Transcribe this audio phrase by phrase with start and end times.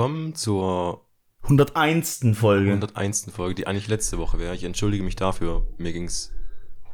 [0.00, 1.06] Willkommen zur
[1.42, 2.20] 101.
[2.32, 2.70] Folge.
[2.70, 3.30] 101.
[3.32, 4.54] Folge, die eigentlich letzte Woche wäre.
[4.54, 5.66] Ich entschuldige mich dafür.
[5.76, 6.32] Mir ging's.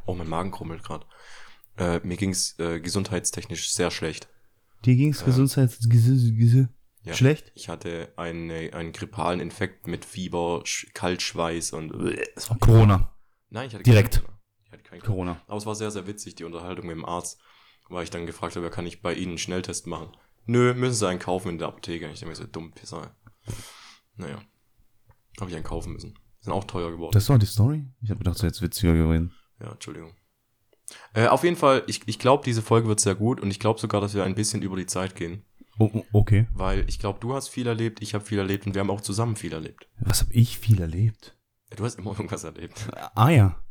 [0.05, 1.05] Oh, mein Magen krummelt gerade.
[1.77, 4.27] Äh, mir ging's äh, gesundheitstechnisch sehr schlecht.
[4.83, 6.67] Dir ging's gesundheits ges- ges-
[7.03, 7.13] Ja.
[7.13, 7.53] schlecht?
[7.55, 11.93] Ich hatte eine, einen grippalen Infekt mit Fieber, Sch Kaltschweiß und.
[11.93, 13.15] War Corona.
[13.49, 14.15] Nein, ich hatte Direkt.
[14.19, 14.39] Corona.
[14.65, 15.31] Ich hatte kein Corona.
[15.35, 15.43] Corona.
[15.47, 17.39] Aber es war sehr, sehr witzig, die Unterhaltung mit dem Arzt,
[17.87, 20.09] weil ich dann gefragt habe, kann ich bei Ihnen einen Schnelltest machen?
[20.47, 22.07] Nö, müssen Sie einen kaufen in der Apotheke.
[22.07, 23.15] Ich denke mir so, dumm Pisser.
[24.15, 24.41] Naja.
[25.39, 26.17] Habe ich einen kaufen müssen.
[26.39, 27.11] Sind auch teuer geworden.
[27.13, 27.85] Das war die Story?
[28.01, 29.33] Ich habe gedacht, wäre jetzt witziger gewesen.
[29.61, 30.15] ja, Entschuldigung.
[31.13, 33.79] Äh, auf jeden Fall, ich, ich glaube, diese Folge wird sehr gut und ich glaube
[33.79, 35.43] sogar, dass wir ein bisschen über die Zeit gehen.
[35.79, 36.47] Oh, oh, okay.
[36.53, 39.01] Weil ich glaube, du hast viel erlebt, ich habe viel erlebt und wir haben auch
[39.01, 39.87] zusammen viel erlebt.
[39.99, 41.37] Was habe ich viel erlebt?
[41.75, 42.87] Du hast immer irgendwas erlebt.
[43.13, 43.61] Ah ja.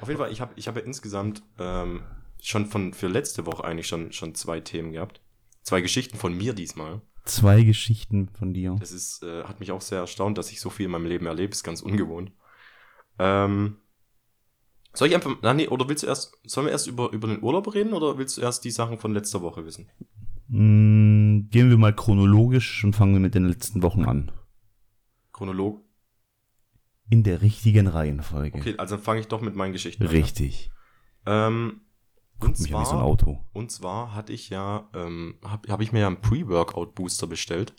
[0.00, 2.02] Auf jeden Fall, ich habe ich hab ja insgesamt ähm,
[2.40, 5.20] schon von für letzte Woche eigentlich schon, schon zwei Themen gehabt.
[5.62, 7.00] Zwei Geschichten von mir diesmal.
[7.24, 8.76] Zwei Geschichten von dir.
[8.80, 11.26] Das ist, äh, hat mich auch sehr erstaunt, dass ich so viel in meinem Leben
[11.26, 11.52] erlebe.
[11.52, 12.32] Ist ganz ungewohnt.
[13.18, 13.76] Ähm,
[14.92, 17.42] soll ich einfach, na nee, oder willst du erst, sollen wir erst über, über den
[17.42, 19.88] Urlaub reden oder willst du erst die Sachen von letzter Woche wissen?
[20.48, 24.32] Mm, gehen wir mal chronologisch und fangen wir mit den letzten Wochen an.
[25.32, 25.80] Chronolog.
[27.08, 28.58] In der richtigen Reihenfolge.
[28.58, 30.08] Okay, also dann fange ich doch mit meinen Geschichten an.
[30.08, 30.70] Richtig.
[31.24, 31.82] Ähm,
[32.42, 33.40] und Mich an wie so ein zwar, Auto.
[33.52, 37.74] und zwar hatte ich ja, ähm, habe hab ich mir ja einen Pre-Workout-Booster bestellt.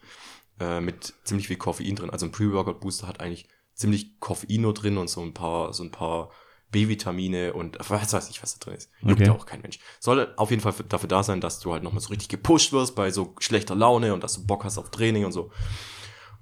[0.59, 2.09] Äh, mit ziemlich viel Koffein drin.
[2.11, 5.89] Also ein Pre-Workout-Booster hat eigentlich ziemlich Koffein nur drin und so ein paar, so ein
[5.91, 6.29] paar
[6.69, 8.89] B-Vitamine und was weiß ich, was da drin ist.
[9.01, 9.25] Juckt Okay.
[9.25, 9.79] ja auch kein Mensch.
[9.99, 12.95] Soll auf jeden Fall dafür da sein, dass du halt nochmal so richtig gepusht wirst
[12.95, 15.51] bei so schlechter Laune und dass du Bock hast auf Training und so.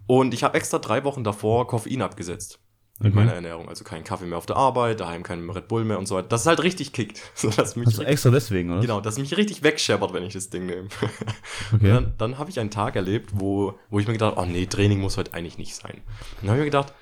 [0.08, 2.60] Und ich habe extra drei Wochen davor Koffein abgesetzt.
[3.02, 3.16] Mit Okay.
[3.16, 3.68] meiner Ernährung.
[3.68, 6.28] Also keinen Kaffee mehr auf der Arbeit, daheim keinen Red Bull mehr und so weiter.
[6.28, 7.22] Das ist halt richtig kickt.
[7.36, 8.82] So, dass mich Also extra deswegen, oder?
[8.82, 10.88] Genau, dass mich richtig wegscheppert, wenn ich das Ding nehme.
[11.74, 11.88] Okay.
[11.88, 15.00] Dann dann habe ich einen Tag erlebt, wo, wo ich mir gedacht oh nee, Training
[15.00, 16.02] muss heute eigentlich nicht sein.
[16.42, 16.94] Dann habe ich mir gedacht,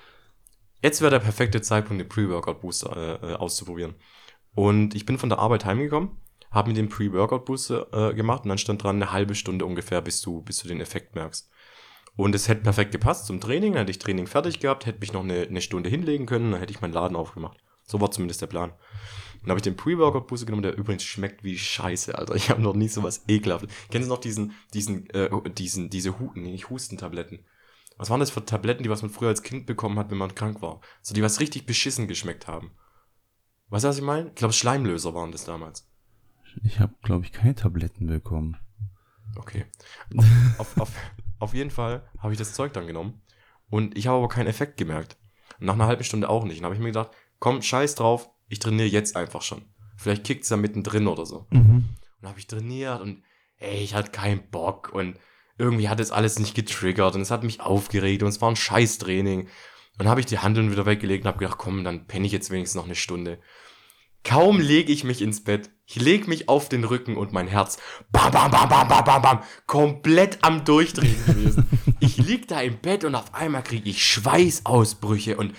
[0.81, 3.95] jetzt wäre der perfekte Zeitpunkt, den Pre-Workout-Booster äh, äh, auszuprobieren.
[4.55, 6.11] Und ich bin von der Arbeit heimgekommen,
[6.51, 10.21] habe mir den Pre-Workout-Booster äh, gemacht und dann stand dran eine halbe Stunde ungefähr, bis
[10.21, 11.49] du, bis du den Effekt merkst.
[12.15, 15.13] Und es hätte perfekt gepasst zum Training, dann hätte ich Training fertig gehabt, hätte mich
[15.13, 17.57] noch eine, eine Stunde hinlegen können, dann hätte ich meinen Laden aufgemacht.
[17.85, 18.73] So war zumindest der Plan.
[19.41, 22.35] Dann habe ich den Pre-Workout-Booster genommen, der übrigens schmeckt wie Scheiße, Alter.
[22.35, 23.71] Ich habe noch nie sowas ekelhaftes.
[23.89, 27.45] Kennst du noch diesen, diesen, äh, diesen, diese Hu nee, nicht Hustentabletten?
[27.97, 30.35] Was waren das für Tabletten, die was man früher als Kind bekommen hat, wenn man
[30.35, 30.81] krank war?
[31.01, 32.71] So, die was richtig beschissen geschmeckt haben.
[33.69, 34.29] Weißt du, was ich meine?
[34.29, 35.87] Ich glaube, Schleimlöser waren das damals.
[36.63, 38.57] Ich habe, glaube ich, keine Tabletten bekommen.
[39.35, 39.65] Okay.
[40.57, 40.91] Auf, auf,
[41.39, 43.21] auf, jeden Fall habe ich das Zeug dann genommen
[43.69, 45.17] und ich habe aber keinen Effekt gemerkt.
[45.59, 46.59] Und nach einer halben Stunde auch nicht.
[46.59, 49.63] Und habe ich mir gedacht, komm, scheiß drauf, ich trainiere jetzt einfach schon.
[49.97, 51.47] Vielleicht kickt's ja mittendrin oder so.
[51.49, 51.89] Mhm.
[52.21, 53.23] Und habe ich trainiert und
[53.57, 55.17] ey, ich hatte keinen Bock und
[55.57, 58.55] irgendwie hat es alles nicht getriggert und es hat mich aufgeregt und es war ein
[58.55, 59.41] Scheißtraining.
[59.41, 59.49] Und
[59.97, 62.49] dann habe ich die Handeln wieder weggelegt und habe gedacht, komm, dann penne ich jetzt
[62.49, 63.39] wenigstens noch eine Stunde.
[64.23, 67.79] Kaum lege ich mich ins Bett, ich leg mich auf den Rücken und mein Herz,
[68.11, 71.67] bam, bam, bam, bam, bam, bam, bam, komplett am Durchdrehen gewesen.
[71.99, 75.55] ich lieg da im Bett und auf einmal kriege ich Schweißausbrüche und,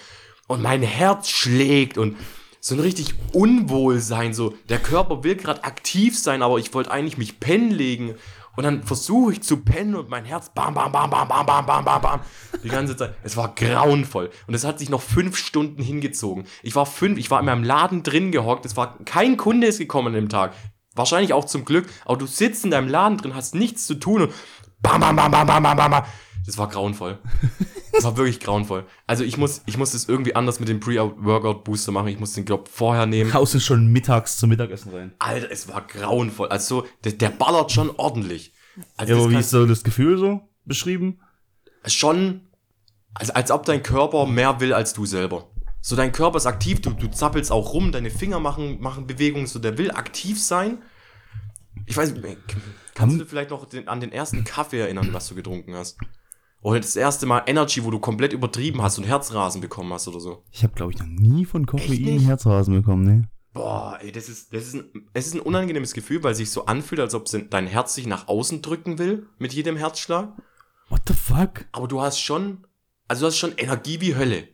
[0.47, 2.17] und mein Herz schlägt und
[2.61, 7.19] so ein richtig Unwohlsein, so der Körper will gerade aktiv sein, aber ich wollte eigentlich
[7.19, 8.15] mich pennen legen
[8.57, 11.67] und dann versuche ich zu pennen und mein Herz bam, bam, bam, bam, bam, bam,
[11.67, 12.21] bam, bam, bam,
[12.63, 13.15] die ganze Zeit.
[13.23, 16.45] Es war grauenvoll und es hat sich noch fünf Stunden hingezogen.
[16.63, 19.79] Ich war fünf, ich war in meinem Laden drin gehockt, es war kein Kunde ist
[19.79, 20.55] gekommen an dem Tag.
[20.95, 24.23] Wahrscheinlich auch zum Glück, aber du sitzt in deinem Laden drin, hast nichts zu tun
[24.23, 24.33] und
[24.83, 26.05] bam, bam, bam, bam, bam, bam, bam, bam.
[26.47, 27.19] Das war grauenvoll.
[27.93, 28.87] Das war wirklich grauenvoll.
[29.07, 32.09] Also ich muss, ich muss das irgendwie anders mit dem Pre-Workout-Booster machen.
[32.09, 33.35] Ich muss den, glaub, vorher nehmen.
[33.35, 35.13] Haust du schon mittags zum Mittagessen rein?
[35.19, 36.49] Alter, es war grauenvoll.
[36.49, 38.53] Also, der, der ballert schon ordentlich.
[38.97, 41.21] Also, Ja, aber wie ist so das Gefühl so beschrieben?
[41.87, 42.43] schon,
[43.15, 45.51] also als ob dein Körper mehr will als du selber.
[45.81, 49.47] So, dein Körper ist aktiv, du, du zappelst auch rum, deine Finger machen, machen Bewegungen,
[49.47, 50.83] so, der will aktiv sein.
[51.87, 52.39] Ich weiß nicht,
[52.95, 55.97] kannst du vielleicht noch den, an den ersten Kaffee erinnern, was du getrunken hast?
[56.63, 60.21] Oder das erste Mal Energy, wo du komplett übertrieben hast und Herzrasen bekommen hast oder
[60.21, 60.45] so.
[60.51, 62.21] Ich habe, glaube ich, noch nie von Koffein?
[62.21, 63.29] Herzrasen bekommen, ne?
[63.53, 66.51] Boah, ey, das ist, das ist ein, es ist ein unangenehmes Gefühl, weil es sich
[66.51, 70.37] so anfühlt, als ob dein Herz sich nach außen drücken will mit jedem Herzschlag.
[70.89, 71.65] What the fuck?
[71.73, 72.67] Aber du hast schon,
[73.09, 74.49] also du hast schon Energie wie Hölle.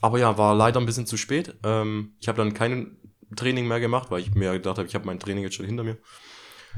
[0.00, 1.58] Aber ja, war leider ein bisschen zu spät.
[1.64, 2.96] Ähm, ich habe dann kein
[3.36, 5.84] Training mehr gemacht, weil ich mir gedacht habe, ich habe mein Training jetzt schon hinter
[5.84, 5.98] mir.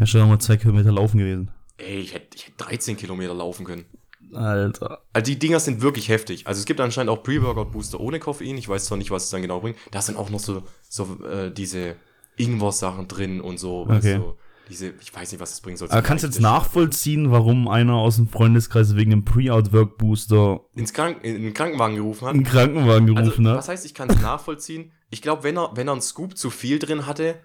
[0.01, 1.51] Ja, schon mal zwei Kilometer laufen gewesen.
[1.77, 3.87] Ey, ich hätte ich hätte 13 Kilometer laufen können.
[4.37, 5.03] Alter.
[5.13, 6.47] Also die Dinger sind wirklich heftig.
[6.47, 8.57] Also es gibt anscheinend auch Pre-Workout-Booster ohne Koffein.
[8.59, 9.77] Ich weiß zwar nicht, was es dann genau bringt.
[9.91, 11.97] Da sind auch noch so, so äh, diese
[12.37, 13.87] Ingwer-Sachen drin und so.
[13.89, 14.17] Okay.
[14.17, 14.35] du.
[14.71, 15.91] Diese, ich weiß nicht, was das bringen soll.
[15.91, 21.19] Aber kannst du jetzt nachvollziehen, warum einer aus dem Freundeskreis wegen einem Pre-Out-Work-Booster ins Krank
[21.23, 22.35] in den Krankenwagen gerufen hat?
[22.35, 23.59] einen Krankenwagen Also, gerufen hat?
[23.59, 24.93] was heißt, ich kann es nachvollziehen?
[25.11, 27.37] Ich glaube, wenn er, wenn er einen Scoop zu viel drin hatte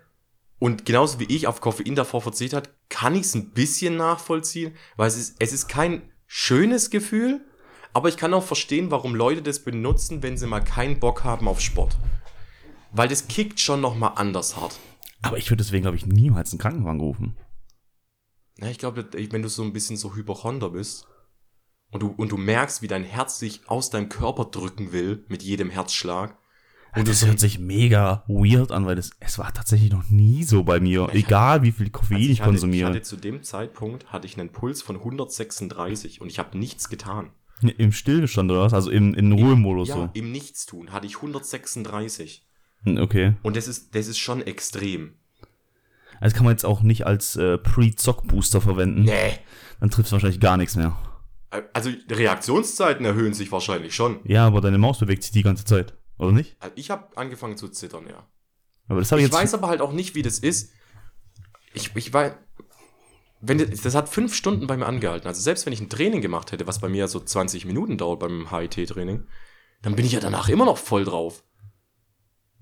[0.59, 4.73] und genauso wie ich auf Koffein davor verzichtet hat, kann ich es ein bisschen nachvollziehen,
[4.95, 6.01] weil es ist, es ist kein
[6.31, 7.41] schönes Gefühl,
[7.91, 11.47] aber ich kann auch verstehen, warum Leute das benutzen, wenn sie mal keinen Bock haben
[11.47, 11.97] auf Sport.
[12.91, 14.79] Weil das kickt schon nochmal anders hart.
[15.23, 17.35] Aber ich würde deswegen, glaube ich, niemals einen Krankenwagen rufen.
[18.59, 21.07] Ja, ich glaube, wenn du so ein bisschen so Hypochonder bist
[21.89, 25.41] und du, und du merkst, wie dein Herz sich aus deinem Körper drücken will mit
[25.41, 26.37] jedem Herzschlag.
[26.95, 30.63] Und das hört sich mega weird an, weil das, es war tatsächlich noch nie so
[30.63, 31.07] bei mir.
[31.13, 32.89] Egal wie viel Koffein Also ich, hatte, konsumiere.
[32.89, 36.89] Ich hatte zu dem Zeitpunkt hatte ich einen Puls von 136 und ich habe nichts
[36.89, 37.29] getan.
[37.77, 38.73] Im Stillstand oder was?
[38.73, 40.09] Also im, im Ruhemodus Ja, so.
[40.13, 42.45] im Nichtstun hatte ich 136
[42.83, 43.33] Hm, Okay.
[43.43, 45.13] und das ist das ist schon extrem.
[46.21, 49.03] Also kann man jetzt auch nicht als äh, Pre-Zock-Booster verwenden.
[49.03, 49.37] Nee.
[49.79, 50.97] Dann triffst du wahrscheinlich gar nichts mehr.
[51.73, 54.19] Also die Reaktionszeiten erhöhen sich wahrscheinlich schon.
[54.23, 55.93] Ja, aber deine Maus bewegt sich die ganze Zeit.
[56.19, 56.55] Oder nicht?
[56.59, 58.27] Also ich habe angefangen zu zittern, ja.
[58.87, 59.41] Aber das habe ich Ich jetzt.
[59.41, 60.71] weiß aber halt auch nicht, wie das ist.
[61.73, 62.33] Ich, ich weiß.
[63.41, 65.27] Wenn das, das hat fünf Stunden bei mir angehalten.
[65.27, 68.19] Also selbst wenn ich ein Training gemacht hätte, was bei mir so 20 Minuten dauert
[68.19, 69.25] beim HIT-Training,
[69.81, 71.43] dann bin ich ja danach immer noch voll drauf.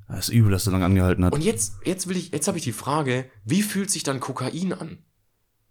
[0.07, 1.33] Das ist übel, dass so lange angehalten hat.
[1.33, 4.71] Und jetzt, jetzt will ich, jetzt habe ich die Frage, wie fühlt sich dann Kokain
[4.71, 4.99] an?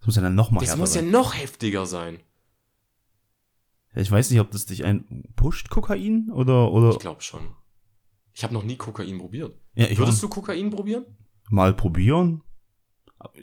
[0.01, 1.11] Das muss ja dann nochmal Das härter muss ja sein.
[1.11, 2.21] noch heftiger sein.
[3.95, 6.31] Ja, Ich weiß nicht, ob das dich ein pusht, Kokain?
[6.33, 6.91] Oder, oder.
[6.91, 7.55] Ich glaube schon.
[8.37, 9.59] Ich habe noch nie Kokain probiert.
[9.75, 11.07] ja, Würdest du Kokain probieren?
[11.49, 12.43] mal probieren.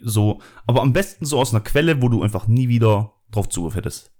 [0.02, 3.74] So, aber am besten so aus einer Quelle, wo du einfach nie wieder drauf Zugriff
[3.74, 4.12] hättest.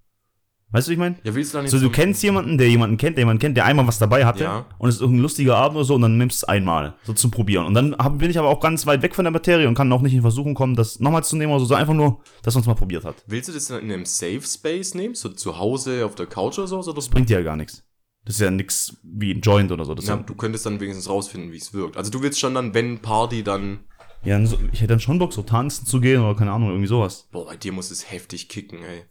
[0.70, 1.16] Weißt du, wie ich meine?
[1.22, 3.64] Ja, willst du dann So, du kennst jemanden, der jemanden kennt, der jemanden kennt, der
[3.66, 4.66] einmal was dabei hatte Ja.
[4.78, 7.12] und es ist irgendein lustiger Abend oder so und dann nimmst du es einmal, so
[7.12, 7.66] zum Probieren.
[7.66, 9.92] Und dann hab, bin ich aber auch ganz weit weg von der Materie und kann
[9.92, 12.54] auch nicht in Versuchung kommen, das nochmal zu nehmen oder so, sondern einfach nur, dass
[12.54, 13.22] man es mal probiert hat.
[13.28, 15.14] Willst du das dann in einem Safe Space nehmen?
[15.14, 16.80] So zu Hause auf der Couch oder so?
[16.80, 17.84] Oder Das bringt dir ja gar nichts.
[18.24, 19.94] Das ist ja nix wie ein Joint oder so.
[19.94, 21.96] Das Ja, du könntest dann wenigstens rausfinden, wie es wirkt.
[21.96, 23.80] Also du willst schon dann, wenn Party, dann.
[24.24, 26.88] ja, so, ich hätte dann schon Bock, so tanzen zu gehen oder keine Ahnung, irgendwie
[26.88, 27.28] sowas.
[27.32, 29.04] Boah, bei dir muss es heftig kicken, ey.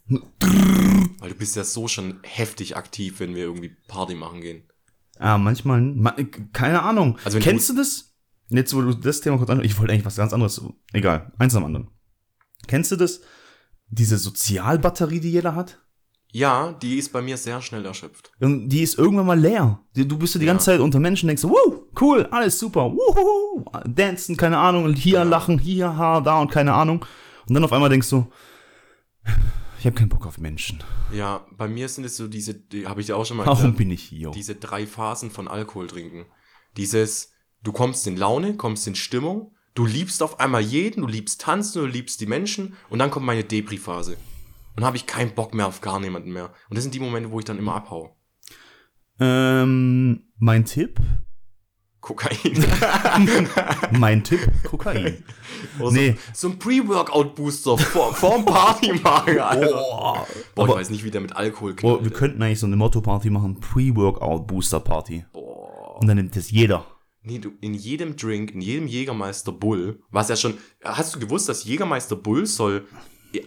[1.19, 4.63] Weil du bist ja so schon heftig aktiv, wenn wir irgendwie Party machen gehen.
[5.19, 6.15] Ja, manchmal, ma,
[6.51, 7.19] keine Ahnung.
[7.23, 8.15] Also Kennst du das?
[8.49, 10.61] Jetzt, wo du das Thema kurz anschaust, ich wollte eigentlich was ganz anderes,
[10.91, 11.89] egal, eins am anderen.
[12.67, 13.21] Kennst du das?
[13.89, 15.82] Diese Sozialbatterie, die jeder hat?
[16.35, 18.31] Ja, die ist bei mir sehr schnell erschöpft.
[18.39, 19.79] Und die ist irgendwann mal leer.
[19.93, 23.63] Du bist so die ganze Zeit unter Menschen, denkst so, wow, cool, alles super, wuhu,
[23.85, 27.05] dancen, keine Ahnung, und hier lachen, hier, ha, da und keine Ahnung.
[27.47, 28.25] Und dann auf einmal denkst du,
[29.77, 30.83] ich habe keinen Bock auf Menschen.
[31.13, 33.59] Ja, bei mir sind es so diese, die habe ich dir auch schon mal Warum
[33.59, 34.31] erklärt, bin ich hier?
[34.31, 36.25] diese drei Phasen von Alkohol trinken.
[36.77, 37.31] Dieses,
[37.61, 41.83] du kommst in Laune, kommst in Stimmung, du liebst auf einmal jeden, du liebst tanzen,
[41.83, 44.17] du liebst die Menschen und dann kommt meine Depri-Phase.
[44.75, 46.51] Und dann habe ich keinen Bock mehr auf gar niemanden mehr.
[46.69, 48.15] Und das sind die Momente, wo ich dann immer abhau.
[49.19, 50.99] Ähm, mein Tipp?
[52.01, 52.35] Kokain.
[53.97, 55.23] Mein Tipp, Kokain.
[55.79, 56.15] Oder Nee.
[56.33, 59.67] so, ein Pre-Workout-Booster vor, vorm Partymagen, Alter.
[59.73, 60.27] Boah.
[60.53, 62.13] Boah, ich weiß nicht, wie der mit Alkohol Boah, wir knallt.
[62.15, 65.25] könnten eigentlich so eine Motto-Party machen, Pre-Workout-Booster-Party.
[65.31, 66.01] Boah.
[66.01, 66.85] Und dann nimmt das jeder.
[67.21, 71.47] Nee, du, in jedem Drink, in jedem Jägermeister Bull, was ja schon, hast du gewusst,
[71.47, 72.85] dass Jägermeister Bull soll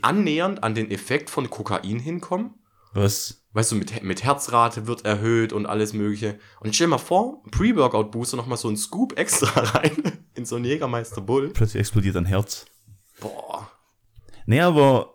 [0.02, 2.54] annähernd an den Effekt von Kokain hinkommen?
[2.92, 3.46] Was?
[3.52, 6.38] Weißt du, mit, mit Herzrate wird erhöht und alles mögliche.
[6.60, 10.64] Und stell dir mal vor, Pre-Workout-Booster nochmal so einen Scoop extra rein in so einen
[10.64, 11.50] Jägermeister Bull.
[11.50, 12.66] Plötzlich explodiert dein Herz.
[13.20, 13.70] Boah.
[14.46, 15.14] Nee, aber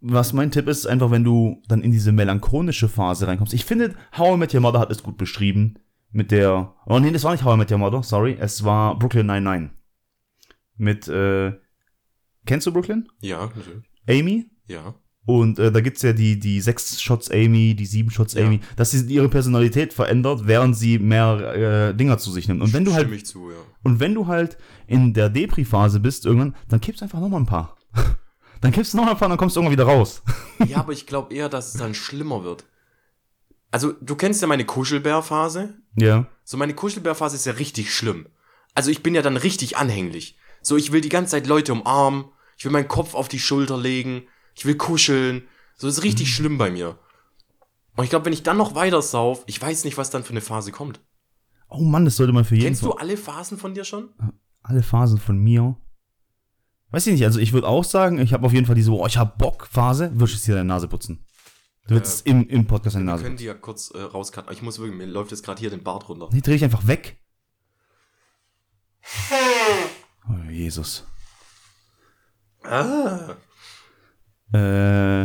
[0.00, 3.54] was mein Tipp ist, einfach, wenn du dann in diese melancholische Phase reinkommst.
[3.54, 5.78] Ich finde, How I Met Your Mother hat es gut beschrieben.
[6.10, 6.74] Mit der.
[6.86, 8.36] Oh nee, das war nicht How I Met Your Mother, sorry.
[8.38, 9.70] Es war Brooklyn 99.
[10.76, 11.52] Mit, äh.
[12.44, 13.08] Kennst du Brooklyn?
[13.20, 13.84] Ja, natürlich.
[14.08, 14.50] Amy?
[14.66, 14.94] Ja.
[15.24, 18.44] Und äh, da gibt's ja die, die sechs Shots Amy, die sieben Shots Ja.
[18.44, 22.60] Amy, dass sie ihre Personalität verändert, während sie mehr äh, Dinger zu sich nimmt.
[22.60, 23.56] Und wenn du halt zu, ja.
[23.84, 27.76] und wenn du halt in der Depri-Phase bist irgendwann, dann kippst einfach nochmal ein paar.
[28.60, 30.22] dann kippst du noch ein paar und dann kommst du irgendwann wieder raus.
[30.68, 32.64] Ja, aber ich glaube eher, dass es dann schlimmer wird.
[33.72, 35.74] Also, du kennst ja meine Kuschelbär-Phase.
[35.96, 36.26] ja.
[36.44, 38.26] So, meine Kuschelbär-Phase ist ja richtig schlimm.
[38.74, 40.38] Also, ich bin ja dann richtig anhänglich.
[40.60, 42.26] So, ich will die ganze Zeit Leute umarmen.
[42.62, 44.22] Ich will meinen Kopf auf die Schulter legen.
[44.54, 45.48] Ich will kuscheln.
[45.74, 46.30] So, ist richtig Mhm.
[46.32, 46.96] schlimm bei mir.
[47.96, 50.30] Und ich glaube, wenn ich dann noch weiter sauf, ich weiß nicht, was dann für
[50.30, 51.00] eine Phase kommt.
[51.68, 54.10] Oh Mann, das sollte man für jeden Kennst du alle Phasen von dir schon?
[54.62, 55.76] alle Phasen von mir.
[56.92, 59.04] Weiß ich nicht, also ich würde auch sagen, ich habe auf jeden Fall diese, oh,
[59.08, 61.26] ich hab Bock Phase, würdest dir deine Nase putzen.
[61.88, 63.42] Du würdest im, im Podcast deine Wir Nase können putzen.
[63.42, 64.52] die ja kurz äh, rauscutten.
[64.52, 66.28] Ich muss wirklich, mir läuft jetzt gerade hier den Bart runter.
[66.30, 67.18] Nee, dreh ich einfach weg.
[70.28, 71.04] Oh, Jesus.
[72.64, 73.36] Ah.
[74.54, 75.24] Äh,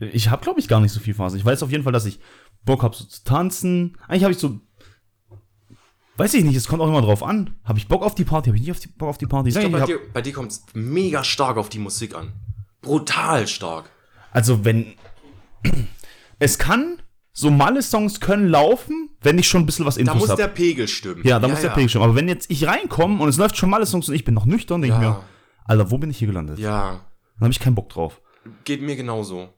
[0.00, 1.38] ich habe, glaube ich, gar nicht so viel Phasen.
[1.38, 2.20] Ich weiß auf jeden Fall, dass ich
[2.64, 3.96] Bock habe, so zu tanzen.
[4.08, 4.60] Eigentlich habe ich so.
[6.16, 7.54] Weiß ich nicht, es kommt auch immer drauf an.
[7.64, 8.48] Habe ich Bock auf die Party?
[8.50, 9.50] Habe ich nicht auf die, Bock auf die Party?
[9.50, 12.32] Ich ich, bei hab- dir, bei dir kommt es mega stark auf die Musik an.
[12.82, 13.90] Brutal stark.
[14.32, 14.94] Also, wenn.
[16.40, 17.02] Es kann.
[17.32, 20.42] So Malle-Songs können laufen, wenn ich schon ein bisschen was Da Infos muss habe.
[20.42, 21.22] der Pegel stimmen.
[21.24, 22.04] Ja, da muss der Pegel stimmen.
[22.04, 24.82] Aber wenn jetzt ich reinkomme und es läuft schon Malle-Songs und ich bin noch nüchtern,
[24.82, 25.10] denke ich Ja.
[25.10, 25.22] mir,
[25.68, 26.58] Alter, wo bin ich hier gelandet?
[26.58, 27.00] Ja,
[27.36, 28.20] Dann habe ich keinen Bock drauf.
[28.64, 29.50] geht mir genauso.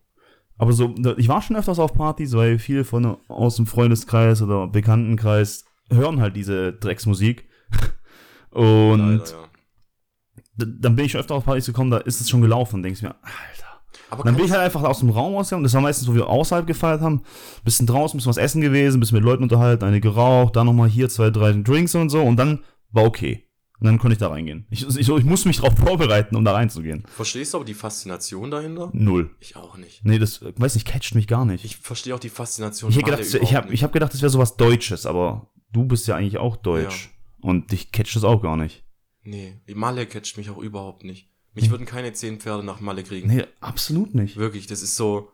[0.59, 4.67] Aber so, ich war schon öfters auf Partys, weil viele von aus dem Freundeskreis oder
[4.69, 7.49] Bekanntenkreis hören halt diese Drecksmusik.
[8.51, 10.67] Und Leider, ja.
[10.81, 13.01] dann bin ich schon öfter auf Partys gekommen, da ist es schon gelaufen und denkst
[13.03, 13.81] mir, Alter.
[14.11, 16.27] Aber Dann bin ich halt einfach aus dem Raum rausgegangen, das war meistens, wo wir
[16.29, 17.23] außerhalb gefeiert haben,
[17.65, 21.09] bisschen draußen, bisschen was essen gewesen, bisschen mit Leuten unterhalten, eine geraucht, dann nochmal hier
[21.09, 23.47] zwei, drei Drinks und so und dann war okay.
[23.81, 24.67] Und dann konnte ich da reingehen.
[24.69, 27.03] Ich, ich, ich muss mich darauf vorbereiten, um da reinzugehen.
[27.07, 28.91] verstehst du aber die Faszination dahinter?
[28.93, 29.31] Null.
[29.41, 30.05] Ich auch nicht.
[30.05, 31.65] Nee, das, weiß nicht, catcht mich gar nicht.
[31.65, 34.21] Ich verstehe auch die Faszination Ich Malle gedacht, ich überhaupt habe ich hab gedacht, das
[34.21, 37.11] wäre sowas Deutsches, aber du bist ja eigentlich auch deutsch.
[37.41, 38.85] Und dich catcht das auch gar nicht.
[39.23, 41.31] Nee, Malle catcht mich auch überhaupt nicht.
[41.55, 43.29] Mich würden keine zehn Pferde nach Malle kriegen.
[43.29, 44.37] Nee, absolut nicht.
[44.37, 45.31] Wirklich, das ist so.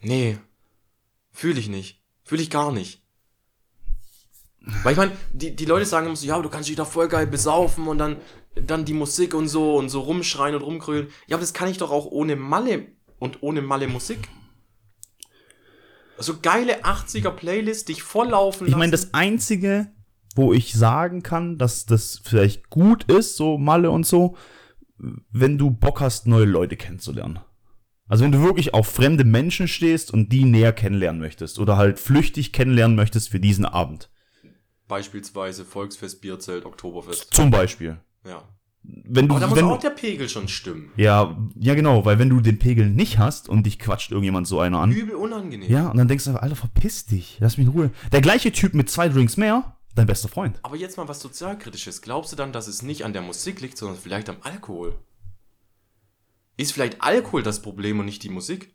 [0.00, 0.38] Nee.
[1.30, 2.02] Fühle ich nicht.
[2.24, 3.01] Fühle ich gar nicht.
[4.82, 7.08] Weil ich meine, die, die Leute sagen immer so, ja, du kannst dich da voll
[7.08, 8.16] geil besaufen und dann,
[8.54, 11.08] dann die Musik und so und so rumschreien und rumkrölen.
[11.26, 12.86] Ja, aber das kann ich doch auch ohne Malle
[13.18, 14.28] und ohne Malle Musik.
[16.18, 19.08] So geile 80er Playlist, dich volllaufen Ich meine, lassen.
[19.10, 19.88] das Einzige,
[20.36, 24.36] wo ich sagen kann, dass das vielleicht gut ist, so Malle und so,
[24.98, 27.40] wenn du Bock hast, neue Leute kennenzulernen.
[28.06, 31.98] Also wenn du wirklich auf fremde Menschen stehst und die näher kennenlernen möchtest oder halt
[31.98, 34.10] flüchtig kennenlernen möchtest für diesen Abend.
[34.92, 37.32] Beispielsweise Volksfest, Bierzelt, Oktoberfest.
[37.32, 37.96] Zum Beispiel.
[38.26, 38.42] Ja.
[38.82, 40.92] Wenn du, Aber da muss wenn, auch der Pegel schon stimmen.
[40.98, 44.60] ja, ja genau, weil wenn du den Pegel nicht hast und dich quatscht irgendjemand so
[44.60, 45.70] einer an, Übel unangenehm.
[45.70, 47.90] ja, und dann denkst du, Alter, verpiss dich, lass mich in Ruhe.
[48.12, 50.60] Der gleiche Typ mit zwei Drinks mehr, dein bester Freund.
[50.62, 52.02] Aber jetzt mal was sozialkritisches.
[52.02, 54.98] Glaubst du dann, dass es nicht an der Musik liegt, sondern vielleicht am Alkohol?
[56.58, 58.74] Ist vielleicht Alkohol das Problem und nicht die Musik?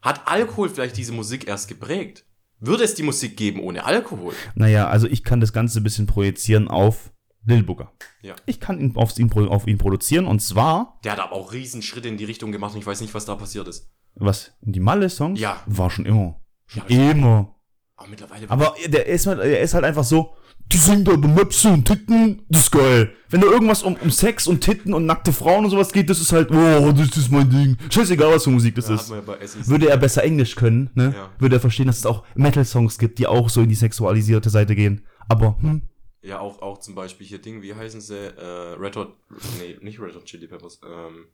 [0.00, 2.24] Hat Alkohol vielleicht diese Musik erst geprägt?
[2.60, 4.34] Würde es die Musik geben ohne Alkohol?
[4.54, 7.12] Naja, also ich kann das Ganze ein bisschen projizieren auf
[7.46, 7.92] Lil Booker.
[8.20, 8.34] Ja.
[8.46, 12.08] Ich kann ihn auf, ihn auf ihn produzieren und zwar, Der hat aber auch Riesenschritte
[12.08, 13.90] in die Richtung gemacht und ich weiß nicht, was da passiert ist.
[14.16, 15.38] was, die Malle-Songs?
[15.40, 15.62] Ja.
[15.66, 16.40] War schon immer.
[16.66, 17.54] Schon Ja, immer.
[17.96, 18.50] Aber mittlerweile.
[18.50, 20.34] Aber der ist, halt, der ist halt einfach so,
[20.72, 23.14] die sind da über Möpse und Titten, das ist geil.
[23.30, 26.20] Wenn da irgendwas um, um Sex und Titten und nackte Frauen und sowas geht, das
[26.20, 27.76] ist halt, oh, das ist mein Ding.
[27.90, 29.10] Scheißegal, was für Musik das ja, ist.
[29.10, 29.22] ja.
[29.66, 31.14] Würde er besser Englisch können, ne?
[31.16, 31.30] Ja.
[31.38, 34.74] Würde er verstehen, dass es auch Metal-Songs gibt, die auch so in die sexualisierte Seite
[34.74, 35.06] gehen.
[35.28, 35.82] Aber, hm,
[36.22, 38.16] Ja, auch, auch zum Beispiel hier Ding, wie heißen sie?
[38.16, 39.16] Äh, Red Hot.
[39.58, 40.80] Nee, nicht Red Hot Chili Peppers.
[40.84, 41.26] Ähm.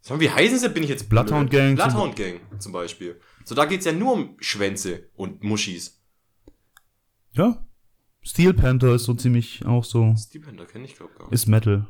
[0.00, 0.68] Sag mal, wie heißen sie?
[0.70, 1.08] Bin ich jetzt?
[1.08, 3.20] Bloodhound Gang Bloodhound Gang zum Beispiel.
[3.44, 5.95] So, da geht's ja nur um Schwänze und Muschis.
[7.36, 7.62] Ja.
[8.22, 11.32] Steel Panther ist so ziemlich auch so, Stevender kenne ich, glaube gar nicht.
[11.32, 11.86] ist Metal.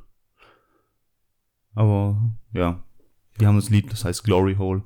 [1.74, 2.20] Aber,
[2.52, 2.82] ja.
[3.40, 4.82] Die haben das Lied, das heißt Glory Hole.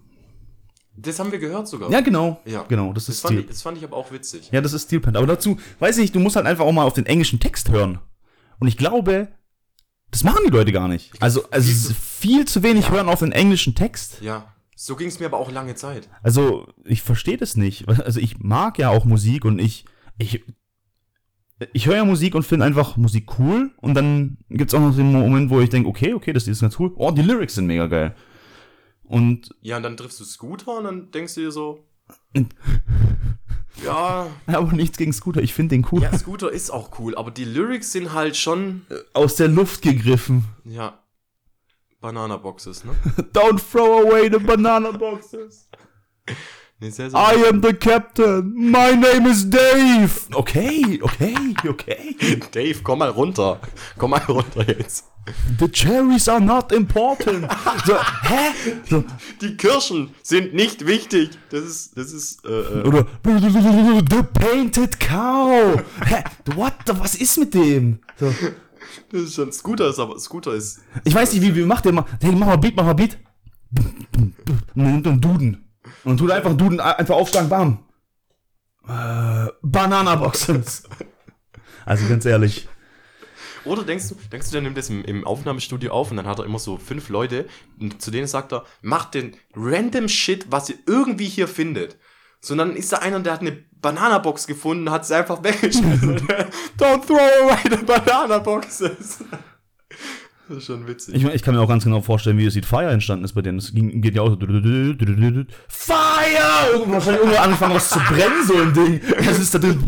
[0.96, 1.90] Das haben wir gehört sogar.
[1.90, 2.40] Ja, genau.
[2.44, 2.64] Ja.
[2.64, 3.40] Genau, das Das ist fand, Steel.
[3.42, 4.50] ich, das fand ich aber auch witzig.
[4.52, 5.18] Ja, das ist Steel Panther.
[5.18, 7.70] Aber dazu, weiß ich nicht, du musst halt einfach auch mal auf den englischen Text
[7.70, 8.00] hören.
[8.58, 9.28] Und ich glaube,
[10.10, 11.12] das machen die Leute gar nicht.
[11.22, 14.20] Also, also viel es zu- ist viel zu wenig hören auf den englischen Text.
[14.20, 14.52] Ja.
[14.74, 16.08] So ging's mir aber auch lange Zeit.
[16.22, 17.88] Also, ich verstehe das nicht.
[17.88, 19.84] Also, ich mag ja auch Musik und ich,
[20.18, 20.44] ich,
[21.72, 23.70] ich höre ja Musik und finde einfach Musik cool.
[23.78, 26.78] Und dann gibt's auch noch den Moment, wo ich denke, okay, okay, das ist ganz
[26.78, 26.92] cool.
[26.96, 28.14] Oh, die Lyrics sind mega geil.
[29.04, 31.84] Und, Ja, und dann triffst du Scooter und dann denkst du dir so.
[33.84, 36.02] ja, aber nichts gegen Scooter, ich finde den cool.
[36.02, 38.86] ja, Scooter ist auch cool, aber die Lyrics sind halt schon.
[39.12, 40.44] Aus der Luft gegriffen.
[40.64, 41.00] Ja.
[42.00, 42.94] Banana-Boxes, ne?
[43.34, 45.68] Don't throw away the banana boxes.
[46.82, 48.54] Nee, sehr, sehr I am the captain.
[48.54, 50.10] My name is Dave.
[50.32, 51.34] Okay, okay,
[51.68, 52.16] okay.
[52.52, 53.60] Dave, komm mal runter.
[53.98, 55.04] Komm mal runter jetzt.
[55.58, 57.46] The cherries are not important.
[57.84, 58.54] So, hä?
[58.88, 59.04] So,
[59.42, 61.30] Die Kirschen sind nicht wichtig.
[61.50, 65.82] Das ist, das ist, äh, äh, oder The painted cow.
[66.06, 66.24] Hä?
[66.56, 66.72] What?
[66.86, 67.98] the- Was ist mit dem?
[68.18, 68.32] So.
[69.12, 71.92] das ist schon, Scooter ist aber, Scooter ist, Ich weiß nicht, wie, wie macht der
[71.92, 72.06] mal.
[72.22, 73.18] Hey, mach mal Beat, mach mal Beat.
[74.16, 74.34] Und
[74.74, 75.69] dann er Duden.
[76.04, 77.84] Und tut einfach Duden einfach aufschlagen, bam.
[78.88, 80.84] Äh, Bananaboxes.
[81.84, 82.68] Also ganz ehrlich.
[83.64, 86.38] oder denkst du, denkst du, der nimmt das im, im Aufnahmestudio auf und dann hat
[86.38, 87.46] er immer so fünf Leute
[87.80, 91.98] und zu denen sagt er, macht den random Shit, was ihr irgendwie hier findet.
[92.40, 96.16] So, und dann ist da einer, der hat eine Bananabox gefunden, hat sie einfach weggeschmissen.
[96.78, 99.24] Don't throw away the banana boxes.
[100.50, 101.14] Das ist schon witzig.
[101.14, 103.34] Ich, mein, ich kann mir auch ganz genau vorstellen, wie es sieht Fire entstanden ist
[103.34, 103.58] bei denen.
[103.58, 104.36] Es ging, geht ja auch so.
[104.36, 105.46] Fire!
[106.72, 109.00] Irgendwo wahrscheinlich irgendwo angefangen was zu brennen, so ein Ding.
[109.24, 109.78] Das ist da drin.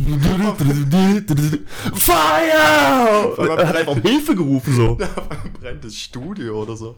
[1.95, 3.35] Fire!
[3.37, 4.99] Und er hat einfach um Hilfe gerufen, so.
[5.00, 6.97] Ein brennendes Studio oder so.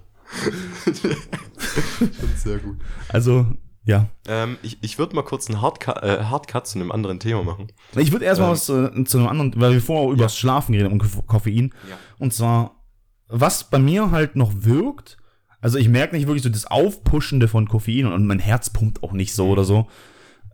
[0.85, 2.77] schon sehr gut.
[3.09, 3.47] Also,
[3.85, 4.09] ja.
[4.29, 7.69] Ähm, ich ich würde mal kurz einen Hardcut, äh, Hardcut zu einem anderen Thema machen.
[7.97, 8.53] Ich würde erstmal Ähm.
[8.53, 11.27] was äh, zu einem anderen, weil wir vorher über das Schlafen geredet haben und Koff-
[11.27, 11.73] Koffein.
[11.89, 11.97] Ja.
[12.19, 12.74] Und zwar,
[13.29, 15.17] was bei mir halt noch wirkt,
[15.61, 19.13] also ich merke nicht wirklich so das Aufpuschende von Koffein und mein Herz pumpt auch
[19.13, 19.89] nicht so oder so.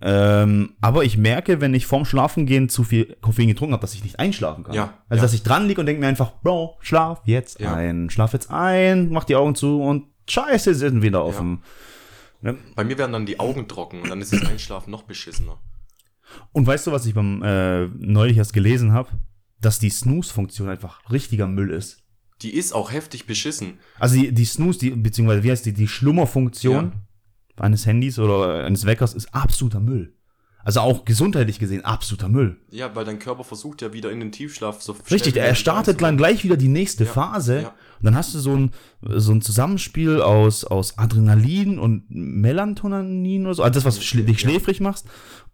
[0.02, 4.02] Ähm, aber ich merke, wenn ich vorm Schlafengehen zu viel Koffein getrunken habe, dass ich
[4.02, 4.74] nicht einschlafen kann.
[4.74, 5.22] Ja, Also ja.
[5.22, 7.74] dass ich dran liege und denke mir einfach, Bro, schlaf jetzt Ja.
[7.74, 11.60] ein, schlaf jetzt ein, mach die Augen zu und scheiße, sind wieder dem.
[12.40, 12.56] Ne?
[12.74, 15.58] Bei mir werden dann die Augen trocken und dann ist das Einschlafen noch beschissener.
[16.52, 19.10] Und weißt du, was ich beim äh, neulich erst gelesen habe?
[19.60, 21.99] Dass die Snooze-Funktion einfach richtiger Müll ist.
[22.42, 23.78] Die ist auch heftig beschissen.
[23.98, 26.92] Also die, die Snooze, die, beziehungsweise wie heißt die, die Schlummerfunktion
[27.56, 30.14] eines Handys oder eines Weckers ist absoluter Müll.
[30.62, 32.58] Also auch gesundheitlich gesehen absoluter Müll.
[32.70, 36.18] Ja, weil dein Körper versucht ja wieder in den Tiefschlaf so Richtig, er startet dann
[36.18, 37.62] gleich wieder die nächste Phase.
[37.62, 37.68] ja.
[37.68, 38.70] Und dann hast du so ein,
[39.00, 43.62] so ein Zusammenspiel aus, aus Adrenalin und Melatonin oder so.
[43.62, 45.06] Also das, was dich schläfrig machst.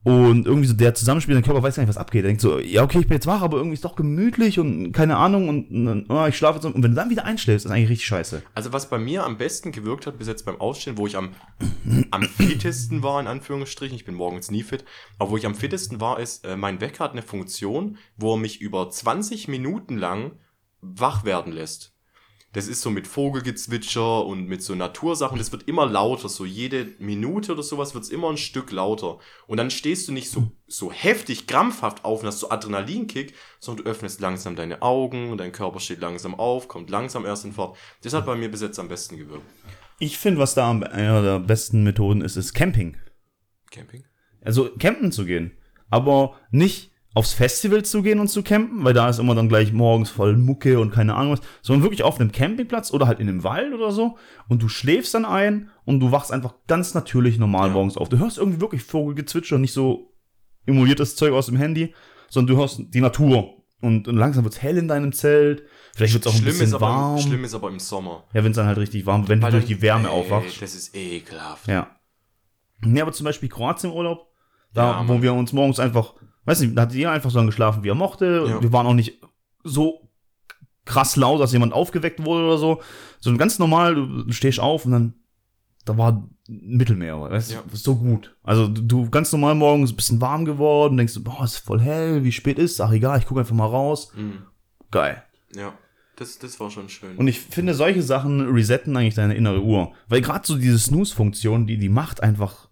[0.07, 2.23] Und irgendwie so der Zusammenspiel, dein Körper weiß gar nicht, was abgeht.
[2.23, 4.93] Er denkt so, ja, okay, ich bin jetzt wach, aber irgendwie ist doch gemütlich und
[4.93, 6.65] keine Ahnung und, und oh, ich schlafe jetzt.
[6.65, 8.41] Und wenn du dann wieder einschläfst, ist eigentlich richtig scheiße.
[8.55, 11.31] Also was bei mir am besten gewirkt hat bis jetzt beim Aufstehen, wo ich am,
[12.13, 14.85] am fittesten war, in Anführungsstrichen, ich bin morgens nie fit,
[15.19, 18.39] aber wo ich am fittesten war, ist, äh, mein Wecker hat eine Funktion, wo er
[18.39, 20.39] mich über 20 Minuten lang
[20.83, 21.96] wach werden lässt.
[22.57, 26.87] Das ist so mit Vogelgezwitscher und mit so Natursachen, das wird immer lauter, so jede
[26.99, 29.19] Minute oder sowas wird es immer ein Stück lauter.
[29.47, 33.85] Und dann stehst du nicht so, so heftig krampfhaft auf und hast so Adrenalinkick, sondern
[33.85, 37.77] du öffnest langsam deine Augen, dein Körper steht langsam auf, kommt langsam erst in Fahrt.
[38.03, 39.45] Das hat bei mir bis jetzt am besten gewirkt.
[39.99, 42.97] Ich finde, was da einer der besten Methoden ist, ist Camping.
[43.71, 44.05] Camping?
[44.41, 45.59] Also campen zu gehen.
[45.91, 49.73] Aber nicht aufs Festival zu gehen und zu campen, weil da ist immer dann gleich
[49.73, 53.29] morgens voll Mucke und keine Ahnung was, sondern wirklich auf einem Campingplatz oder halt in
[53.29, 57.39] einem Wald oder so und du schläfst dann ein und du wachst einfach ganz natürlich
[57.39, 57.73] normal Ja.
[57.73, 58.11] morgens auf.
[58.11, 60.13] Du hörst irgendwie wirklich Vogelgezwitscher, nicht so
[60.67, 61.95] emuliertes Zeug aus dem Handy,
[62.29, 65.63] sondern du hörst die Natur und, und langsam wird's hell in deinem Zelt.
[65.95, 67.17] Vielleicht wird's auch ein Schlimm bisschen ist, aber warm.
[67.17, 68.25] Im, schlimm ist aber im Sommer.
[68.35, 70.61] Ja, wenn's dann halt richtig warm, wenn du Weil durch dann- die Wärme ey, aufwachst.
[70.61, 71.67] Das ist ekelhaft.
[71.67, 71.97] Ja.
[72.83, 74.27] Nee, aber zum Beispiel Kroatien im Urlaub,
[74.75, 76.13] da, Ja, wo wir uns morgens einfach,
[76.47, 78.45] weiß nicht, da hat jeder einfach so lange geschlafen, wie er mochte.
[78.49, 78.63] Ja.
[78.63, 79.21] Wir waren auch nicht
[79.65, 80.09] so
[80.85, 82.81] krass laut, dass jemand aufgeweckt wurde oder so.
[83.21, 85.15] Sondern ganz normal, du, du stehst auf und dann,
[85.85, 87.63] da war Mittelmeer, weißt du, Ja.
[87.73, 88.37] so gut.
[88.45, 91.81] Also du, du ganz normal morgens ein bisschen warm geworden, denkst du, boah, ist voll
[91.81, 94.13] hell, wie spät ist, ach egal, ich gucke einfach mal raus.
[94.15, 94.43] Mhm.
[94.93, 95.23] Geil.
[95.57, 95.73] Ja,
[96.17, 97.17] das, das war schon schön.
[97.17, 99.93] Und ich finde, solche Sachen resetten eigentlich deine innere Uhr.
[100.09, 102.66] Weil gerade so diese Snooze-Funktion, die, die macht einfach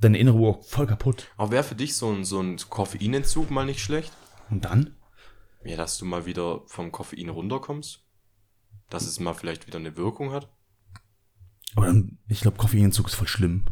[0.00, 1.28] deine innere Uhr voll kaputt.
[1.36, 4.12] aber wäre für dich so ein, so ein Koffeinentzug mal nicht schlecht?
[4.50, 4.96] Und dann?
[5.64, 8.04] Ja, dass du mal wieder vom Koffein runterkommst?
[8.90, 10.48] Dass es mal vielleicht wieder eine Wirkung hat?
[11.74, 13.66] Aber dann, ich glaube, Koffeinentzug ist voll schlimm.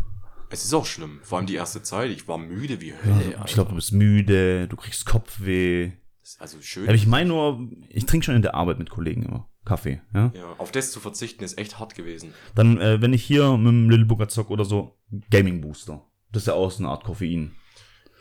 [0.51, 1.21] Es ist auch schlimm.
[1.23, 2.11] Vor allem die erste Zeit.
[2.11, 3.33] Ich war müde wie Hölle.
[3.33, 5.93] Ja, ich glaube, du bist müde, du kriegst Kopfweh.
[6.39, 6.85] Also schön.
[6.85, 10.01] Aber ich meine nur, ich trinke schon in der Arbeit mit Kollegen immer Kaffee.
[10.15, 10.33] Ja?
[10.35, 12.33] ja, auf das zu verzichten ist echt hart gewesen.
[12.55, 14.99] Dann, äh, wenn ich hier mit dem Little Booker zock oder so,
[15.31, 16.07] Gaming Booster.
[16.33, 17.55] Das ist ja auch so eine Art Koffein.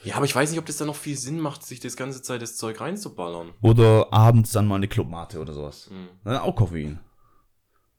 [0.03, 2.21] Ja, aber ich weiß nicht, ob das dann noch viel Sinn macht, sich das ganze
[2.21, 3.53] Zeit das Zeug reinzuballern.
[3.61, 5.89] Oder abends dann mal eine Clubmate oder sowas.
[5.89, 6.09] Mhm.
[6.23, 6.99] Dann auch Koffein.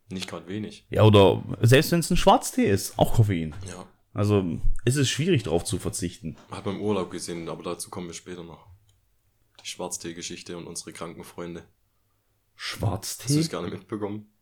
[0.08, 0.86] Nicht gerade wenig.
[0.88, 3.56] Ja, oder selbst wenn es ein Schwarztee ist, auch Koffein.
[3.66, 3.86] Ja.
[4.14, 4.44] Also
[4.84, 6.36] ist es schwierig darauf zu verzichten.
[6.50, 8.66] Hat man im Urlaub gesehen, aber dazu kommen wir später noch.
[9.62, 11.60] Die Schwarztee-Geschichte und unsere kranken Freunde.
[11.60, 13.38] Hast du Schwarztee?
[13.40, 14.32] es gar nicht mitbekommen?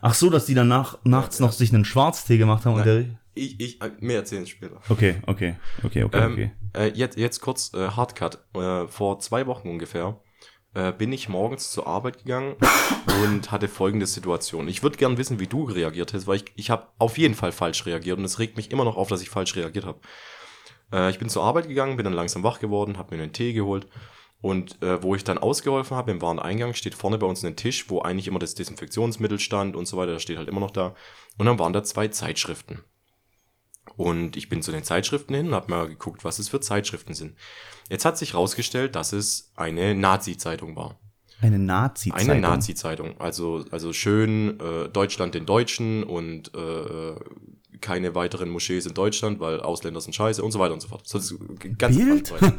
[0.00, 3.19] Ach so, dass die danach nachts noch sich einen Schwarztee gemacht haben und der.
[3.34, 4.80] Ich, ich, äh, mehr erzählen später.
[4.88, 6.52] Okay, okay, okay, okay, Ähm, okay.
[6.74, 8.38] äh, jetzt, jetzt kurz äh, Hardcut.
[8.54, 10.20] Äh, vor zwei Wochen ungefähr
[10.74, 12.56] äh, bin ich morgens zur Arbeit gegangen
[13.24, 14.68] und hatte folgende Situation.
[14.68, 17.52] Ich würde gern wissen, wie du reagiert hast, weil ich, ich habe auf jeden Fall
[17.52, 20.00] falsch reagiert und es regt mich immer noch auf, dass ich falsch reagiert habe.
[20.92, 23.52] Äh, ich bin zur Arbeit gegangen, bin dann langsam wach geworden, habe mir einen Tee
[23.52, 23.86] geholt
[24.40, 27.90] und äh, wo ich dann ausgeholfen habe, im Wareneingang steht vorne bei uns ein Tisch,
[27.90, 30.94] wo eigentlich immer das Desinfektionsmittel stand und so weiter, das steht halt immer noch da.
[31.36, 32.80] Und dann waren da zwei Zeitschriften.
[34.00, 37.12] Und ich bin zu den Zeitschriften hin und habe mal geguckt, was es für Zeitschriften
[37.12, 37.34] sind.
[37.90, 40.98] Jetzt hat sich rausgestellt, dass es eine Nazi-Zeitung war.
[41.42, 42.30] Eine Nazi-Zeitung.
[42.30, 43.20] Eine Nazi-Zeitung.
[43.20, 47.14] Also, also schön äh, Deutschland den Deutschen und äh,
[47.82, 51.06] keine weiteren Moschees in Deutschland, weil Ausländer sind scheiße und so weiter und so fort.
[51.06, 51.18] So,
[51.76, 52.30] ganz Bild?
[52.30, 52.58] Bandbreite.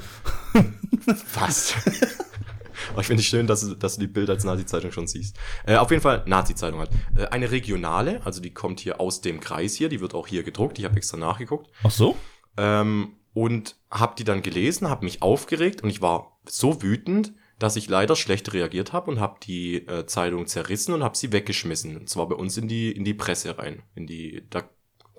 [2.91, 5.37] Aber ich finde es schön, dass du, dass du die Bild als Nazi-Zeitung schon siehst.
[5.65, 6.91] Äh, auf jeden Fall Nazi-Zeitung halt.
[7.15, 10.43] Äh, eine regionale, also die kommt hier aus dem Kreis hier, die wird auch hier
[10.43, 10.79] gedruckt.
[10.79, 11.69] Ich habe extra nachgeguckt.
[11.83, 12.17] Ach so?
[12.57, 17.75] Ähm, und habe die dann gelesen, habe mich aufgeregt und ich war so wütend, dass
[17.75, 21.95] ich leider schlecht reagiert habe und habe die äh, Zeitung zerrissen und habe sie weggeschmissen.
[21.95, 24.63] Und zwar bei uns in die in die Presse rein, in die da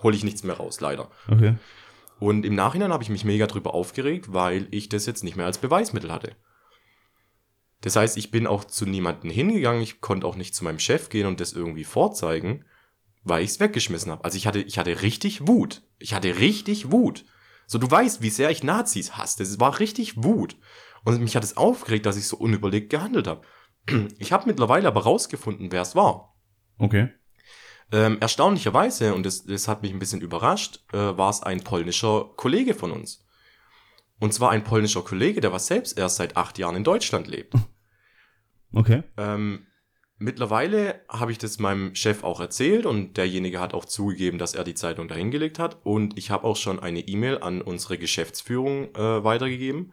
[0.03, 1.11] hole ich nichts mehr raus, leider.
[1.29, 1.55] Okay.
[2.18, 5.46] Und im Nachhinein habe ich mich mega drüber aufgeregt, weil ich das jetzt nicht mehr
[5.46, 6.37] als Beweismittel hatte.
[7.83, 11.09] Das heißt, ich bin auch zu niemanden hingegangen, ich konnte auch nicht zu meinem Chef
[11.09, 12.64] gehen und das irgendwie vorzeigen,
[13.25, 14.25] weil ich es weggeschmissen habe.
[14.25, 15.83] Also ich hatte, ich hatte richtig Wut.
[15.99, 17.25] Ich hatte richtig Wut.
[17.66, 19.38] So, du weißt, wie sehr ich Nazis hasse.
[19.38, 20.57] Das war richtig Wut.
[21.05, 23.42] Und mich hat es aufgeregt, dass ich so unüberlegt gehandelt habe.
[24.18, 26.37] Ich habe mittlerweile aber rausgefunden, wer es war.
[26.79, 27.09] Okay.
[27.90, 32.31] Ähm, erstaunlicherweise, und das, das hat mich ein bisschen überrascht, äh, war es ein polnischer
[32.37, 33.27] Kollege von uns.
[34.21, 37.55] Und zwar ein polnischer Kollege, der was selbst erst seit acht Jahren in Deutschland lebt.
[38.73, 39.03] Okay.
[39.17, 39.67] Ähm,
[40.19, 44.65] mittlerweile habe ich das meinem Chef auch erzählt und derjenige hat auch zugegeben, dass er
[44.65, 45.85] die Zeitung dahingelegt hat.
[45.85, 49.93] Und ich habe auch schon eine E-Mail an unsere Geschäftsführung äh, weitergegeben,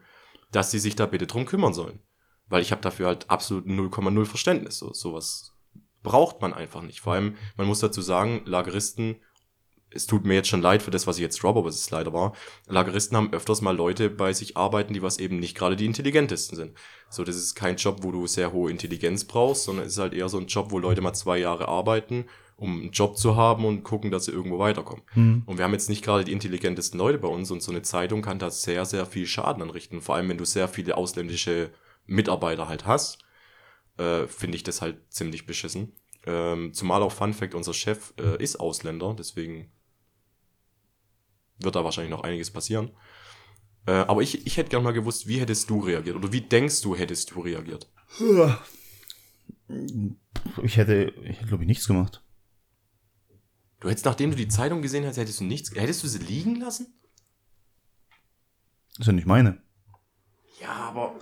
[0.52, 2.00] dass sie sich da bitte drum kümmern sollen.
[2.48, 4.80] Weil ich habe dafür halt absolut 0,0 Verständnis.
[4.80, 5.56] So, sowas
[6.02, 7.02] braucht man einfach nicht.
[7.02, 9.18] Vor allem, man muss dazu sagen, Lageristen,
[9.92, 11.92] es tut mir jetzt schon leid für das, was ich jetzt droppe, aber es ist
[11.92, 12.34] leider wahr.
[12.68, 16.56] Lageristen haben öfters mal Leute bei sich arbeiten, die was eben nicht gerade die intelligentesten
[16.56, 16.74] sind.
[17.10, 20.14] So, das ist kein Job, wo du sehr hohe Intelligenz brauchst, sondern es ist halt
[20.14, 22.26] eher so ein Job, wo Leute mal zwei Jahre arbeiten,
[22.56, 25.04] um einen Job zu haben und gucken, dass sie irgendwo weiterkommen.
[25.14, 25.44] Hm.
[25.46, 28.22] Und wir haben jetzt nicht gerade die intelligentesten Leute bei uns und so eine Zeitung
[28.22, 30.02] kann da sehr, sehr viel Schaden anrichten.
[30.02, 31.72] Vor allem, wenn du sehr viele ausländische
[32.06, 33.20] Mitarbeiter halt hast,
[33.98, 35.94] äh, finde ich das halt ziemlich beschissen.
[36.28, 39.72] Ähm, zumal auch Fun Fact, unser Chef äh, ist Ausländer, deswegen
[41.60, 42.92] wird da wahrscheinlich noch einiges passieren.
[43.86, 46.16] Äh, aber ich, ich hätte gern mal gewusst, wie hättest du reagiert?
[46.16, 47.92] Oder wie denkst du, hättest du reagiert?
[50.64, 52.24] Ich hätte, ich hätte, glaube ich, nichts gemacht.
[53.80, 56.56] Du hättest, nachdem du die Zeitung gesehen hast, hättest du nichts, hättest du sie liegen
[56.60, 57.00] lassen?
[58.92, 59.62] Das ist ja nicht meine.
[60.60, 61.18] Ja, aber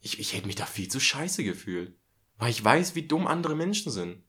[0.00, 1.98] ich, ich hätte mich da viel zu scheiße gefühlt.
[2.36, 4.22] Weil ich weiß, wie dumm andere Menschen sind.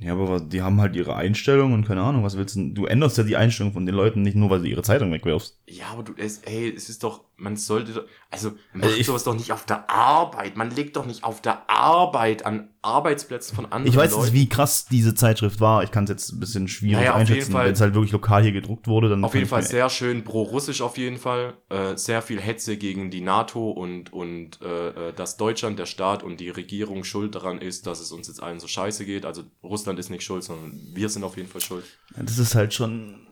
[0.00, 2.68] Ja, aber die haben halt ihre Einstellung und keine Ahnung, was willst du?
[2.72, 5.58] Du änderst ja die Einstellung von den Leuten nicht nur, weil du ihre Zeitung wegwirfst.
[5.66, 9.06] Ja, aber du, es, ey, es ist doch, man sollte doch, also, man Also ich-
[9.06, 10.56] sowas doch nicht auf der Arbeit.
[10.56, 14.24] Man legt doch nicht auf der Arbeit an Arbeitsplätzen von anderen Ich weiß Leuten.
[14.24, 15.82] nicht, wie krass diese Zeitschrift war.
[15.84, 17.54] Ich kann es jetzt ein bisschen schwierig Naja, einschätzen.
[17.54, 19.24] Wenn es halt wirklich lokal hier gedruckt wurde, dann.
[19.24, 21.54] Auf jeden Fall sehr schön pro-russisch auf jeden Fall.
[21.68, 26.22] Äh, sehr viel Hetze gegen die NATO und, und äh, äh, dass Deutschland, der Staat
[26.22, 29.24] und die Regierung schuld daran ist, dass es uns jetzt allen so scheiße geht.
[29.24, 31.84] Also Russland ist nicht schuld, sondern wir sind auf jeden Fall schuld.
[32.16, 33.26] Das ist halt schon.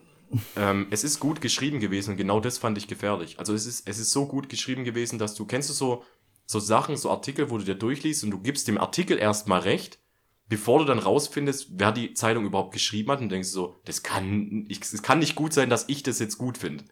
[0.57, 3.39] Ähm, es ist gut geschrieben gewesen und genau das fand ich gefährlich.
[3.39, 6.03] Also es ist, es ist so gut geschrieben gewesen, dass du, kennst du so,
[6.47, 9.99] so Sachen, so Artikel, wo du dir durchliest und du gibst dem Artikel erstmal recht,
[10.47, 14.65] bevor du dann rausfindest, wer die Zeitung überhaupt geschrieben hat und denkst so, das kann,
[14.69, 16.85] ich, es kann nicht gut sein, dass ich das jetzt gut finde.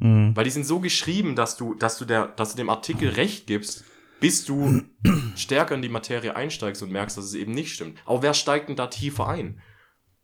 [0.00, 0.32] Mh.
[0.34, 3.46] Weil die sind so geschrieben, dass du, dass du der, dass du dem Artikel recht
[3.46, 3.84] gibst,
[4.18, 4.82] bis du
[5.36, 7.98] stärker in die Materie einsteigst und merkst, dass es eben nicht stimmt.
[8.06, 9.60] Aber wer steigt denn da tiefer ein?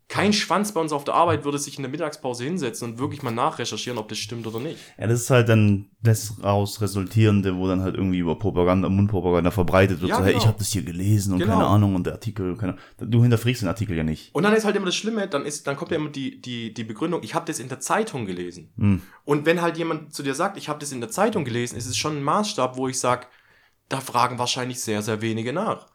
[0.09, 3.23] Kein Schwanz bei uns auf der Arbeit würde sich in der Mittagspause hinsetzen und wirklich
[3.23, 4.79] mal nachrecherchieren, ob das stimmt oder nicht.
[4.99, 9.51] Ja, das ist halt dann das raus resultierende, wo dann halt irgendwie über Propaganda, Mundpropaganda
[9.51, 10.11] verbreitet wird.
[10.11, 10.43] Ja, so, hey, genau.
[10.43, 11.55] ich habe das hier gelesen und Genau.
[11.55, 14.35] keine Ahnung und der Artikel, keine Du hinterfragst den Artikel ja nicht.
[14.35, 16.75] Und dann ist halt immer das Schlimme, dann ist, dann kommt ja immer die, die,
[16.75, 18.73] die Begründung, ich habe das in der Zeitung gelesen.
[18.77, 19.03] Hm.
[19.25, 21.87] Und wenn halt jemand zu dir sagt, ich habe das in der Zeitung gelesen, ist
[21.87, 23.29] es schon ein Maßstab, wo ich sag,
[23.88, 25.87] da fragen wahrscheinlich sehr, sehr wenige nach.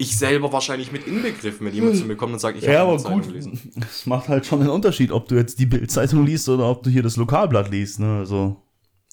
[0.00, 2.80] Ich selber wahrscheinlich mit inbegriffen, wenn jemand zu mir kommt und sagt, ich habe ja,
[2.84, 3.72] der aber Zeitung gut, gelesen.
[3.82, 6.88] es macht halt schon einen Unterschied, ob du jetzt die Bildzeitung liest oder ob du
[6.90, 8.18] hier das Lokalblatt liest, ne?
[8.20, 8.56] Also,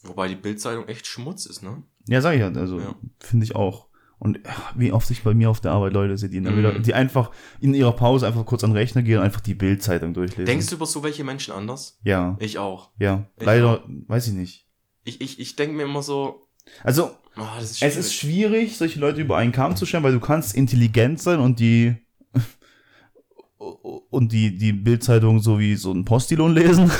[0.03, 1.83] Wobei die Bildzeitung echt Schmutz ist, ne?
[2.07, 2.95] ja, sag ich halt, also Ja.
[3.19, 3.87] finde ich auch.
[4.19, 6.57] Und ja, wie oft ich bei mir auf der Arbeit Leute sehe, die, Mhm.
[6.57, 9.55] wieder, die einfach in ihrer Pause einfach kurz an den Rechner gehen und einfach die
[9.55, 10.45] Bildzeitung durchlesen.
[10.45, 11.99] Denkst du über so welche Menschen anders?
[12.03, 12.91] Ja, Ich auch.
[12.97, 13.25] ja.
[13.37, 14.65] Ich Leider, weiß ich nicht.
[15.03, 16.46] Ich, ich, ich denke mir immer so,
[16.83, 20.19] Also, oh, ist Es ist schwierig, solche Leute über einen Kamm zu stellen, weil du
[20.19, 21.95] kannst intelligent sein und die
[23.57, 26.91] und die, die Bildzeitung so wie so ein Postilon lesen,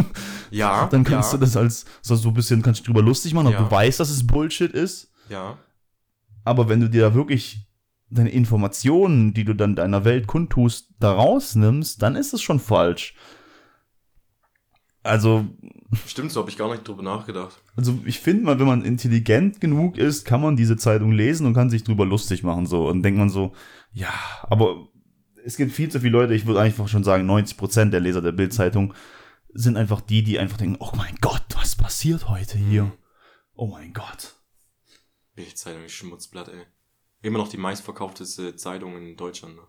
[0.50, 3.34] ja, dann kannst ja, du das als so so ein bisschen kannst du drüber lustig
[3.34, 3.62] machen, ob Ja.
[3.62, 5.10] du weißt, dass es Bullshit ist.
[5.28, 5.58] ja.
[6.44, 7.66] Aber wenn du dir da wirklich
[8.08, 13.16] deine Informationen, die du dann deiner Welt kundtust, da rausnimmst, dann ist es schon falsch.
[15.02, 15.44] Also,
[16.06, 17.60] Stimmt, so habe ich gar nicht drüber nachgedacht.
[17.76, 21.54] Also ich finde mal, wenn man intelligent genug ist, kann man diese Zeitung lesen und
[21.54, 23.52] kann sich drüber lustig machen so und denkt man so,
[23.92, 24.12] ja,
[24.42, 24.88] aber
[25.44, 28.32] es gibt viel zu viele Leute, ich würde einfach schon sagen, 90% der Leser der
[28.32, 28.94] Bildzeitung
[29.52, 32.84] sind einfach die, die einfach denken, oh mein Gott, was passiert heute hier?
[32.84, 32.92] Mhm.
[33.54, 34.34] Oh mein Gott.
[35.34, 36.64] Bildzeitung, ist Schmutzblatt, ey.
[37.22, 39.56] Immer noch die meistverkaufteste Zeitung in Deutschland.
[39.56, 39.62] Ne?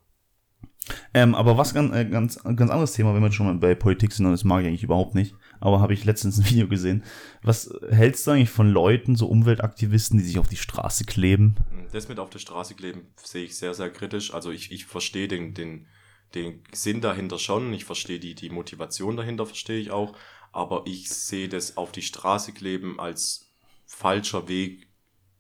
[1.14, 4.12] Ähm, aber was ganz, äh, ganz, ganz anderes Thema, wenn wir schon mal bei Politik
[4.12, 7.04] sind, und das mag ich eigentlich überhaupt nicht, aber habe ich letztens ein Video gesehen.
[7.42, 11.56] Was hältst du eigentlich von Leuten, so Umweltaktivisten, die sich auf die Straße kleben?
[11.92, 14.34] Das mit auf der Straße kleben sehe ich sehr, sehr kritisch.
[14.34, 15.88] Also ich, ich verstehe den, den,
[16.36, 20.16] den Sinn dahinter schon, ich verstehe die, die Motivation dahinter, verstehe ich auch,
[20.52, 23.52] aber ich sehe das auf die Straße kleben als
[23.86, 24.88] falscher Weg,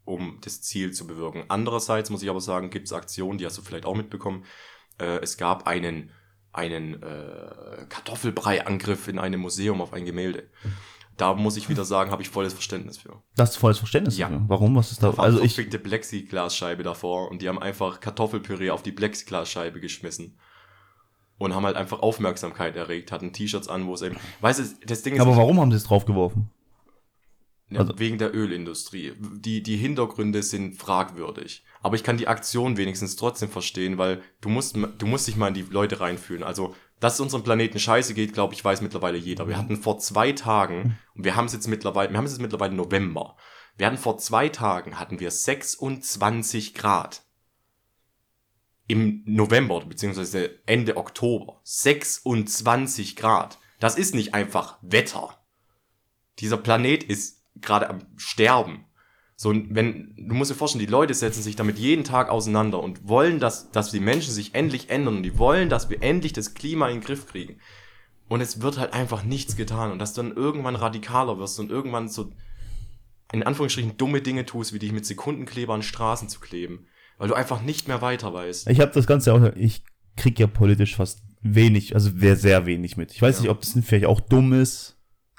[0.06, 1.44] um das Ziel zu bewirken.
[1.50, 4.46] Andererseits muss ich aber sagen, gibt es Aktionen, die hast du vielleicht auch mitbekommen,
[5.00, 6.12] äh, es gab einen,
[6.58, 10.44] einen äh, Kartoffelbrei-Angriff in einem Museum auf ein Gemälde.
[11.16, 13.22] Da muss ich wieder sagen, habe ich volles Verständnis für.
[13.36, 14.30] Das ist volles Verständnis Ja.
[14.30, 14.46] dafür.
[14.50, 14.76] Warum?
[14.76, 15.12] Was ist da?
[15.12, 18.92] Da war Also eine ich, verfickte Plexiglasscheibe davor und die haben einfach Kartoffelpüree auf die
[18.92, 20.38] Plexiglasscheibe geschmissen.
[21.40, 24.16] Und haben halt einfach Aufmerksamkeit erregt, hatten T-Shirts an, wo es eben.
[24.42, 25.22] Weißt du, das Ding ist.
[25.22, 26.50] aber warum haben sie es draufgeworfen?
[27.70, 29.14] Ja, Also- wegen der Ölindustrie.
[29.20, 31.66] Die, die Hintergründe sind fragwürdig.
[31.82, 35.50] Aber ich kann die Aktion wenigstens trotzdem verstehen, weil du musst, du musst dich mal
[35.50, 36.44] in die Leute reinfühlen.
[36.44, 39.48] Also, dass es unserem Planeten scheiße geht, glaube ich, weiß mittlerweile jeder.
[39.48, 42.42] Wir hatten vor zwei Tagen, und wir haben es jetzt mittlerweile, wir haben es jetzt
[42.42, 43.36] mittlerweile November.
[43.78, 47.24] Wir hatten vor zwei Tagen, hatten wir 26 Grad.
[48.88, 51.60] Im November, beziehungsweise Ende Oktober.
[51.64, 53.60] 26 Grad.
[53.80, 55.38] Das ist nicht einfach Wetter.
[56.40, 58.86] Dieser Planet ist gerade am Sterben.
[59.36, 63.08] So, wenn, du musst dir vorstellen, die Leute setzen sich damit jeden Tag auseinander und
[63.08, 66.56] wollen, dass, dass die Menschen sich endlich ändern und die wollen, dass wir endlich das
[66.56, 67.60] Klima in den Griff kriegen.
[68.30, 71.70] Und es wird halt einfach nichts getan und dass du dann irgendwann radikaler wirst und
[71.70, 72.32] irgendwann so,
[73.32, 76.88] in Anführungsstrichen, dumme Dinge tust, wie dich mit Sekundenkleber an Straßen zu kleben.
[77.20, 78.70] Weil du einfach nicht mehr weiter weißt.
[78.70, 79.84] Ich habe das Ganze auch, ich
[80.16, 83.12] krieg ja politisch fast wenig, also wer sehr wenig mit.
[83.12, 83.42] Ich weiß Ja.
[83.44, 84.97] nicht, ob das vielleicht auch dumm ist,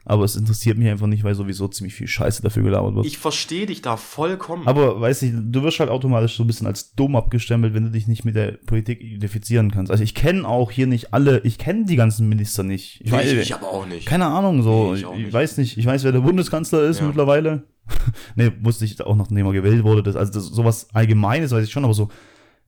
[0.09, 3.07] aber es interessiert mich einfach nicht, weil sowieso ziemlich viel Scheiße dafür gelabert wird.
[3.07, 4.67] Ich verstehe dich da vollkommen.
[4.67, 7.91] aber weiß nicht, du wirst halt automatisch so ein bisschen als dumm abgestempelt, wenn du
[7.91, 9.93] dich nicht mit der Politik identifizieren kannst.
[9.93, 13.01] Also ich kenne auch hier nicht alle, ich kenne die ganzen Minister nicht.
[13.03, 14.07] Ich, Nee, weiß, ich, ich aber auch nicht.
[14.07, 14.93] keine Ahnung, so.
[14.93, 15.33] Nee, ich ich nicht.
[15.33, 17.07] weiß nicht, ich weiß, wer der Bundeskanzler ist Ja.
[17.07, 17.65] mittlerweile.
[18.37, 20.03] nee, wusste ich auch noch, nachdem er gewählt wurde.
[20.03, 22.09] Das, also das, sowas Allgemeines weiß ich schon, aber so,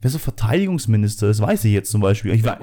[0.00, 2.32] wer so Verteidigungsminister ist, weiß ich jetzt zum Beispiel.
[2.34, 2.58] Ich, wei-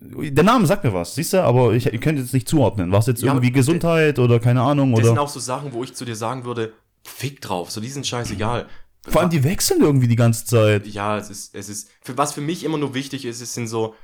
[0.00, 2.90] der Name sagt mir was, siehst du, aber ich, ich könnte jetzt nicht zuordnen.
[2.90, 5.22] War es jetzt Ja, irgendwie Gesundheit oder keine Ahnung Das sind oder.
[5.22, 6.72] auch so Sachen, wo ich zu dir sagen würde,
[7.04, 8.66] fick drauf, so die sind scheißegal.
[9.08, 10.86] Vor allem die wechseln irgendwie die ganze Zeit.
[10.86, 13.66] ja, es ist, es ist, für was für mich immer nur wichtig ist, es sind
[13.66, 13.94] so,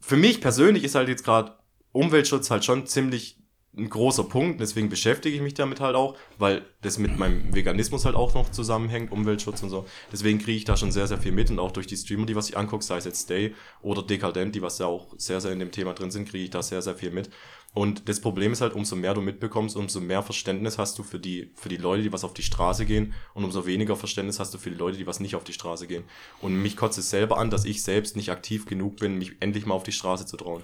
[0.00, 1.52] für mich persönlich ist halt jetzt gerade
[1.92, 3.38] Umweltschutz halt schon ziemlich
[3.74, 8.04] ein großer Punkt, deswegen beschäftige ich mich damit halt auch, weil das mit meinem Veganismus
[8.04, 9.86] halt auch noch zusammenhängt, Umweltschutz und so.
[10.12, 12.36] Deswegen kriege ich da schon sehr, sehr viel mit und auch durch die Streamer, die
[12.36, 15.52] was ich angucke, sei es jetzt Stay oder Dekadent, die was ja auch sehr, sehr
[15.52, 17.30] in dem Thema drin sind, kriege ich da sehr, sehr viel mit.
[17.72, 21.18] Und das Problem ist halt, umso mehr du mitbekommst, umso mehr Verständnis hast du für
[21.18, 24.52] die, für die Leute, die was auf die Straße gehen und umso weniger Verständnis hast
[24.52, 26.04] du für die Leute, die was nicht auf die Straße gehen.
[26.42, 29.64] Und mich kotzt es selber an, dass ich selbst nicht aktiv genug bin, mich endlich
[29.64, 30.62] mal auf die Straße zu trauen.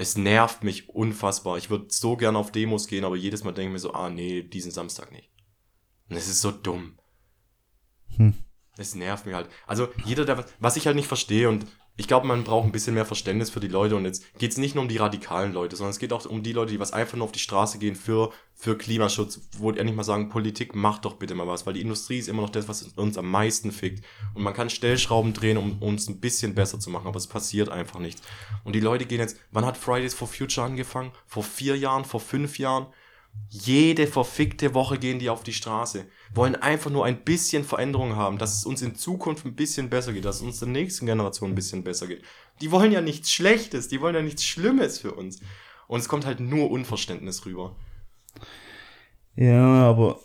[0.00, 1.58] Es nervt mich unfassbar.
[1.58, 4.08] Ich würde so gerne auf Demos gehen, aber jedes Mal denke ich mir so, ah
[4.08, 5.30] nee, diesen Samstag nicht.
[6.08, 6.98] Und es ist so dumm.
[8.16, 8.32] Hm.
[8.78, 9.50] Es nervt mich halt.
[9.66, 11.66] Also jeder, der, was ich halt nicht verstehe und
[12.00, 14.56] ich glaube, man braucht ein bisschen mehr Verständnis für die Leute und jetzt geht es
[14.56, 16.94] nicht nur um die radikalen Leute, sondern es geht auch um die Leute, die was
[16.94, 20.74] einfach nur auf die Straße gehen für, für Klimaschutz, wo die endlich mal sagen, Politik,
[20.74, 23.30] macht doch bitte mal was, weil die Industrie ist immer noch das, was uns am
[23.30, 24.02] meisten fickt.
[24.32, 27.68] Und man kann Stellschrauben drehen, um uns ein bisschen besser zu machen, aber es passiert
[27.68, 28.22] einfach nichts.
[28.64, 31.12] Und die Leute gehen jetzt, wann hat Fridays for Future angefangen?
[31.26, 32.86] Vor vier Jahren, vor fünf Jahren?
[33.52, 38.38] Jede verfickte Woche gehen die auf die Straße, wollen einfach nur ein bisschen Veränderung haben,
[38.38, 41.50] dass es uns in Zukunft ein bisschen besser geht, dass es uns der nächsten Generation
[41.50, 42.22] ein bisschen besser geht.
[42.60, 45.40] Die wollen ja nichts Schlechtes, die wollen ja nichts Schlimmes für uns.
[45.88, 47.74] Und es kommt halt nur Unverständnis rüber.
[49.34, 50.20] Ja, aber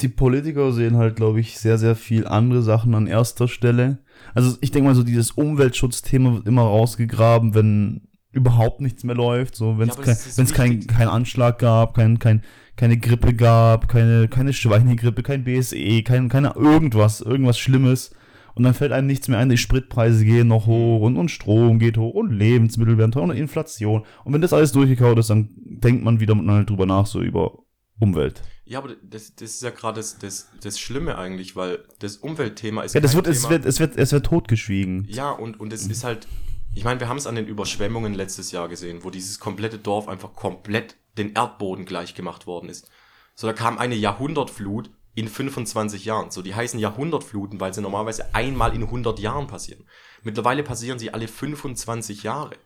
[0.00, 3.98] die Politiker sehen halt, glaube ich, sehr, sehr viel andere Sachen an erster Stelle.
[4.34, 9.54] Also ich denke mal, so dieses Umweltschutzthema wird immer rausgegraben, wenn überhaupt nichts mehr läuft.
[9.56, 12.42] So, wenn Ja, es aber kein, wenn's kein, kein Anschlag gab, kein, kein,
[12.76, 18.12] keine Grippe gab, keine, keine Schweinegrippe, kein BSE, kein, keine irgendwas, irgendwas Schlimmes.
[18.54, 21.78] Und dann fällt einem nichts mehr ein, die Spritpreise gehen noch hoch und, und Strom
[21.78, 24.04] geht hoch und Lebensmittel werden teuer und Inflation.
[24.24, 27.58] Und wenn das alles durchgekaut ist, dann denkt man wieder mal drüber nach, so über
[28.00, 28.42] Umwelt.
[28.64, 32.82] Ja, aber das, das ist ja gerade das, das, das Schlimme eigentlich, weil das Umweltthema
[32.82, 33.50] ist Ja, das wird, es Thema.
[33.50, 35.06] wird, es wird, es wird totgeschwiegen.
[35.08, 36.26] Ja, und, und es ist halt,
[36.74, 40.08] ich meine, wir haben es an den Überschwemmungen letztes Jahr gesehen, wo dieses komplette Dorf
[40.08, 42.90] einfach komplett den Erdboden gleich gemacht worden ist.
[43.34, 46.30] So, da kam eine Jahrhundertflut in 25 Jahren.
[46.30, 49.84] So, die heißen Jahrhundertfluten, weil sie normalerweise einmal in 100 Jahren passieren.
[50.22, 52.56] Mittlerweile passieren sie alle 25 Jahre.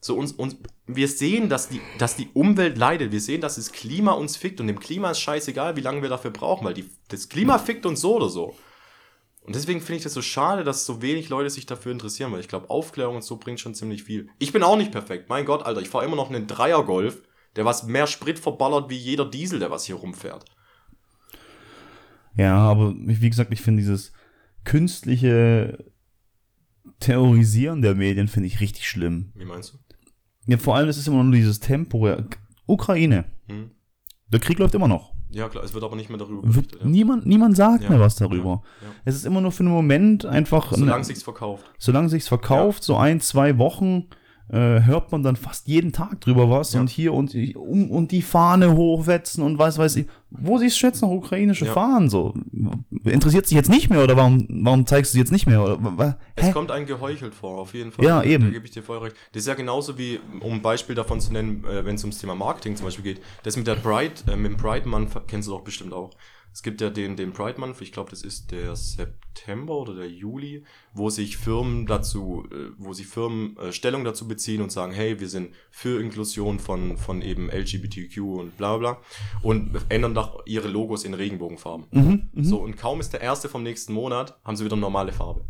[0.00, 3.12] So uns, uns, wir sehen, dass die, dass die Umwelt leidet.
[3.12, 6.08] Wir sehen, dass das Klima uns fickt und dem Klima ist scheißegal, wie lange wir
[6.08, 8.56] dafür brauchen, weil die, das Klima fickt uns so oder so.
[9.42, 12.40] Und deswegen finde ich das so schade, dass so wenig Leute sich dafür interessieren, weil
[12.40, 14.28] ich glaube, Aufklärung und so bringt schon ziemlich viel.
[14.38, 15.28] Ich bin auch nicht perfekt.
[15.28, 17.22] Mein Gott, Alter, ich fahre immer noch einen Dreier-Golf,
[17.56, 20.44] der was mehr Sprit verballert wie jeder Diesel, der was hier rumfährt.
[22.36, 24.12] Ja, aber wie gesagt, ich finde dieses
[24.64, 25.90] künstliche
[27.00, 29.32] Terrorisieren der Medien finde ich richtig schlimm.
[29.34, 29.78] Wie meinst du?
[30.46, 32.08] Ja, vor allem ist es immer nur dieses Tempo.
[32.66, 33.24] Ukraine.
[33.48, 33.70] Hm?
[34.28, 35.14] Der Krieg läuft immer noch.
[35.32, 36.80] Ja, klar, es wird aber nicht mehr darüber berichtet.
[36.80, 36.86] Ja.
[36.88, 38.62] niemand, niemand sagt Ja, mehr was darüber.
[38.82, 38.88] Ja.
[39.04, 41.64] Es ist immer nur für einen Moment einfach, Solange sich's verkauft.
[41.78, 44.06] solange sich's verkauft, so ein, zwei Wochen,
[44.52, 46.80] äh, hört man dann fast jeden Tag drüber was Ja.
[46.80, 50.06] und hier und, um, und die Fahne hochwetzen und was weiß ich.
[50.30, 51.72] Wo sie es schätzen, noch ukrainische Ja.
[51.72, 52.34] Fahnen, so.
[53.04, 55.62] Interessiert sich jetzt nicht mehr oder warum, warum zeigst du sie jetzt nicht mehr?
[55.62, 56.52] Oder, wa- Es hä?
[56.52, 58.04] kommt ein geheuchelt vor, auf jeden Fall.
[58.04, 58.44] Ja, eben.
[58.44, 59.16] Da gebe ich dir voll recht.
[59.32, 62.18] Das ist ja genauso wie, um ein Beispiel davon zu nennen, äh, wenn es ums
[62.18, 63.20] Thema Marketing zum Beispiel geht.
[63.42, 66.10] Das mit der Pride, äh, mit dem Pride Month kennst du doch bestimmt auch.
[66.52, 70.10] Es gibt ja den, den Pride Month, ich glaube, das ist der September oder der
[70.10, 74.92] Juli, wo sich Firmen dazu, äh, wo sich Firmen äh, Stellung dazu beziehen und sagen,
[74.92, 78.98] hey, wir sind für Inklusion von, von eben LGBTQ und bla bla
[79.42, 81.86] und ändern doch ihre Logos in Regenbogenfarben.
[81.92, 82.44] Mhm, mhm.
[82.44, 85.44] So, und kaum ist der erste vom nächsten Monat, haben sie wieder normale Farbe.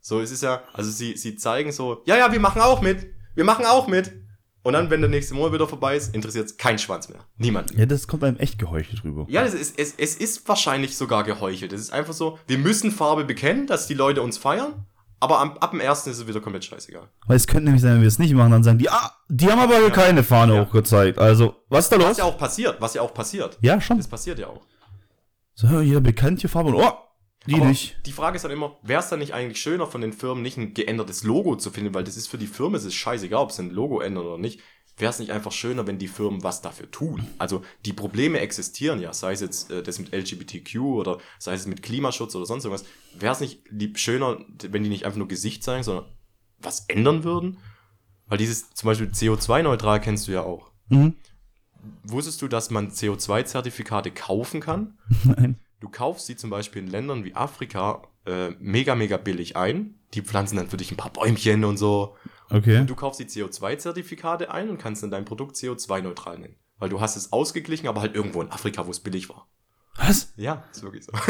[0.00, 3.06] So, es ist ja, also sie, sie zeigen so, ja, ja, wir machen auch mit,
[3.34, 4.12] wir machen auch mit.
[4.62, 7.20] Und dann, wenn der nächste Monat wieder vorbei ist, interessiert es kein Schwanz mehr.
[7.38, 7.70] Niemand.
[7.72, 9.24] Ja, das kommt einem echt geheuchelt rüber.
[9.30, 11.72] Ja, das ist, es, es ist wahrscheinlich sogar geheuchelt.
[11.72, 14.84] Es ist einfach so, wir müssen Farbe bekennen, dass die Leute uns feiern,
[15.18, 17.08] aber am, ab dem ersten ist es wieder komplett scheißegal.
[17.26, 19.50] Weil es könnte nämlich sein, wenn wir es nicht machen, dann sagen die, ah, die
[19.50, 20.66] haben aber keine Fahne Ja.
[20.66, 21.18] hochgezeigt.
[21.18, 22.16] Also, was ist da Was los?
[22.18, 23.56] ja auch passiert, was ja auch passiert.
[23.62, 23.96] Ja, schon.
[23.96, 24.60] Das passiert ja auch.
[25.54, 26.92] So, jeder bekannt hier Farbe und, oh,
[27.46, 27.96] die Aber nicht.
[28.06, 30.58] Die Frage ist dann immer, wäre es dann nicht eigentlich schöner von den Firmen nicht
[30.58, 33.52] ein geändertes Logo zu finden, weil das ist für die Firmen, es ist scheißegal, ob
[33.52, 34.60] sie ein Logo ändern oder nicht.
[34.98, 37.26] Wäre es nicht einfach schöner, wenn die Firmen was dafür tun?
[37.38, 41.66] Also die Probleme existieren ja, sei es jetzt äh, das mit LGBTQ oder sei es
[41.66, 42.86] mit Klimaschutz oder sonst irgendwas.
[43.18, 46.04] Wäre es nicht lieb schöner, wenn die nicht einfach nur Gesicht zeigen, sondern
[46.58, 47.56] was ändern würden?
[48.26, 50.70] Weil dieses zum Beispiel CO2-neutral kennst du ja auch.
[50.88, 51.14] Mhm.
[52.02, 54.98] Wusstest du, dass man CO2-Zertifikate kaufen kann?
[55.24, 55.58] Nein.
[55.80, 59.94] Du kaufst sie zum Beispiel in Ländern wie Afrika äh, mega, mega billig ein.
[60.14, 62.16] Die pflanzen dann für dich ein paar Bäumchen und so.
[62.50, 62.80] Okay.
[62.80, 66.56] Und du kaufst die CO2-Zertifikate ein und kannst dann dein Produkt CO2-neutral nennen.
[66.78, 69.46] Weil du hast es ausgeglichen, aber halt irgendwo in Afrika, wo es billig war.
[69.96, 70.32] Was?
[70.36, 71.12] Ja, ist wirklich so.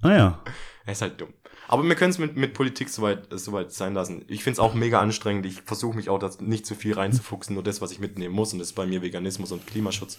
[0.00, 0.42] Ah ja.
[0.86, 1.34] Er ist halt dumm.
[1.66, 4.24] Aber wir können es mit, mit Politik soweit, soweit sein lassen.
[4.28, 5.44] Ich finde es auch mega anstrengend.
[5.44, 8.52] Ich versuche mich auch das nicht zu viel reinzufuchsen, nur das, was ich mitnehmen muss.
[8.52, 10.18] Und das ist bei mir Veganismus und Klimaschutz.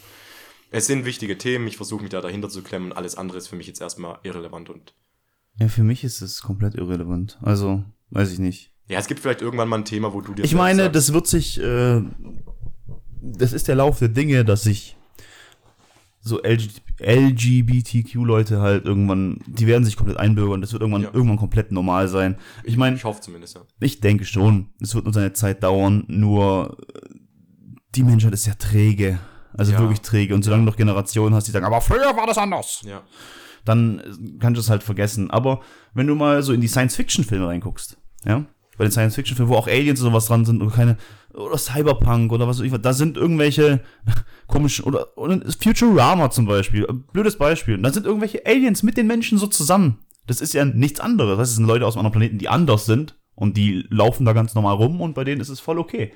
[0.71, 1.67] Es sind wichtige Themen.
[1.67, 2.93] Ich versuche mich da dahinter zu klemmen.
[2.93, 4.93] Alles andere ist für mich jetzt erstmal irrelevant und
[5.57, 7.37] Ja, für mich ist es komplett irrelevant.
[7.41, 8.71] Also, weiß ich nicht.
[8.87, 11.13] Ja, es gibt vielleicht irgendwann mal ein Thema, wo du dir Ich meine, sagst, das
[11.13, 12.01] wird sich, äh,
[13.21, 14.95] das ist der Lauf der Dinge, dass sich
[16.21, 20.59] so LG LGBTQ-Leute halt irgendwann, die werden sich komplett einbürgern.
[20.61, 21.13] Das wird irgendwann, Ja.
[21.13, 22.37] irgendwann komplett normal sein.
[22.63, 23.61] Ich meine, ich hoffe zumindest, ja.
[23.79, 26.99] ich denke schon, es wird nur seine Zeit dauern, nur äh,
[27.95, 29.19] die Menschheit ist ja träge.
[29.57, 29.79] Also Ja.
[29.79, 30.35] wirklich träge.
[30.35, 32.81] Und solange du noch Generationen hast, die sagen, aber früher war das anders.
[32.85, 33.01] Ja.
[33.65, 34.03] dann äh,
[34.39, 35.29] kannst du es halt vergessen.
[35.31, 35.59] Aber
[35.93, 38.45] wenn du mal so in die Science-Fiction-Filme reinguckst, ja,
[38.77, 40.97] bei den Science-Fiction-Filmen, wo auch Aliens und sowas dran sind und keine,
[41.33, 43.81] oder Cyberpunk oder was weiß ich, da sind irgendwelche
[44.47, 49.07] komischen, oder, oder Futurama zum Beispiel, äh, blödes Beispiel, da sind irgendwelche Aliens mit den
[49.07, 49.99] Menschen so zusammen.
[50.25, 51.37] Das ist ja nichts anderes.
[51.37, 54.55] Das sind Leute aus einem anderen Planeten, die anders sind und die laufen da ganz
[54.55, 56.13] normal rum und bei denen ist es voll okay.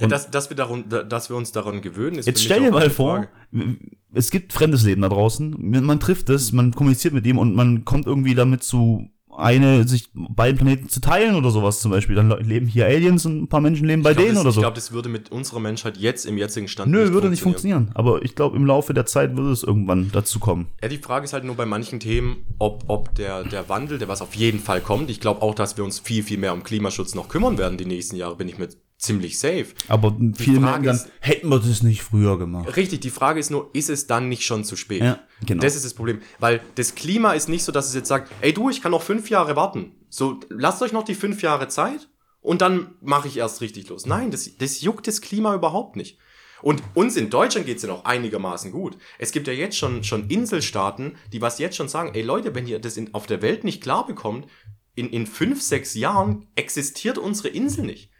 [0.00, 2.90] Ja dass, dass, wir daran, dass wir uns daran gewöhnen, ist Jetzt stell dir mal
[2.90, 3.76] vor, Frage.
[4.14, 5.54] es gibt fremdes Leben da draußen.
[5.58, 10.10] Man trifft es, man kommuniziert mit ihm und man kommt irgendwie damit zu eine, sich
[10.12, 12.14] beiden Planeten zu teilen oder sowas zum Beispiel.
[12.16, 14.42] Dann le- leben hier Aliens und ein paar Menschen leben bei Ich glaub, denen das,
[14.42, 14.60] oder Ich so.
[14.60, 17.90] glaube, das würde mit unserer Menschheit jetzt im jetzigen Stand Nö, würde nicht funktionieren.
[17.94, 20.66] Aber ich glaube, im Laufe der Zeit würde es irgendwann dazu kommen.
[20.82, 24.08] Ja, die Frage ist halt nur bei manchen Themen, ob, ob der, der Wandel, der
[24.08, 26.62] was auf jeden Fall kommt, ich glaube auch, dass wir uns viel, viel mehr um
[26.62, 28.68] Klimaschutz noch kümmern werden die nächsten Jahre, bin ich mir
[29.02, 29.66] ziemlich safe.
[29.88, 32.76] Aber viele merken dann, hätten wir das nicht früher gemacht.
[32.76, 35.02] Richtig, die Frage ist nur, ist es dann nicht schon zu spät?
[35.02, 35.60] Ja, genau.
[35.60, 36.20] Das ist das Problem.
[36.38, 39.02] Weil das Klima ist nicht so, dass es jetzt sagt, ey du, ich kann noch
[39.02, 39.92] fünf Jahre warten.
[40.08, 42.08] So, lasst euch noch die fünf Jahre Zeit
[42.40, 44.06] und dann mache ich erst richtig los.
[44.06, 46.18] Nein, das, das juckt das Klima überhaupt nicht.
[46.62, 48.96] Und uns in Deutschland geht's ja noch einigermaßen gut.
[49.18, 52.68] Es gibt ja jetzt schon, schon Inselstaaten, die was jetzt schon sagen, ey Leute, wenn
[52.68, 54.46] ihr das in, auf der Welt nicht klar bekommt,
[54.94, 58.11] in, in fünf, sechs Jahren existiert unsere Insel nicht.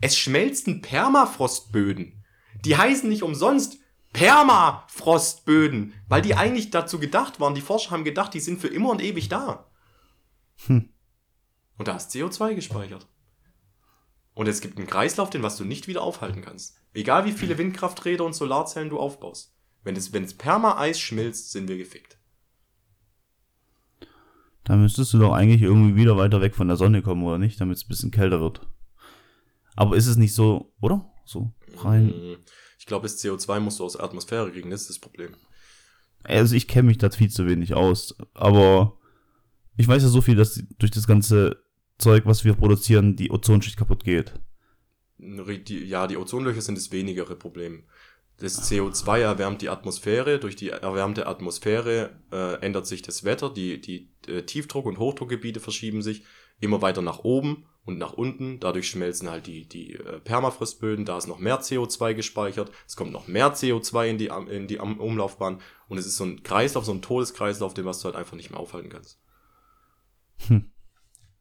[0.00, 2.24] Es schmelzen Permafrostböden.
[2.64, 3.78] Die heißen nicht umsonst
[4.12, 7.54] Permafrostböden, weil die eigentlich dazu gedacht waren.
[7.54, 9.66] Die Forscher haben gedacht, die sind für immer und ewig da.
[10.66, 10.88] Hm.
[11.78, 13.06] Und da ist CO2 gespeichert.
[14.34, 16.76] Und es gibt einen Kreislauf, den was du nicht wieder aufhalten kannst.
[16.92, 19.54] Egal wie viele Windkrafträder und Solarzellen du aufbaust.
[19.82, 22.18] Wenn es, wenn es Perma-Eis schmilzt, sind wir gefickt.
[24.64, 27.60] Da müsstest du doch eigentlich irgendwie wieder weiter weg von der Sonne kommen, oder nicht?
[27.60, 28.60] Damit es ein bisschen kälter wird.
[29.76, 31.10] Aber ist es nicht so, oder?
[31.24, 32.06] So rein.
[32.08, 32.36] Mm,
[32.78, 35.34] Ich glaube, das CO2 musst du aus der Atmosphäre kriegen, das ist das Problem.
[36.22, 38.14] Also ich kenne mich da viel zu wenig aus.
[38.34, 38.98] Aber
[39.76, 41.62] ich weiß ja so viel, dass durch das ganze
[41.98, 44.34] Zeug, was wir produzieren, die Ozonschicht kaputt geht.
[45.18, 47.84] Ja, die Ozonlöcher sind das wenigere Problem.
[48.38, 50.38] Das CO2 erwärmt die Atmosphäre.
[50.38, 53.52] Durch die erwärmte Atmosphäre äh, ändert sich das Wetter.
[53.52, 56.24] Die, die äh, Tiefdruck- und Hochdruckgebiete verschieben sich
[56.60, 58.60] immer weiter nach oben und nach unten.
[58.60, 61.04] Dadurch schmelzen halt die, die äh, Permafrostböden.
[61.04, 62.70] Da ist noch mehr CO2 gespeichert.
[62.86, 65.58] Es kommt noch mehr CO2 in die, in die Umlaufbahn.
[65.88, 68.50] Und es ist so ein Kreislauf, so ein Todeskreislauf, den was du halt einfach nicht
[68.50, 69.18] mehr aufhalten kannst.
[70.46, 70.70] Hm.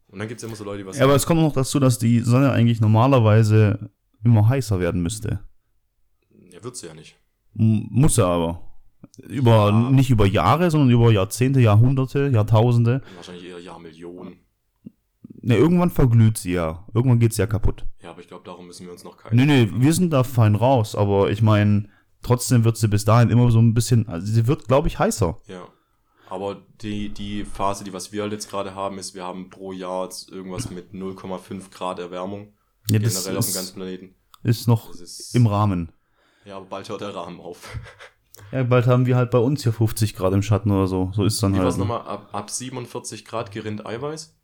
[0.08, 2.00] Und dann gibt's immer so Leute, die was Ja, aber es kommt noch dazu, dass
[2.00, 3.92] die Sonne eigentlich normalerweise
[4.24, 5.40] immer heißer werden müsste.
[6.52, 7.16] Ja, wird sie ja nicht.
[7.56, 8.66] M muss er aber.
[9.20, 9.90] Über, Ja.
[9.92, 13.02] nicht über Jahre, sondern über Jahrzehnte, Jahrhunderte, Jahrtausende.
[13.16, 14.40] Wahrscheinlich eher Jahrmillionen.
[15.50, 16.86] Ne, irgendwann verglüht sie ja.
[16.94, 17.84] Irgendwann geht sie ja kaputt.
[18.04, 19.36] Ja, aber ich glaube, darum müssen wir uns noch keine.
[19.36, 21.90] Nee, nee, wir sind da fein raus, aber ich meine,
[22.22, 25.40] trotzdem wird sie bis dahin immer so ein bisschen, also sie wird, glaube ich, heißer.
[25.48, 25.68] Ja.
[26.30, 29.72] Aber die, die Phase, die was wir halt jetzt gerade haben, ist, wir haben pro
[29.72, 32.54] Jahr jetzt irgendwas mit 0,5 Grad Erwärmung.
[32.88, 34.16] Ja, generell auf dem ist, ganzen Planeten.
[34.44, 35.34] ist noch ist.
[35.34, 35.92] im Rahmen.
[36.46, 37.76] ja, aber bald hört der Rahmen auf.
[38.54, 41.12] Ja, bald haben wir halt bei uns hier 50 Grad im Schatten oder so.
[41.14, 41.68] So ist dann Wie halt.
[41.68, 42.02] es nochmal?
[42.02, 44.39] Ab, ab 47 Grad gerinnt Eiweiß?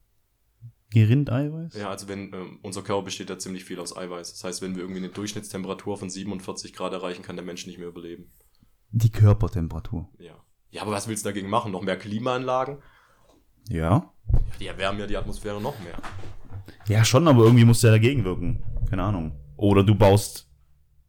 [0.92, 1.76] Gerindeiweiß?
[1.76, 4.32] Ja, also wenn, ähm, unser Körper besteht ja ziemlich viel aus Eiweiß.
[4.32, 7.80] Das heißt, wenn wir irgendwie eine Durchschnittstemperatur von 47 Grad erreichen, kann der Mensch nicht
[7.80, 8.32] mehr überleben.
[8.92, 10.10] Die Körpertemperatur.
[10.20, 10.44] Ja.
[10.70, 11.72] Ja, aber was willst du dagegen machen?
[11.72, 12.78] Noch mehr Klimaanlagen?
[13.70, 14.14] Ja.
[14.32, 15.98] Ja, die erwärmen ja die Atmosphäre noch mehr.
[16.88, 18.64] Ja, schon, aber irgendwie musst du ja dagegen wirken.
[18.90, 19.40] Keine Ahnung.
[19.58, 20.50] Oder du baust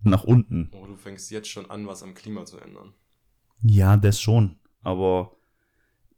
[0.02, 0.70] nach unten.
[0.72, 2.94] Oh, du fängst jetzt schon an, was am Klima zu ändern.
[3.62, 4.58] Ja, das schon.
[4.82, 5.35] Aber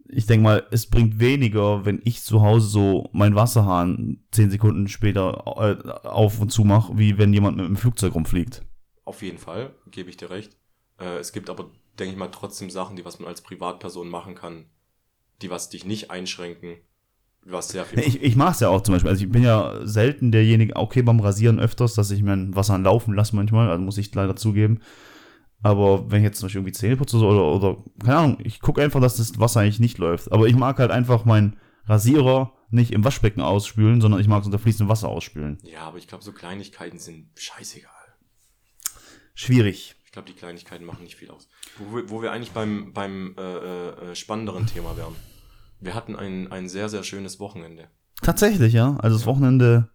[0.09, 4.89] ich denke mal, es bringt weniger, wenn ich zu Hause so meinen Wasserhahn zehn Sekunden
[4.89, 8.63] später äh, auf und zu mache, wie wenn jemand mit dem Flugzeug rumfliegt.
[9.05, 10.57] Auf jeden Fall, gebe ich dir recht.
[10.99, 14.35] Äh, es gibt aber, denke ich mal, trotzdem Sachen, die was man als Privatperson machen
[14.35, 14.67] kann,
[15.43, 16.77] die was dich nicht einschränken,
[17.45, 18.01] was sehr viel.
[18.01, 19.11] Ich, ich mache es ja auch zum Beispiel.
[19.11, 23.15] Also ich bin ja selten derjenige, okay, beim Rasieren öfters, dass ich meinen Wasserhahn laufen
[23.15, 24.81] lasse manchmal, also muss ich leider zugeben.
[25.63, 28.83] Aber wenn ich jetzt zum Beispiel irgendwie Zähne putze oder, oder keine Ahnung, ich gucke
[28.83, 30.31] einfach, dass das Wasser eigentlich nicht läuft.
[30.31, 31.57] Aber ich mag halt einfach meinen
[31.87, 35.59] Rasierer nicht im Waschbecken ausspülen, sondern ich mag es unter fließendem Wasser ausspülen.
[35.63, 37.91] ja, aber ich glaube, so Kleinigkeiten sind scheißegal.
[39.35, 39.95] Schwierig.
[40.05, 41.49] Ich glaube, die Kleinigkeiten machen nicht viel aus.
[41.79, 45.15] Wo wir, wo wir eigentlich beim, beim äh, äh, spannenderen Thema wären.
[45.81, 47.89] Wir hatten ein, ein sehr, sehr schönes Wochenende.
[48.23, 48.97] Tatsächlich, ja.
[48.99, 49.91] Also das Wochenende,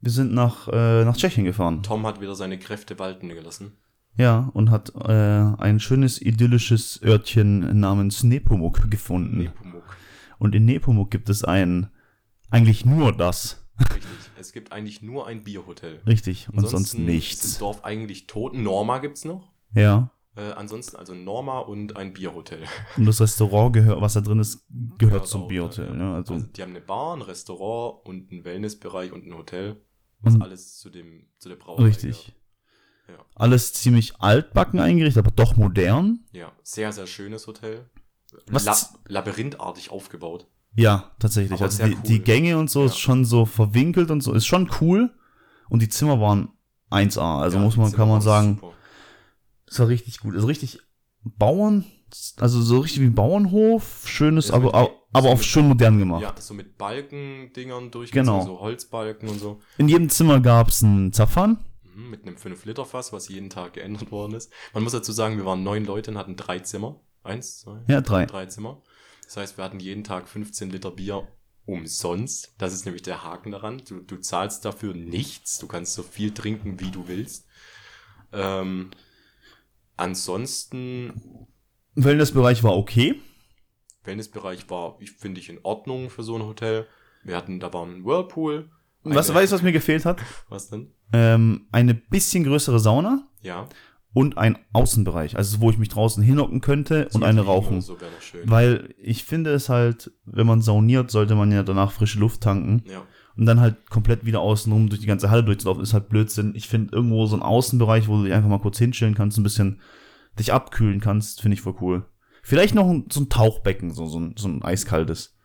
[0.00, 1.82] wir sind nach, äh, nach Tschechien gefahren.
[1.82, 3.78] Tom hat wieder seine Kräfte walten gelassen.
[4.18, 9.38] Ja, und hat äh, ein schönes idyllisches Örtchen namens Nepomuk gefunden.
[9.38, 9.84] Nepomuk.
[10.38, 11.88] Und in Nepomuk gibt es ein,
[12.50, 13.64] eigentlich nur das.
[13.80, 14.02] Richtig.
[14.40, 16.00] Es gibt eigentlich nur ein Bierhotel.
[16.06, 16.48] Richtig.
[16.48, 17.54] Und sonst Ansonsten Ist nichts.
[17.54, 18.54] im Dorf eigentlich tot.
[18.54, 19.50] Norma gibt's noch.
[19.74, 20.10] Ja.
[20.36, 22.60] Äh, ansonsten also Norma und ein Bierhotel.
[22.96, 25.86] Und das Restaurant gehört, was da drin ist, gehört Gehört zum auch, Bierhotel.
[25.88, 25.92] ja.
[25.94, 26.14] Ne?
[26.14, 29.80] Also, Also die haben eine Bar, ein Restaurant und einen Wellnessbereich und ein Hotel.
[30.20, 32.32] Was Und- alles zu dem zu der Brauerei richtig.
[33.08, 33.14] Ja.
[33.34, 36.20] Alles ziemlich altbacken eingerichtet, aber doch modern.
[36.32, 37.88] Ja, sehr, sehr schönes Hotel.
[38.46, 40.46] Was- La labyrinthartig aufgebaut.
[40.76, 41.52] Ja, tatsächlich.
[41.52, 42.02] Aber also die, cool.
[42.06, 42.86] die Gänge und so Ja.
[42.86, 44.32] ist schon so verwinkelt und so.
[44.34, 45.10] Ist schon cool.
[45.70, 46.50] Und die Zimmer waren
[46.90, 47.40] 1A.
[47.42, 48.72] Also Ja, muss man, kann man sagen, super.
[49.66, 50.34] ist war richtig gut.
[50.34, 50.80] Ist richtig
[51.24, 51.84] Bauern,
[52.38, 54.02] also so richtig wie ein Bauernhof.
[54.06, 56.22] Schönes, Ja, aber, aber, aber mit- schön modern gemacht.
[56.22, 58.44] Ja, so mit Balkendingern durch, Genau.
[58.44, 59.60] so Holzbalken und so.
[59.78, 61.58] In jedem Zimmer gab's einen Zapfhahn.
[61.98, 64.52] Mhm, Mit einem 5-Liter-Fass, was jeden Tag geändert worden ist.
[64.72, 67.00] Man muss dazu sagen, wir waren neun Leute und hatten drei Zimmer.
[67.24, 68.24] Eins, zwei, Ja, drei.
[68.26, 68.82] drei Zimmer.
[69.24, 71.26] Das heißt, wir hatten jeden Tag 15 Liter Bier
[71.66, 72.54] umsonst.
[72.58, 73.82] Das ist nämlich der Haken daran.
[73.86, 75.58] Du, du zahlst dafür nichts.
[75.58, 77.46] Du kannst so viel trinken, wie du willst.
[78.32, 78.90] Ähm,
[79.96, 81.48] ansonsten,
[81.94, 83.20] Wellnessbereich war okay.
[84.04, 86.86] Wellnessbereich war, ich finde ich, in Ordnung für so ein Hotel.
[87.24, 88.70] Wir hatten, da war ein Whirlpool.
[89.14, 90.18] Was weißt du, was mir gefehlt hat?
[90.48, 90.92] Was denn?
[91.12, 93.66] Ähm, eine bisschen größere Sauna Ja.
[94.12, 97.84] und ein Außenbereich, also wo ich mich draußen hinhocken könnte und So eine Liegen rauchen.
[98.44, 102.82] Weil ich finde es halt, wenn man sauniert, sollte man ja danach frische Luft tanken.
[102.90, 103.02] ja.
[103.36, 106.54] Und dann halt komplett wieder außenrum durch die ganze Halle durchzulaufen, ist halt Blödsinn.
[106.56, 109.44] Ich finde irgendwo so ein Außenbereich, wo du dich einfach mal kurz hinstellen kannst, ein
[109.44, 109.80] bisschen
[110.40, 112.04] dich abkühlen kannst, finde ich voll cool.
[112.42, 115.37] Vielleicht noch so ein Tauchbecken, so, so, ein, so ein eiskaltes.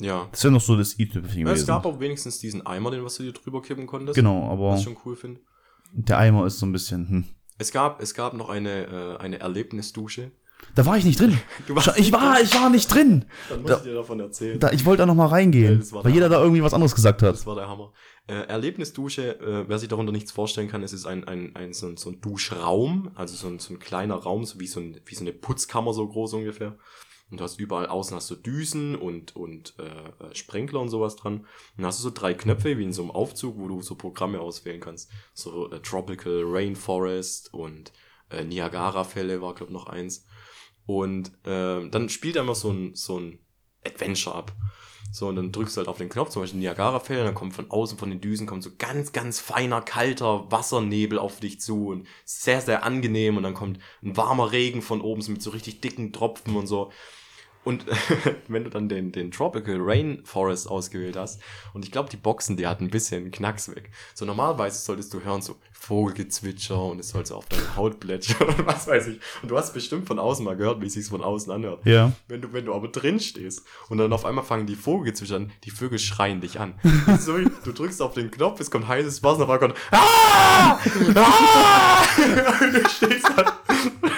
[0.00, 0.28] Ja.
[0.30, 1.66] Das wäre noch so das i-Tüpfelchen Es gewesen.
[1.66, 4.14] gab auch wenigstens diesen Eimer, den was du dir drüber kippen konntest.
[4.16, 5.40] Genau, aber Was ich schon cool finde.
[5.92, 7.24] der Eimer ist so ein bisschen, hm.
[7.58, 10.32] Es gab, es gab noch eine, äh, eine Erlebnisdusche.
[10.76, 11.36] Da war ich nicht drin.
[11.96, 13.24] Ich war, ich war nicht drin.
[13.48, 14.58] Dann muss Da- ich dir davon erzählen.
[14.60, 16.72] Da, ich wollte da noch mal Ja, reingehen, war weil der jeder da irgendwie was
[16.72, 17.34] anderes gesagt hat.
[17.34, 17.92] Das war der Hammer.
[18.28, 21.88] Äh, Erlebnisdusche, äh, wer sich darunter nichts vorstellen kann, es ist ein, ein, ein, so,
[21.88, 25.00] ein, so ein Duschraum, also so ein, so ein kleiner Raum, so wie so, ein,
[25.04, 26.78] wie so eine Putzkammer so groß ungefähr.
[27.32, 31.16] Und du hast überall außen hast du Düsen und, und äh, äh, Sprenkler und sowas
[31.16, 31.38] dran.
[31.38, 31.46] Und
[31.78, 34.38] dann hast du so drei Knöpfe wie in so einem Aufzug, wo du so Programme
[34.38, 35.10] auswählen kannst.
[35.32, 37.94] So äh, Tropical Rainforest und
[38.30, 40.26] äh, Niagara-Fälle war, glaube noch eins.
[40.84, 43.38] Und äh, dann spielt immer so ein, so ein
[43.82, 44.52] Adventure ab.
[45.10, 47.70] So, und dann drückst du halt auf den Knopf, zum Beispiel Niagara-Fälle, dann kommt von
[47.70, 52.06] außen, von den Düsen, kommt so ganz, ganz feiner, kalter Wassernebel auf dich zu und
[52.24, 55.80] sehr, sehr angenehm und dann kommt ein warmer Regen von oben so mit so richtig
[55.80, 56.92] dicken Tropfen und so.
[57.64, 57.86] Und
[58.48, 61.40] wenn du dann den, den Tropical Rainforest ausgewählt hast,
[61.74, 63.90] und ich glaube, die Boxen, die hatten ein bisschen Knacks weg.
[64.14, 68.46] So normalerweise solltest du hören, so Vogelgezwitscher und es soll so auf deine Haut plätschern
[68.46, 69.20] und was weiß ich.
[69.42, 71.84] Und du hast bestimmt von außen mal gehört, wie es sich von außen anhört.
[71.84, 72.12] Ja.
[72.28, 75.52] Wenn du, wenn du aber drin stehst und dann auf einmal fangen die Vogelgezwitscher an,
[75.64, 76.74] die Vögel schreien dich an.
[77.18, 80.78] So, du drückst auf den Knopf, es kommt heißes Wasser, und auf einmal kommt ah!
[81.14, 82.04] Ah!
[82.60, 83.58] Und du stehst da,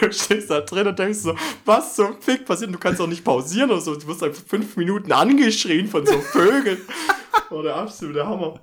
[0.09, 1.34] du stehst da drin und denkst so,
[1.64, 2.68] was zum Fick passiert?
[2.68, 3.94] Und du kannst auch nicht pausieren oder so.
[3.94, 6.78] Du wirst einfach fünf Minuten angeschrien von so Vögeln.
[7.50, 8.61] Oh, der absolute Hammer.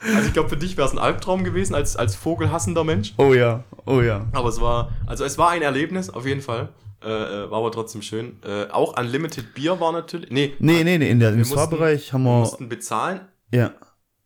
[0.00, 3.12] Also ich glaube, für dich wäre es ein Albtraum gewesen als, als vogelhassender Mensch.
[3.18, 4.26] Oh ja, oh ja.
[4.32, 6.68] Aber es war, also es war ein Erlebnis, auf jeden Fall.
[7.02, 8.38] Äh, äh, war aber trotzdem schön.
[8.44, 10.30] Äh, auch Unlimited Bier war natürlich.
[10.30, 13.20] Nee, Nee, nee, nee, in der, im Spa-Bereich haben wir wir, mussten bezahlen.
[13.52, 13.72] ja,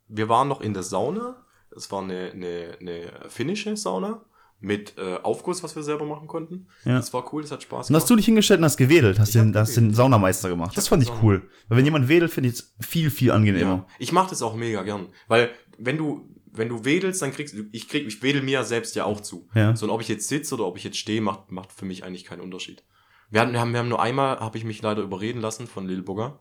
[0.07, 1.37] Wir waren noch in der Sauna.
[1.75, 4.23] Es war eine, eine, eine finnische Sauna
[4.61, 6.67] mit äh, Aufguss, was wir selber machen konnten.
[6.85, 6.97] Ja.
[6.97, 9.29] Das war cool, das hat Spaß Und hast du dich hingestellt und hast gewedelt, hast
[9.29, 10.71] Ich den, hast den Saunameister gemacht.
[10.71, 11.51] Ich Das fand ich Sauna- cool.
[11.69, 13.71] Weil wenn jemand wedelt, finde ich es viel, viel angenehmer.
[13.71, 13.87] Ja.
[13.99, 15.09] Ich mache das auch mega gern.
[15.29, 18.65] Weil wenn du, wenn du wedelst, dann kriegst du, ich krieg, ich wedel mir ja
[18.65, 19.49] selbst ja auch zu.
[19.55, 19.77] Ja.
[19.77, 22.03] So, und ob ich jetzt sitze oder ob ich jetzt stehe, macht, macht für mich
[22.03, 22.83] eigentlich keinen Unterschied.
[23.31, 25.87] Wir, hatten, wir, haben, wir haben nur einmal, habe ich mich leider überreden lassen von
[25.87, 26.41] Lil Bugger.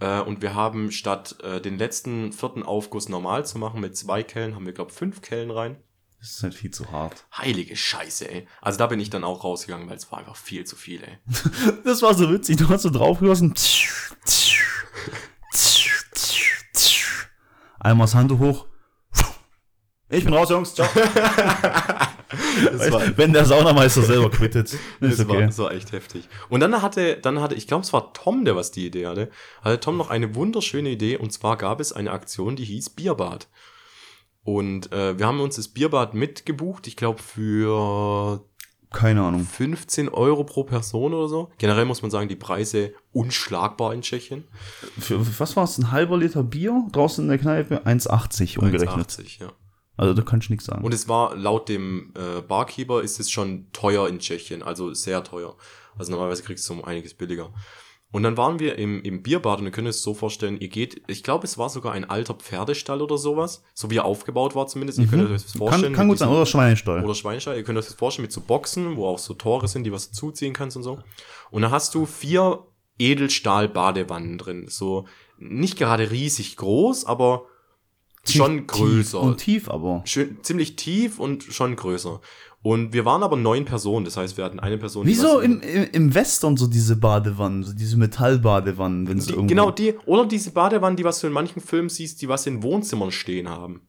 [0.00, 4.22] Äh, und wir haben statt äh, den letzten vierten Aufguss normal zu machen mit zwei
[4.22, 5.76] Kellen, haben wir, glaube fünf Kellen rein.
[6.20, 7.24] Das ist halt viel zu hart.
[7.34, 8.46] Heilige Scheiße, ey.
[8.60, 11.18] Also da bin ich dann auch rausgegangen, weil es war einfach viel zu viel, ey.
[11.84, 12.58] Das war so witzig.
[12.58, 13.54] Du hast so draufgelassen.
[17.78, 18.66] Einmal das Handtuch hoch.
[20.10, 20.74] Ich bin raus, Jungs.
[20.74, 20.88] Ciao.
[22.32, 24.76] War, Wenn der Saunameister selber quittet.
[25.00, 25.46] Das war, okay.
[25.46, 26.28] das war echt heftig.
[26.48, 29.30] Und dann hatte, dann hatte, ich glaube, es war Tom, der was die Idee hatte,
[29.62, 31.16] hatte Tom noch eine wunderschöne Idee.
[31.16, 33.48] Und zwar gab es eine Aktion, die hieß Bierbad.
[34.42, 38.44] Und äh, wir haben uns das Bierbad mitgebucht, ich glaube, für
[38.90, 39.44] Keine Ahnung.
[39.44, 41.50] 15 Euro pro Person oder so.
[41.58, 44.44] Generell muss man sagen, die Preise unschlagbar in Tschechien.
[44.98, 45.78] Für, was war es?
[45.78, 47.82] Ein halber Liter Bier draußen in der Kneipe?
[47.84, 49.10] 1,80 umgerechnet.
[49.10, 49.52] 1,80, ja.
[49.96, 50.82] Also da kann ich nichts sagen.
[50.82, 55.22] Und es war laut dem äh, Barkeeper ist es schon teuer in Tschechien, also sehr
[55.22, 55.56] teuer.
[55.98, 57.52] Also normalerweise kriegst du um einiges billiger.
[58.12, 61.00] Und dann waren wir im, im Bierbad und ihr könnt es so vorstellen, ihr geht,
[61.06, 64.66] ich glaube, es war sogar ein alter Pferdestall oder sowas, so wie er aufgebaut war
[64.66, 64.98] zumindest.
[64.98, 65.92] Ihr könnt euch das vorstellen.
[65.92, 65.96] Mhm.
[65.96, 66.28] kann kann gut sein.
[66.28, 67.04] diesem- Oder Schweinestall.
[67.04, 67.56] oder Schweinestall.
[67.56, 70.10] Ihr könnt euch das vorstellen mit so Boxen, wo auch so Tore sind, die was
[70.10, 70.98] zuziehen kannst und so.
[71.52, 72.64] Und da hast du vier
[72.98, 74.66] Edelstahl-Badewannen drin.
[74.68, 75.06] So
[75.38, 77.44] nicht gerade riesig groß, aber
[78.28, 79.18] schon größer.
[79.18, 80.02] Tief und tief aber.
[80.04, 82.20] Schön, ziemlich tief und schon größer.
[82.62, 85.06] Und wir waren aber neun Personen, das heißt, wir hatten eine Person.
[85.06, 89.48] Wieso im, im, im Western so diese Badewannen, so diese Metallbadewannen, wenn es die, irgendwo...
[89.48, 92.62] Genau die, oder diese Badewannen, die was du in manchen Filmen siehst, die was in
[92.62, 93.88] Wohnzimmern stehen haben.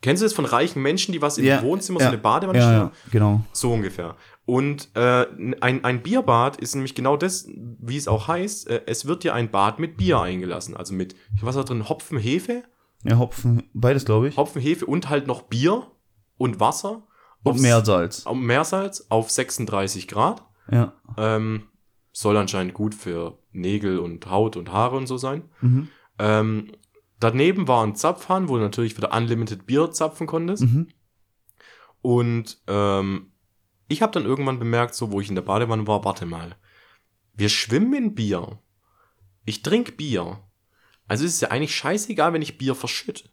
[0.00, 2.58] Kennst du das von reichen Menschen, die was in Ja, Wohnzimmer ja, so eine Badewanne
[2.58, 2.80] ja, stehen?
[2.80, 3.44] ja, genau.
[3.52, 4.16] So ungefähr.
[4.44, 5.26] Und äh,
[5.60, 8.68] ein, ein Bierbad ist nämlich genau das, wie es auch heißt.
[8.68, 10.76] Äh, es wird dir ein Bad mit Bier eingelassen.
[10.76, 11.88] Also mit, was da drin?
[11.88, 12.64] Hopfen, Hefe?
[13.04, 14.36] Ja, Hopfen, beides glaube ich.
[14.36, 15.86] Hopfen, Hefe und halt noch Bier
[16.36, 17.06] und Wasser.
[17.42, 18.26] Und Meersalz.
[18.26, 20.42] auf Meersalz auf 36 Grad.
[20.70, 20.92] Ja.
[21.16, 21.68] Ähm,
[22.12, 25.48] soll anscheinend gut für Nägel und Haut und Haare und so sein.
[25.60, 25.88] Mhm.
[26.18, 26.72] Ähm,
[27.18, 30.64] daneben war ein Zapfhahn, wo du natürlich wieder Unlimited Bier zapfen konntest.
[30.64, 30.88] Mhm.
[32.02, 33.32] Und ähm,
[33.88, 36.56] ich habe dann irgendwann bemerkt, so wo ich in der Badewanne war, warte mal,
[37.34, 38.58] wir schwimmen in Bier.
[39.44, 40.40] Ich trinke Bier.
[41.08, 43.28] Also ist es ja eigentlich scheißegal, wenn ich Bier verschütte.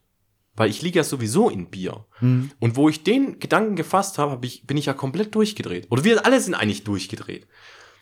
[0.56, 2.06] Weil ich liege ja sowieso in Bier.
[2.20, 2.52] Mhm.
[2.60, 5.88] Und wo ich den Gedanken gefasst habe, hab ich, bin ich ja komplett durchgedreht.
[5.90, 7.48] Oder wir alle sind eigentlich durchgedreht.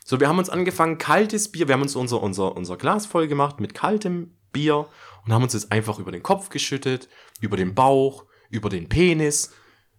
[0.04, 3.28] So, wir haben uns angefangen, kaltes Bier, wir haben uns unser, unser, unser Glas voll
[3.28, 4.88] gemacht mit kaltem Bier
[5.26, 7.10] und haben uns das einfach über den Kopf geschüttet,
[7.42, 9.54] über den Bauch, über den Penis,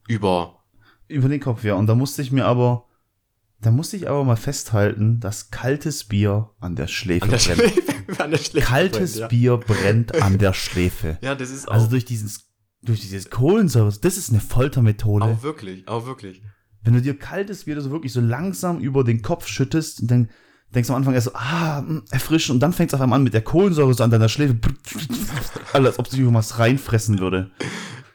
[0.08, 0.58] über
[1.06, 1.74] Über den Kopf, ja.
[1.74, 2.86] Und da musste ich mir aber,
[3.60, 7.60] da musste ich aber mal festhalten, dass kaltes Bier an der Schläfe an der brennt.
[7.60, 7.97] Schläfe.
[8.60, 9.26] Kaltes brennt, ja.
[9.28, 11.18] Bier brennt an der Schläfe.
[11.22, 12.48] Ja, das ist auch, Also durch dieses,
[12.82, 15.24] durch dieses Kohlensäure, das ist eine Foltermethode.
[15.24, 16.42] auch wirklich, auch wirklich.
[16.82, 20.30] Wenn du dir kaltes Bier so wirklich so langsam über den Kopf schüttest und dann
[20.74, 23.18] denkst du am Anfang erst so, ah, mh, erfrischen und dann fängt es auf einmal
[23.18, 24.56] an mit der Kohlensäure so an deiner Schläfe.
[25.72, 27.50] Alles, als ob sich irgendwas reinfressen würde.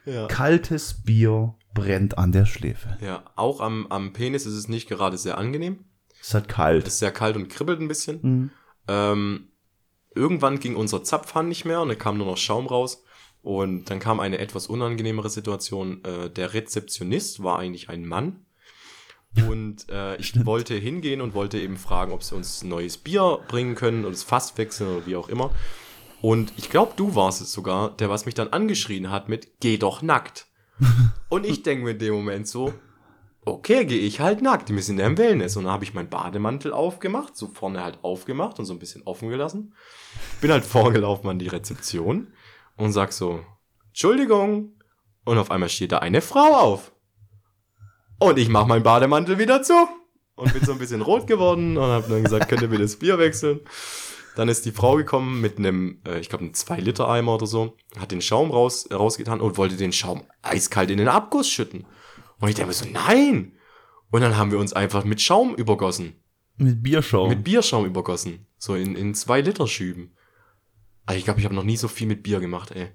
[0.06, 0.28] Ja.
[0.28, 2.98] Kaltes Bier brennt an der Schläfe.
[3.02, 5.86] Ja, auch am, am Penis ist es nicht gerade sehr angenehm.
[6.22, 6.88] Ist halt Es kalt.
[6.88, 8.20] ist sehr kalt und kribbelt ein bisschen.
[8.22, 8.52] Mhm.
[8.88, 9.48] Ähm,
[10.16, 13.04] irgendwann ging unser Zapfhahn nicht mehr und dann kam nur noch Schaum raus.
[13.42, 16.02] Und dann kam eine etwas unangenehmere Situation.
[16.06, 18.46] Äh, der Rezeptionist war eigentlich ein Mann.
[19.48, 23.76] Und äh, ich wollte hingehen und wollte eben fragen, ob sie uns neues Bier bringen
[23.76, 25.52] können oder das Fass wechseln oder wie auch immer.
[26.22, 29.78] Und ich glaube, du warst es sogar, der was mich dann angeschrien hat mit Geh
[29.78, 30.48] doch nackt.
[31.30, 32.74] und ich denke mir in dem Moment so,
[33.46, 34.70] okay, gehe ich halt nackt.
[34.70, 35.58] Wir sind ja im Wellness.
[35.58, 39.04] Und dann habe ich meinen Bademantel aufgemacht, so vorne halt aufgemacht und so ein bisschen
[39.04, 39.74] offen gelassen.
[40.42, 42.34] Bin halt vorgelaufen an die Rezeption
[42.78, 43.42] und sag so,
[43.90, 44.80] Entschuldigung.
[45.26, 46.92] Und auf einmal steht da eine Frau auf.
[48.20, 49.88] Und ich mach meinen Bademantel wieder zu.
[50.36, 52.96] Und bin so ein bisschen rot geworden und habe dann gesagt, könnt ihr mir das
[52.96, 53.60] Bier wechseln?
[54.36, 58.12] Dann ist die Frau gekommen mit einem, äh, ich glaube, einem 2-Liter-Eimer oder so, hat
[58.12, 61.86] den Schaum raus, äh, rausgetan und wollte den Schaum eiskalt in den Abguss schütten.
[62.40, 63.54] Und ich denke mir so, nein!
[64.12, 66.14] Und dann haben wir uns einfach mit Schaum übergossen.
[66.58, 67.30] Mit Bierschaum.
[67.30, 68.46] Mit Bierschaum übergossen.
[68.58, 70.16] So in, in 2-Liter-Schüben.
[71.06, 72.90] Also ich glaube, ich habe noch nie so viel mit Bier gemacht, ey.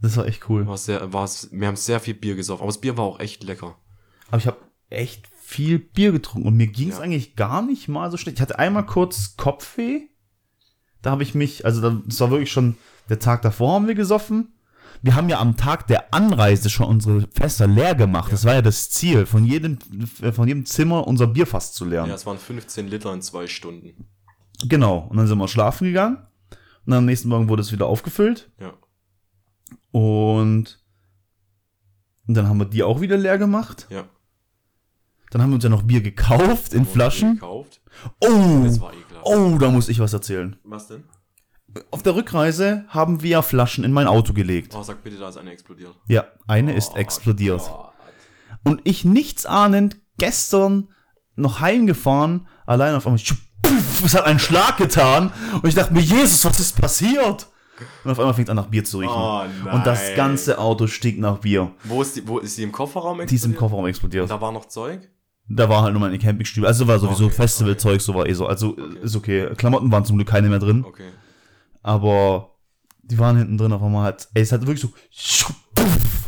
[0.00, 0.66] das war echt cool.
[0.66, 2.60] War sehr, war, wir haben sehr viel Bier gesoffen.
[2.62, 3.78] Aber das Bier war auch echt lecker.
[4.28, 4.58] Aber ich habe
[4.90, 7.02] echt viel Bier getrunken und mir ging es Ja.
[7.02, 8.36] eigentlich gar nicht mal so schlecht.
[8.38, 10.02] Ich hatte einmal kurz Kopfweh.
[11.02, 12.76] Da habe ich mich, also da- das war wirklich schon
[13.08, 14.52] der Tag davor haben wir gesoffen.
[15.02, 18.32] Wir haben ja am Tag der Anreise schon unsere Fässer leer gemacht.
[18.32, 19.78] Das war ja das Ziel, von jedem,
[20.32, 22.08] von jedem Zimmer unser Bierfass zu leeren.
[22.08, 24.06] Ja, es waren 15 Liter in zwei Stunden.
[24.64, 25.06] Genau.
[25.08, 26.26] Und dann sind wir schlafen gegangen.
[26.84, 28.50] Und am nächsten Morgen wurde es wieder aufgefüllt.
[28.60, 28.74] Ja.
[29.90, 30.82] Und,
[32.26, 33.86] und dann haben wir die auch wieder leer gemacht.
[33.90, 34.04] Ja.
[35.30, 37.34] Dann haben wir uns ja noch Bier gekauft in Flaschen.
[37.34, 37.80] Gekauft.
[38.20, 38.92] Oh, ekelhaft.
[39.22, 40.56] oh, da muss ich was erzählen.
[40.64, 41.04] Was denn?
[41.90, 44.74] Auf der Rückreise haben wir Flaschen in mein Auto gelegt.
[44.76, 45.94] Oh, sag bitte, da ist eine explodiert.
[46.08, 47.60] Ja, eine ist Oh, explodiert.
[47.60, 47.92] Gott.
[48.64, 50.88] Und ich nichts ahnend gestern
[51.36, 53.20] noch heimgefahren, allein auf einmal,
[53.62, 55.32] puff, es hat einen Schlag getan.
[55.54, 57.46] Und ich dachte mir, Jesus, was ist passiert?
[58.04, 59.14] Und auf einmal fängt es an nach Bier zu riechen.
[59.16, 59.42] Oh,
[59.72, 61.70] Und das ganze Auto stinkt nach Bier.
[61.84, 63.58] Wo ist die, wo ist die im Kofferraum Die ist im explodiert?
[63.58, 64.30] Kofferraum explodiert.
[64.30, 65.08] Da war noch Zeug?
[65.48, 66.66] Da war halt nur meine Campingstühle.
[66.66, 68.46] Also war sowieso Okay, Festivalzeug, so war eh so.
[68.46, 69.48] Also ist okay.
[69.56, 70.84] Klamotten waren zum Glück keine mehr drin.
[70.86, 71.08] Okay.
[71.82, 72.50] Aber
[73.02, 74.28] die waren hinten drin auf einmal halt.
[74.34, 74.88] Ey, es hat wirklich so.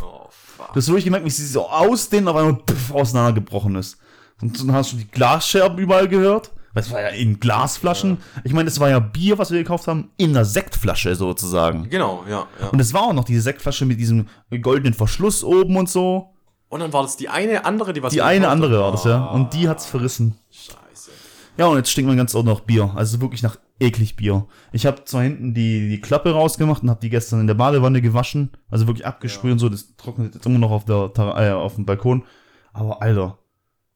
[0.02, 0.72] Oh, fuck.
[0.72, 3.98] Du hast wirklich gemerkt, wie sie so ausdehnen, auf einmal puff, auseinandergebrochen ist.
[4.40, 6.50] Und dann hast du die Glasscherben überall gehört.
[6.74, 8.18] Weil es war ja in Glasflaschen.
[8.44, 11.90] Ich meine, das war ja Bier, was wir gekauft haben, in einer Sektflasche sozusagen.
[11.90, 12.68] Genau, ja, ja.
[12.68, 14.26] Und es war auch noch diese Sektflasche mit diesem
[14.62, 16.30] goldenen Verschluss oben und so.
[16.70, 19.26] Und dann war das die eine andere, die was Die eine andere war das, ja.
[19.26, 20.38] Und die hat's verrissen.
[20.50, 21.10] Scheiße.
[21.58, 22.90] Ja, und jetzt stinkt mein ganzes Auto nach Bier.
[22.96, 24.46] Also wirklich nach eklig Bier.
[24.72, 28.00] Ich habe zwar hinten die, die Klappe rausgemacht und habe die gestern in der Badewanne
[28.00, 28.50] gewaschen.
[28.70, 29.68] Also wirklich abgesprüht und so.
[29.68, 32.24] Das trocknet jetzt immer noch auf, der, äh, auf dem Balkon.
[32.72, 33.38] Aber Alter,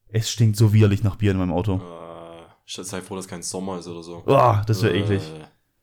[0.08, 1.76] es stinkt so widerlich nach Bier in meinem Auto.
[1.76, 4.22] Äh, sei froh, dass kein Sommer ist oder so.
[4.26, 5.22] Uah, das wäre Äh, eklig.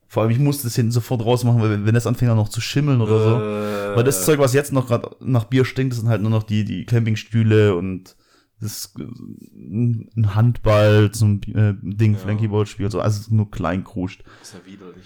[0.07, 2.61] Vor allem, ich musste das hinten sofort rausmachen, weil wenn- das anfängt dann noch zu
[2.61, 3.35] schimmeln oder so.
[3.37, 6.29] Äh, Weil das Zeug, was jetzt noch gerade nach Bier stinkt, das sind halt nur
[6.29, 8.15] noch die, die Campingstühle und
[8.63, 12.19] das äh, ein Handball zum äh, Ding, Ja.
[12.19, 14.23] Flankyball-Spiel, so, also nur klein kruscht.
[14.41, 15.05] ist ja widerlich.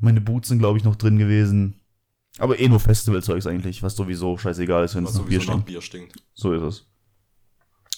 [0.00, 1.80] Meine Boots sind, glaube ich, noch drin gewesen.
[2.38, 5.52] Aber eh nur Festivalzeugs eigentlich, was sowieso scheißegal ist, wenn es nach Bier sowieso nach
[5.58, 5.66] stinkt.
[5.66, 6.16] Bier stinkt.
[6.34, 6.86] So ist es.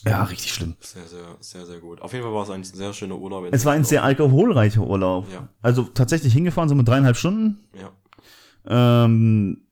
[0.04, 0.76] Ja, richtig schlimm.
[0.80, 2.00] Sehr, sehr, sehr, sehr gut.
[2.02, 3.48] Auf jeden Fall war es ein sehr schöner Urlaub.
[3.50, 5.26] Es war ein sehr alkoholreicher Urlaub.
[5.32, 5.48] Ja.
[5.62, 7.60] Also tatsächlich hingefahren sind wir dreieinhalb Stunden.
[7.74, 9.04] Ja.
[9.04, 9.62] Ähm,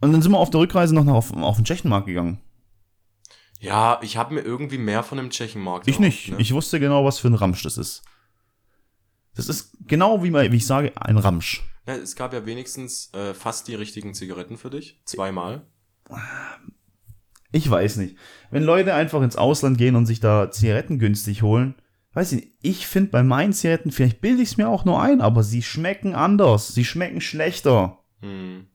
[0.00, 2.40] und dann sind wir auf der Rückreise noch nach, auf, auf den Tschechenmarkt gegangen.
[3.64, 6.30] Ja, ich habe mir irgendwie mehr von dem Tschechenmarkt Ich nicht.
[6.30, 6.36] Ne?
[6.38, 8.02] Ich wusste genau, was für ein Ramsch das ist.
[9.34, 11.62] Das ist genau wie, man, wie ich sage, ein Ramsch.
[11.86, 15.00] Ja, es gab ja wenigstens äh, fast die richtigen Zigaretten für dich.
[15.04, 15.66] Zweimal.
[17.52, 18.16] Ich weiß nicht.
[18.50, 21.74] Wenn Leute einfach ins Ausland gehen und sich da Zigaretten günstig holen,
[22.12, 22.52] weiß ich nicht.
[22.60, 25.62] Ich finde bei meinen Zigaretten, vielleicht bilde ich es mir auch nur ein, aber sie
[25.62, 26.68] schmecken anders.
[26.68, 27.98] Sie schmecken schlechter.
[28.20, 28.66] Hm.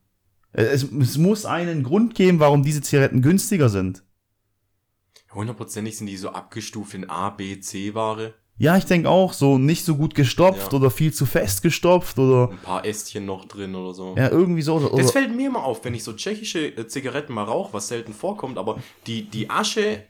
[0.52, 4.04] Es, es muss einen Grund geben, warum diese Zigaretten günstiger sind.
[5.34, 8.34] Hundertprozentig sind die so abgestuft in A, B, C-Ware.
[8.58, 10.78] Ja, ich denke auch, so nicht so gut gestopft Ja.
[10.78, 14.16] oder viel zu fest gestopft oder Ein paar Ästchen noch drin oder so.
[14.18, 14.76] ja, irgendwie so.
[14.76, 17.88] Oder, Das fällt mir immer auf, wenn ich so tschechische äh, Zigaretten mal rauche, was
[17.88, 20.04] selten vorkommt, aber die, die Asche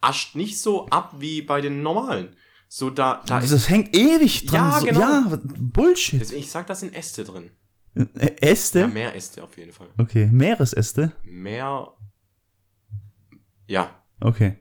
[0.00, 2.36] ascht nicht so ab wie bei den normalen.
[2.68, 4.70] So da, da ist, Das hängt ewig dran.
[4.70, 5.00] Ja, so, genau.
[5.00, 6.20] ja Bullshit.
[6.20, 7.50] deswegen, ich sag, da sind Äste drin.
[8.40, 8.80] Äste?
[8.80, 9.88] Ja, mehr Äste auf jeden Fall.
[9.98, 11.12] okay, Meeresäste?
[11.24, 11.88] Mehr,
[13.66, 14.56] ja, Okay.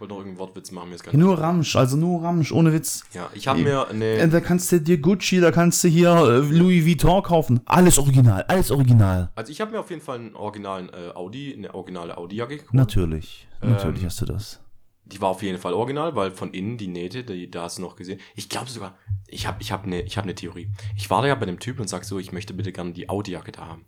[0.00, 1.20] Wollte noch irgendeinen Wortwitz machen, mir ist gar nicht.
[1.20, 3.04] nur Ramsch, also nur Ramsch, ohne Witz.
[3.12, 6.10] Ja, ich habe mir Äh, eine, Da kannst du dir Gucci, da kannst du hier
[6.10, 7.60] äh, Louis Vuitton kaufen.
[7.66, 9.30] Alles original, alles original.
[9.34, 12.74] also ich habe mir auf jeden Fall einen originalen äh, Audi, eine originale Audi-Jacke gekauft.
[12.74, 14.60] Natürlich, Ähm, natürlich hast du das.
[15.04, 17.82] Die war auf jeden Fall original, weil von innen die Nähte, die, da hast du
[17.82, 18.20] noch gesehen.
[18.36, 18.94] Ich glaube sogar,
[19.26, 20.70] ich habe ich hab eine hab ne Theorie.
[20.96, 23.08] Ich war da ja bei dem Typ und sag so, ich möchte bitte gerne die
[23.08, 23.84] Audi-Jacke da haben.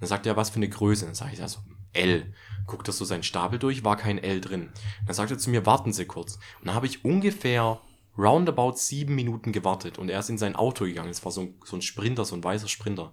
[0.00, 1.06] Dann sagt er, was für eine Größe?
[1.06, 1.60] Dann sage ich, also
[1.92, 2.34] L.
[2.66, 4.70] Guckt das so seinen Stapel durch, war kein L drin.
[5.06, 6.36] Dann sagt er zu mir, warten Sie kurz.
[6.60, 7.80] Und dann habe ich ungefähr
[8.16, 11.10] roundabout sieben Minuten gewartet und er ist in sein Auto gegangen.
[11.10, 13.12] Es war so ein, so ein Sprinter, so ein weißer Sprinter.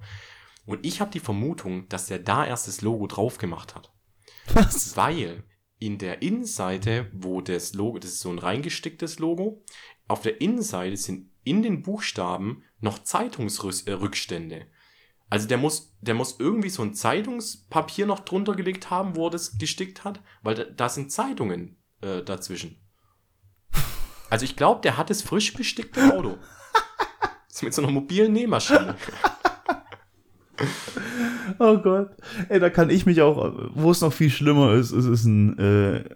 [0.66, 3.92] Und ich habe die Vermutung, dass der da erst das Logo drauf gemacht hat.
[4.54, 4.96] Was?
[4.96, 5.44] Weil
[5.80, 9.64] in der Innenseite, wo das Logo, das ist so ein reingesticktes Logo,
[10.08, 14.68] auf der Innenseite sind in den Buchstaben noch Zeitungsrückstände.
[15.32, 19.32] Also der muss, der muss irgendwie so ein Zeitungspapier noch drunter gelegt haben, wo er
[19.32, 22.76] das gestickt hat, weil da, da sind Zeitungen äh, dazwischen.
[24.30, 26.38] Also ich glaube, der hat das frisch bestickte Auto.
[27.48, 28.96] Das mit so einer mobilen Nähmaschine.
[31.60, 32.12] Oh Gott.
[32.50, 35.58] Ey, da kann ich mich auch, wo es noch viel schlimmer ist, es ist ein,
[35.58, 36.16] äh,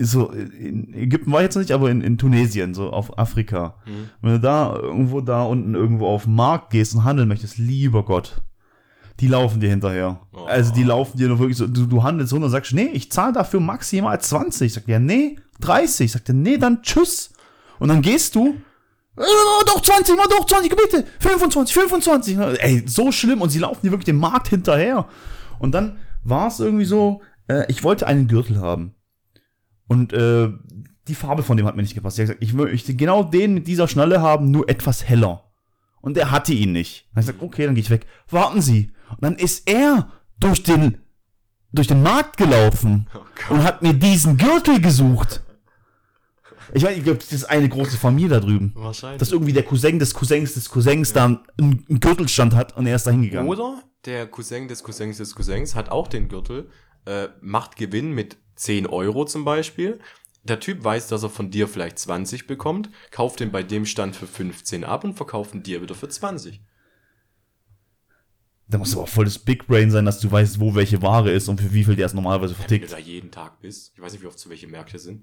[0.00, 3.74] so, in Ägypten war ich jetzt nicht, aber in, in Tunesien, so auf Afrika.
[3.84, 4.10] Mhm.
[4.22, 8.04] Wenn du da irgendwo da unten irgendwo auf den Markt gehst und handeln möchtest, lieber
[8.04, 8.40] Gott,
[9.20, 10.20] die laufen dir hinterher.
[10.32, 10.44] Oh.
[10.44, 13.10] Also die laufen dir nur wirklich so, du, du handelst runter und sagst, nee, ich
[13.10, 14.72] zahle dafür maximal 20.
[14.72, 16.12] Sagt der, nee, 30.
[16.12, 17.32] Sagt der, nee, dann tschüss.
[17.80, 18.54] Und dann gehst du,
[19.16, 22.38] äh, doch 20, mal doch 20, bitte, 25, 25.
[22.38, 25.08] Ey, so schlimm und sie laufen dir wirklich den Markt hinterher.
[25.58, 28.94] Und dann war es irgendwie so, äh, ich wollte einen Gürtel haben.
[29.88, 30.50] Und äh,
[31.08, 32.18] die Farbe von dem hat mir nicht gepasst.
[32.18, 35.44] Ich habe gesagt, ich möchte genau den mit dieser Schnalle haben, nur etwas heller.
[36.00, 37.06] Und er hatte ihn nicht.
[37.06, 38.06] Dann hab ich gesagt, okay, dann gehe ich weg.
[38.30, 38.92] Warten Sie.
[39.10, 40.98] Und dann ist er durch den,
[41.72, 45.42] durch den Markt gelaufen Oh und hat mir diesen Gürtel gesucht.
[46.74, 48.72] Ich weiß, ich glaube, das ist eine große Familie da drüben.
[48.74, 49.18] Wahrscheinlich.
[49.18, 52.96] Dass irgendwie der Cousin des Cousins des Cousins da einen, einen Gürtelstand hat und er
[52.96, 53.48] ist da hingegangen.
[53.48, 56.68] Oder der Cousin des Cousins des Cousins hat auch den Gürtel,
[57.06, 60.00] äh, macht Gewinn mit 10 Euro zum Beispiel.
[60.44, 64.16] Der Typ weiß, dass er von dir vielleicht 20 bekommt, kauft den bei dem Stand
[64.16, 66.62] für 15 ab und verkauft ihn dir wieder für 20.
[68.70, 71.30] Da muss aber auch voll das Big Brain sein, dass du weißt, wo welche Ware
[71.30, 72.92] ist und für wie viel der es normalerweise Wenn du vertickt.
[72.92, 73.92] da jeden Tag bist.
[73.94, 75.22] Ich weiß nicht, wie oft zu welche Märkte sind.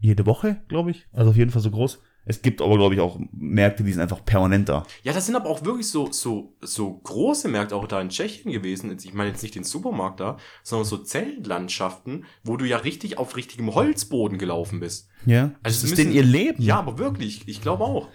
[0.00, 1.06] Jede Woche, glaube ich.
[1.12, 2.00] Also auf jeden Fall so groß.
[2.30, 4.86] Es gibt aber, glaube ich, auch Märkte, die sind einfach permanent da.
[5.02, 8.52] Ja, das sind aber auch wirklich so, so, so große Märkte auch da in Tschechien
[8.52, 8.94] gewesen.
[9.02, 13.34] Ich meine jetzt nicht den Supermarkt da, sondern so Zeltlandschaften, wo du ja richtig auf
[13.36, 15.08] richtigem Holzboden gelaufen bist.
[15.24, 15.44] Ja.
[15.44, 16.62] Also das es ist müssen- denen ihr Leben.
[16.62, 18.08] Ja, aber wirklich, ich glaube auch.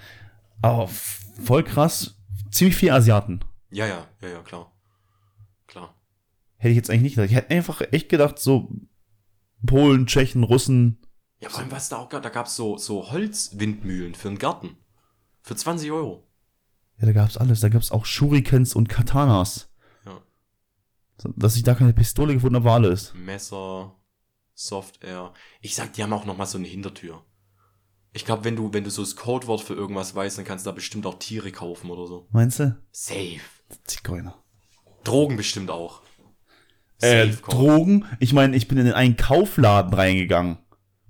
[0.61, 2.15] Aber voll krass.
[2.51, 3.39] Ziemlich viel Asiaten.
[3.71, 4.71] Ja, ja, ja, ja, klar.
[5.65, 5.95] Klar.
[6.57, 7.31] Hätte ich jetzt eigentlich nicht gedacht.
[7.31, 8.69] Ich hätte einfach echt gedacht, so
[9.65, 10.99] Polen, Tschechen, Russen.
[11.43, 14.77] Ja, vor allem, was da auch gab, da gab's so, so Holzwindmühlen für den Garten.
[15.41, 16.25] Für 20 Euro.
[16.99, 17.59] Ja, da gab's alles.
[17.59, 19.69] Da gab's auch Shurikens und Katanas.
[20.05, 20.21] Ja.
[21.35, 23.13] Dass ich da keine Pistole gefunden habe, war alles.
[23.13, 23.93] Messer,
[24.53, 25.33] Soft Air.
[25.59, 27.25] Ich sag, die haben auch noch mal so eine Hintertür.
[28.13, 30.69] Ich glaube, wenn du, wenn du so das Codewort für irgendwas weißt, dann kannst du
[30.69, 32.27] da bestimmt auch Tiere kaufen oder so.
[32.31, 32.77] Meinst du?
[32.93, 33.41] Safe.
[33.83, 34.41] Zigeuner.
[35.03, 36.03] Drogen bestimmt auch.
[37.01, 37.27] Äh.
[37.27, 38.05] Drogen.
[38.19, 40.59] Ich meine, ich bin in einen Kaufladen reingegangen,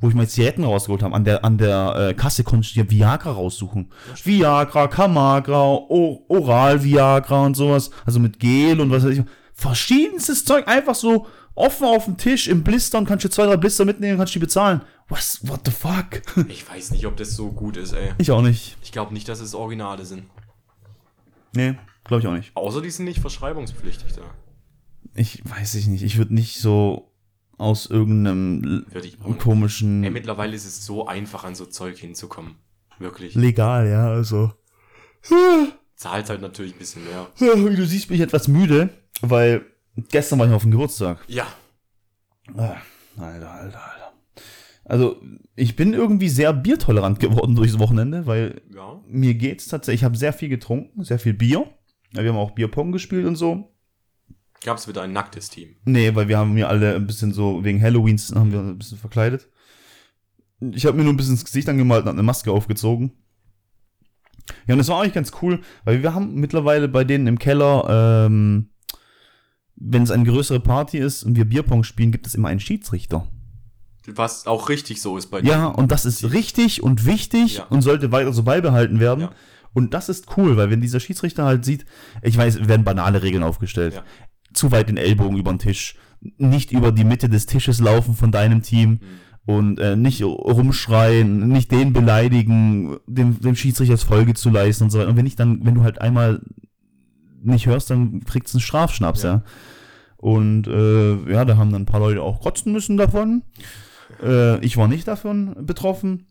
[0.04, 1.16] wo ich meine Zigaretten rausgeholt habe.
[1.16, 3.90] An der, an der äh, Kasse konnte ich dir Viagra raussuchen.
[4.22, 7.90] Viagra, Camagra, o Oral Viagra und sowas.
[8.06, 9.24] Also mit Gel und was weiß ich.
[9.54, 13.56] Verschiedenstes Zeug einfach so offen auf dem Tisch im Blister und kannst dir zwei, drei
[13.56, 14.82] Blister mitnehmen, kannst die bezahlen.
[15.08, 15.40] Was?
[15.48, 16.22] What the fuck?
[16.50, 18.12] Ich weiß nicht, ob das so gut ist, ey.
[18.18, 18.76] ich auch nicht.
[18.84, 20.26] Ich glaube nicht, dass es Originale sind.
[21.56, 22.52] Nee, glaube ich auch nicht.
[22.56, 24.24] Außer die sind nicht verschreibungspflichtig da.
[25.16, 26.04] Ich weiß ich nicht.
[26.04, 27.13] Ich würde nicht so
[27.58, 32.56] aus irgendeinem ich komischen Ey, mittlerweile ist es so einfach, an so Zeug hinzukommen.
[33.00, 33.36] Wirklich.
[33.36, 34.52] legal, ja, also.
[35.96, 37.28] Zahlt halt natürlich ein bisschen mehr.
[37.76, 38.90] Du siehst mich etwas müde,
[39.22, 39.66] weil
[40.10, 41.24] gestern war ich auf dem Geburtstag.
[41.28, 41.48] Ja.
[42.56, 42.76] Ah,
[43.18, 44.14] Alter, Alter, Alter.
[44.86, 45.22] Also,
[45.56, 49.02] ich bin irgendwie sehr biertolerant geworden durchs Wochenende, weil Ja.
[49.08, 51.66] mir geht's tatsächlich, ich habe sehr viel getrunken, sehr viel Bier.
[52.12, 53.73] Wir haben auch Bierpong gespielt und so.
[54.64, 55.76] Gab es wieder ein nacktes Team.
[55.86, 58.98] Nee, weil wir haben mir alle ein bisschen so, wegen Halloweens haben wir ein bisschen
[58.98, 59.50] verkleidet.
[60.72, 63.12] Ich habe mir nur ein bisschen ins Gesicht angemalt und hab eine Maske aufgezogen.
[64.68, 68.28] Ja, und das war eigentlich ganz cool, weil wir haben mittlerweile bei denen im Keller,
[68.28, 68.70] ähm,
[69.76, 73.28] wenn es eine größere Party ist und wir Bierpong spielen, gibt es immer einen Schiedsrichter.
[74.08, 75.50] Was auch richtig so ist bei dir.
[75.52, 77.64] Ja, und das ist richtig und wichtig Ja.
[77.66, 79.22] und sollte weiter so beibehalten werden.
[79.22, 79.32] Ja.
[79.74, 81.86] Und das ist cool, weil wenn dieser Schiedsrichter halt sieht,
[82.22, 83.96] ich weiß, werden banale Regeln aufgestellt.
[83.96, 84.04] Ja.
[84.54, 85.96] Zu weit den Ellbogen über den Tisch,
[86.38, 89.00] nicht über die Mitte des Tisches laufen von deinem Team Mhm.
[89.46, 95.00] und äh, nicht rumschreien, nicht den beleidigen, dem, dem Schiedsrichter Folge zu leisten und so
[95.00, 95.10] weiter.
[95.10, 96.42] Und wenn ich dann, wenn du halt einmal
[97.42, 99.30] nicht hörst, dann kriegst du einen Strafschnaps, ja.
[99.30, 99.44] Ja.
[100.16, 103.44] Und äh, ja, da haben dann ein paar Leute auch kotzen müssen davon.
[104.22, 106.28] Äh, ich war nicht davon betroffen.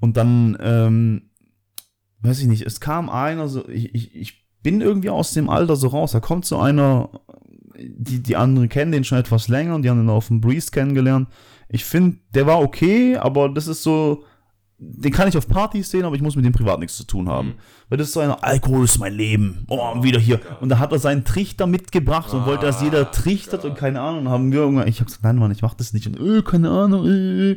[0.00, 1.30] Und dann, ähm,
[2.20, 5.76] weiß ich nicht, es kam einer, so, ich, ich, ich bin irgendwie aus dem Alter
[5.76, 6.12] so raus.
[6.12, 7.10] Da kommt so einer,
[7.78, 10.70] die, die anderen kennen den schon etwas länger und die haben den auf dem Breeze
[10.70, 11.28] kennengelernt.
[11.68, 14.24] Ich finde, der war okay, aber das ist so,
[14.78, 17.28] den kann ich auf Partys sehen, aber ich muss mit dem privat nichts zu tun
[17.28, 17.48] haben.
[17.48, 17.54] Mhm.
[17.88, 19.64] Weil das ist so einer, Alkohol ist mein Leben.
[19.68, 20.40] Oh, wieder hier.
[20.60, 23.70] Und da hat er seinen Trichter mitgebracht und wollte, dass Ah, jeder trichtert Gott.
[23.70, 24.28] und keine Ahnung.
[24.28, 26.06] Haben wir irgendwann, ich habe gesagt, nein, Mann, ich mach das nicht.
[26.06, 27.52] Und, äh, keine Ahnung, äh.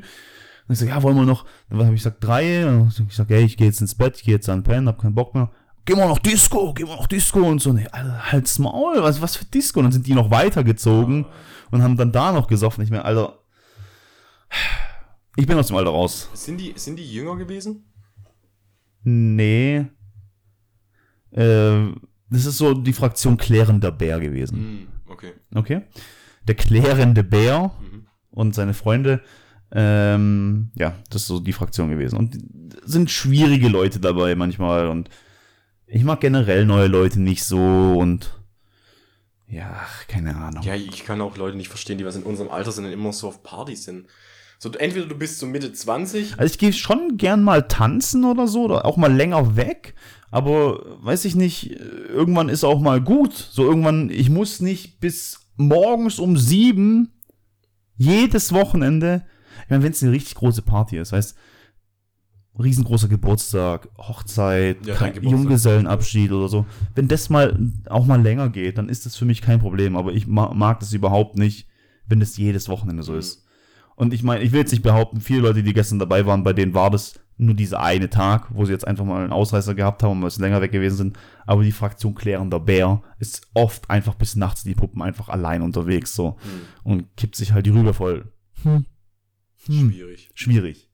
[0.67, 2.67] Und ich so, ja, wollen wir noch, dann habe ich gesagt, drei.
[2.67, 4.87] Und ich sag, ey, ich gehe jetzt ins Bett, ich gehe jetzt an den Pennen,
[4.87, 5.51] hab keinen Bock mehr.
[5.85, 7.71] Gehen wir noch Disco, gehen wir noch Disco und so.
[7.71, 9.79] Nee, Alter, halt's Maul, was, was für Disco?
[9.79, 11.25] Und dann sind die noch weitergezogen
[11.71, 12.83] und haben dann da noch gesoffen.
[12.83, 13.39] Ich mir, Alter,
[15.35, 16.29] ich bin aus dem Alter raus.
[16.33, 17.85] Sind die, sind die jünger gewesen?
[19.03, 19.85] Nee.
[21.31, 21.91] Äh,
[22.29, 24.57] das ist so die Fraktion klärender Bär gewesen.
[24.57, 25.33] Hm, okay.
[25.53, 25.81] Okay?
[26.47, 28.07] Der klärende Bär Mhm.
[28.31, 29.21] und seine Freunde,
[29.71, 32.17] ähm, ja, das ist so die Fraktion gewesen.
[32.17, 32.37] Und
[32.85, 35.09] sind schwierige Leute dabei manchmal und
[35.87, 37.59] ich mag generell neue Leute nicht so
[37.97, 38.39] und
[39.47, 40.63] ja, keine Ahnung.
[40.63, 43.13] Ja, ich kann auch Leute nicht verstehen, die was in unserem Alter sind und immer
[43.13, 44.07] so auf Partys sind.
[44.57, 46.39] So, entweder du bist so Mitte 20.
[46.39, 49.93] Also ich gehe schon gern mal tanzen oder so, oder auch mal länger weg,
[50.31, 53.33] aber weiß ich nicht, irgendwann ist auch mal gut.
[53.33, 57.11] So irgendwann, ich muss nicht bis morgens um sieben
[57.97, 59.25] jedes Wochenende,
[59.63, 61.37] ich meine, wenn es eine richtig große Party ist, heißt
[62.57, 65.23] riesengroßer Geburtstag, Hochzeit, Ja, Geburtstag.
[65.23, 66.65] Junggesellenabschied oder so.
[66.95, 67.57] Wenn das mal
[67.89, 70.79] auch mal länger geht, dann ist das für mich kein Problem, aber ich ma mag
[70.79, 71.67] das überhaupt nicht,
[72.07, 73.19] wenn das jedes Wochenende so Mhm.
[73.19, 73.45] ist.
[73.97, 76.51] Und ich meine, ich will jetzt nicht behaupten, viele Leute, die gestern dabei waren, bei
[76.53, 80.03] denen war das nur dieser eine Tag, wo sie jetzt einfach mal einen Ausreißer gehabt
[80.03, 81.17] haben und bisschen länger weg gewesen sind.
[81.45, 86.15] Aber die Fraktion klärender Bär ist oft einfach bis nachts die Puppen einfach allein unterwegs
[86.15, 88.31] so Hm, und kippt sich halt die Rübe voll.
[88.63, 88.85] Hm.
[89.65, 89.89] Hm.
[89.91, 90.29] schwierig.
[90.33, 90.84] Schwierig.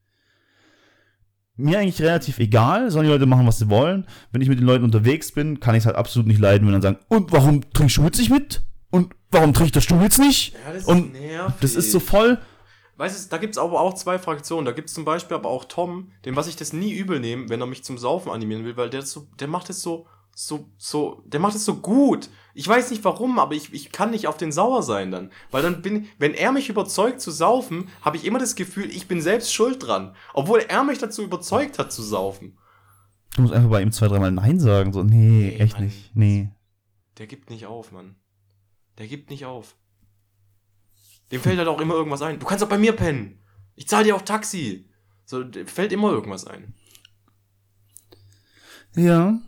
[1.57, 4.07] Mir eigentlich relativ egal, sollen die Leute machen, was sie wollen.
[4.31, 6.73] Wenn ich mit den Leuten unterwegs bin, kann ich es halt absolut nicht leiden, wenn
[6.73, 8.63] dann sagen, und warum trinkst du jetzt nicht mit?
[8.89, 10.53] Und warum trinkt du jetzt nicht?
[10.53, 11.55] Ja, das Und ist nervig.
[11.61, 12.39] Das ist so voll,
[13.01, 14.63] Weißt du, da gibt's aber auch zwei Fraktionen.
[14.63, 17.59] Da gibt's zum Beispiel aber auch Tom, dem was ich das nie übel nehme, wenn
[17.59, 21.23] er mich zum Saufen animieren will, weil der so, der macht es so, so, so,
[21.25, 22.29] der macht es so gut.
[22.53, 25.31] Ich weiß nicht warum, aber ich, ich kann nicht auf den sauer sein dann.
[25.51, 29.07] Weil dann bin, wenn er mich überzeugt zu saufen, habe ich immer das Gefühl, ich
[29.07, 30.15] bin selbst schuld dran.
[30.33, 32.57] Obwohl er mich dazu überzeugt hat zu saufen.
[33.35, 34.91] Du musst einfach bei ihm zwei, dreimal Nein sagen.
[34.91, 35.85] So, nee, Nee, echt Mann.
[35.85, 36.15] nicht.
[36.15, 36.49] Nee.
[37.17, 38.15] Der gibt nicht auf, Mann.
[38.97, 39.75] Der gibt nicht auf.
[41.31, 42.39] Dem fällt halt auch immer irgendwas ein.
[42.39, 43.39] Du kannst auch bei mir pennen.
[43.75, 44.89] Ich zahle dir auch Taxi.
[45.23, 46.73] So, dem fällt immer irgendwas ein.
[48.95, 49.39] Ja.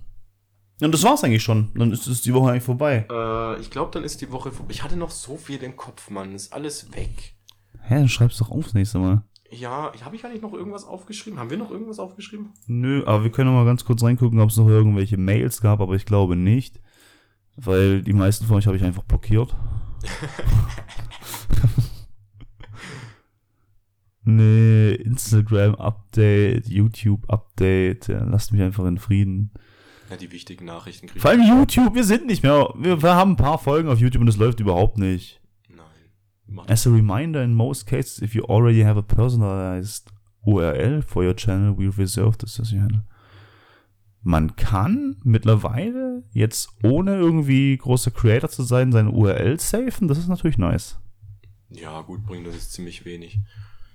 [0.82, 1.70] Und das war's eigentlich schon.
[1.76, 3.06] Dann ist es die Woche eigentlich vorbei.
[3.10, 4.74] Äh, ich glaube, dann ist die Woche vorbei.
[4.74, 6.34] Ich hatte noch so viel im Kopf, Mann.
[6.34, 7.36] Ist alles weg.
[7.82, 9.24] Hä, dann schreib's doch auf das nächste Mal.
[9.50, 11.40] Ja, habe ich eigentlich noch irgendwas aufgeschrieben?
[11.40, 12.54] Haben wir noch irgendwas aufgeschrieben?
[12.66, 15.80] Nö, aber wir können noch mal ganz kurz reingucken, ob es noch irgendwelche Mails gab,
[15.80, 16.80] aber ich glaube nicht.
[17.56, 19.56] Weil die meisten von euch habe ich einfach blockiert.
[24.24, 28.08] nee, Instagram-Update, YouTube-Update.
[28.08, 29.52] Ja, lasst mich einfach in Frieden.
[30.14, 31.20] Ja, die wichtigen Nachrichten kriegen.
[31.20, 32.72] Vor allem YouTube, wir sind nicht mehr.
[32.78, 35.42] Wir, wir haben ein paar Folgen auf YouTube und es läuft überhaupt nicht.
[35.68, 36.70] Nein.
[36.70, 40.12] As a reminder, in most cases, if you already have a personalized
[40.46, 43.06] URL for your channel, we reserve this as your handle.
[44.22, 50.08] Man kann mittlerweile jetzt ohne irgendwie großer Creator zu sein, seine URL safen.
[50.08, 51.00] Das ist natürlich nice.
[51.72, 53.40] Ja, gut, bringt das jetzt ziemlich wenig.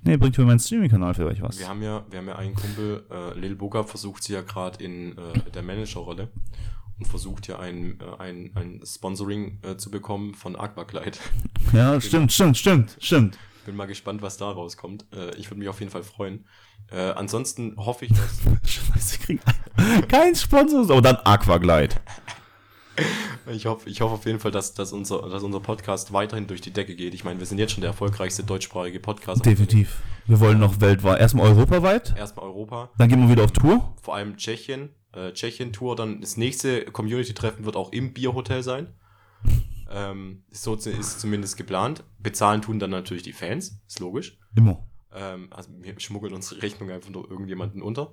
[0.02, 1.58] Nee, bringt für meinen Streaming-Kanal vielleicht was.
[1.58, 4.82] Wir haben ja, wir haben ja einen Kumpel, äh, Lil Boga versucht sie ja gerade
[4.82, 6.28] in äh, der Managerrolle
[6.98, 11.18] und versucht ja ein, äh, ein, ein Sponsoring äh, zu bekommen von Aquaclide.
[11.72, 13.38] Ja, stimmt, stimmt, stimmt, stimmt.
[13.66, 15.04] Bin mal gespannt, was da rauskommt.
[15.12, 16.46] Äh, ich würde mich auf jeden Fall freuen.
[16.90, 19.40] Äh, ansonsten hoffe ich, dass Scheiße, kriegen
[20.08, 21.96] kein Sponsor, aber dann Aquaglide.
[23.46, 26.60] ich hoffe, ich hoffe auf jeden Fall, dass, dass, unser, dass unser Podcast weiterhin durch
[26.60, 27.14] die Decke geht.
[27.14, 29.44] Ich meine, wir sind jetzt schon der erfolgreichste deutschsprachige Podcast.
[29.44, 30.00] Definitiv.
[30.26, 33.94] Wir wollen noch weltweit, erstmal europaweit, Erstmal Europa, dann gehen wir wieder auf Tour.
[34.02, 35.96] vor allem Tschechien, äh, Tschechien-Tour.
[35.96, 38.88] Dann das nächste Community-Treffen wird auch im Bierhotel sein.
[39.90, 42.04] Ähm, so ist zumindest geplant.
[42.18, 44.38] Bezahlen tun dann natürlich die Fans, ist logisch.
[44.54, 44.86] Immer.
[45.14, 48.12] Ähm, also wir schmuggeln unsere Rechnung einfach nur irgendjemanden unter.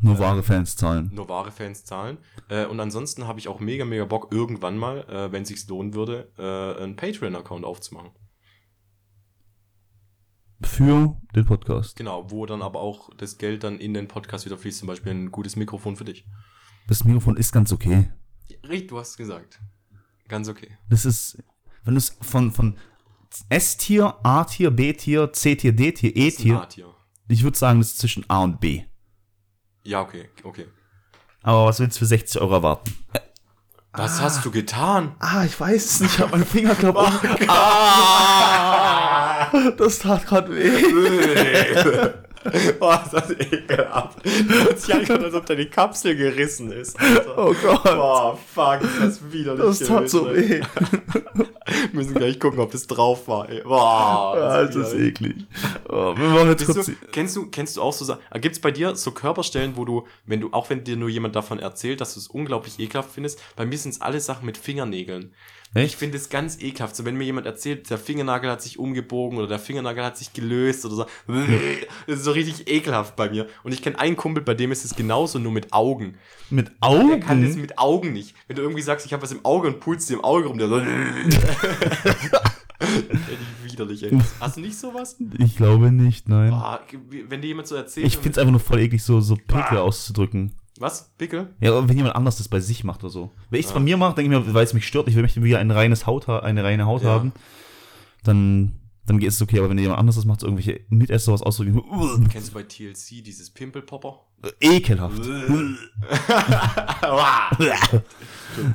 [0.00, 1.10] Nur wahre Fans zahlen.
[1.14, 2.18] Nur wahre Fans zahlen.
[2.48, 5.94] Äh, und ansonsten habe ich auch mega, mega Bock, irgendwann mal, äh, wenn sich's lohnen
[5.94, 8.10] würde, äh, einen Patreon-Account aufzumachen.
[10.62, 11.96] Für den Podcast.
[11.96, 15.12] Genau, wo dann aber auch das Geld dann in den Podcast wieder fließt, zum Beispiel
[15.12, 16.26] ein gutes Mikrofon für dich.
[16.88, 18.10] Das Mikrofon ist ganz okay.
[18.68, 19.60] Richtig, du hast es gesagt.
[20.28, 20.76] Ganz okay.
[20.88, 21.42] Das ist,
[21.84, 22.76] wenn du es von, von
[23.48, 26.66] S-Tier, A-Tier, B-Tier, C-Tier, D-Tier, E-Tier,
[27.28, 28.84] ich würde sagen, das ist zwischen A und B.
[29.86, 30.66] Ja, okay, okay.
[31.42, 32.92] Aber was willst du für 60 Euro erwarten?
[33.92, 35.14] Was hast du getan?
[35.20, 36.14] Ah, ich weiß es nicht.
[36.14, 37.06] Ich habe meinen Finger kaputt.
[37.48, 42.14] ah, das tat gerade weh.
[42.78, 44.18] Boah, ist das ekelhaft.
[44.70, 46.98] Das sich angefangen, als ob deine Kapsel gerissen ist.
[47.00, 47.34] Alter.
[47.38, 47.82] Oh Gott.
[47.84, 49.64] Boah, fuck, ist das widerlich.
[49.78, 50.54] Das tat so gewesen, weh.
[50.60, 50.62] ey.
[51.92, 53.48] Müssen gleich gucken, ob das drauf war.
[53.48, 53.62] Ey.
[53.62, 55.08] Boah, Ah, das ist widerlich.
[55.08, 55.36] eklig.
[55.88, 56.86] Oh, wir machen jetzt kurz.
[56.86, 58.20] du, kennst du, kennst du auch so Sachen?
[58.40, 61.34] Gibt es bei dir so Körperstellen, wo du, wenn du, auch wenn dir nur jemand
[61.36, 64.56] davon erzählt, dass du es unglaublich ekelhaft findest, bei mir sind es alle Sachen mit
[64.58, 65.32] Fingernägeln.
[65.76, 65.94] Ich Echt?
[65.96, 66.96] finde es ganz ekelhaft.
[66.96, 70.32] So, wenn mir jemand erzählt, der Fingernagel hat sich umgebogen oder der Fingernagel hat sich
[70.32, 71.06] gelöst oder so.
[72.06, 73.46] Das ist so richtig ekelhaft bei mir.
[73.62, 76.16] Und ich kenne einen Kumpel, bei dem ist es genauso, nur mit Augen.
[76.50, 77.60] Mit Der kann das Augen?
[77.60, 78.34] mit Augen nicht.
[78.46, 80.58] Wenn du irgendwie sagst, ich habe was im Auge und pulst dir im Auge rum,
[80.58, 80.80] der so.
[83.64, 84.18] Widerlich, ey.
[84.40, 85.16] Hast du nicht sowas?
[85.38, 86.52] Ich glaube nicht, nein.
[86.52, 86.80] Ah,
[87.28, 88.06] wenn dir jemand so erzählt.
[88.06, 90.52] Ich finde es einfach nur voll eklig, so, so Pickel auszudrücken.
[90.78, 91.10] Was?
[91.16, 91.54] Pickel?
[91.60, 93.30] Ja, wenn jemand anders das bei sich macht oder so.
[93.50, 95.42] Wenn ich es bei mir mache, denke ich mir, weil es mich stört, ich möchte
[95.42, 97.08] wieder ein reines Haut, ha- eine reine Haut Ja.
[97.10, 97.32] haben,
[98.24, 98.74] dann,
[99.06, 99.58] dann geht es okay.
[99.58, 102.62] Aber wenn jemand anders das macht, so irgendwelche Mitesser was ausdrücken, so, Kennst du bei
[102.64, 104.20] TLC dieses Pimpelpopper?
[104.60, 105.22] ekelhaft.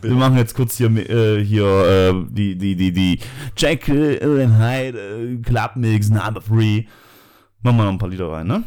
[0.01, 3.19] Wir machen jetzt kurz hier, äh, hier äh, die, die, die, die
[3.63, 6.87] and Hyde äh, Club Mix Number 3.
[7.63, 8.63] Machen wir noch ein paar Lieder rein, ne?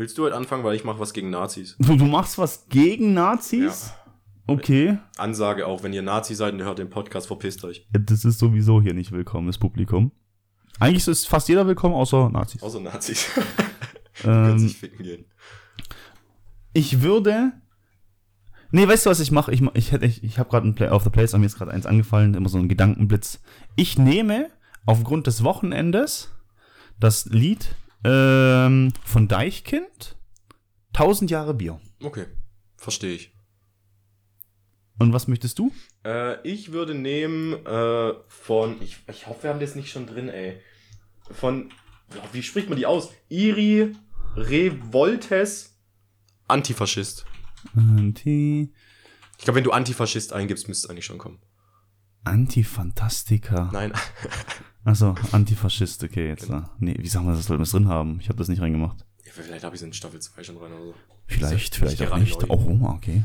[0.00, 1.76] Willst du heute anfangen, weil ich mache was gegen Nazis?
[1.78, 3.92] Du, du machst was gegen Nazis?
[4.46, 4.96] Okay.
[5.18, 7.86] Ansage auch, wenn ihr Nazi seid und ihr hört den Podcast, verpisst euch.
[7.92, 10.10] Ja, Das ist sowieso hier nicht willkommen, das Publikum.
[10.78, 12.62] Eigentlich ist fast jeder willkommen, außer Nazis.
[12.62, 13.26] Außer Nazis.
[14.22, 15.26] Können Ähm, sich ficken gehen.
[16.72, 17.52] ich würde.
[18.70, 19.52] Nee, weißt du, was ich mache?
[19.52, 21.72] Ich, ich, hätte- ich, ich habe gerade ein Play auf the Place, mir ist gerade
[21.72, 23.42] eins angefallen, immer so ein Gedankenblitz.
[23.76, 24.48] Ich nehme
[24.86, 26.30] aufgrund des Wochenendes
[26.98, 27.74] das Lied
[28.04, 30.16] ähm, von Deichkind,
[30.94, 31.80] 1000 Jahre Bier.
[32.02, 32.26] Okay,
[32.76, 33.32] verstehe ich.
[34.98, 35.72] Und was möchtest du?
[36.04, 40.28] Äh, ich würde nehmen äh, von, ich, ich hoffe, wir haben das nicht schon drin,
[40.28, 40.60] ey.
[41.30, 41.72] Von,
[42.32, 43.10] wie spricht man die aus?
[43.28, 43.94] Iri
[44.36, 45.78] Revoltes
[46.48, 47.24] Antifaschist.
[47.74, 48.72] Anti.
[49.38, 51.38] Ich glaube, wenn du Antifaschist eingibst, müsste es eigentlich schon kommen.
[52.24, 53.70] Antifantastika.
[53.72, 53.92] Nein.
[54.84, 56.48] Achso, Antifaschist, okay, jetzt.
[56.48, 56.70] da.
[56.78, 58.18] Nee, wie sagen wir das, sollten wir es drin haben?
[58.20, 59.04] Ich habe das nicht reingemacht.
[59.24, 60.94] Ja, vielleicht habe ich es in Staffel 2 schon rein oder so.
[61.26, 62.40] Vielleicht, ja vielleicht auch nicht.
[62.40, 62.48] neu.
[62.48, 63.24] Oh, okay.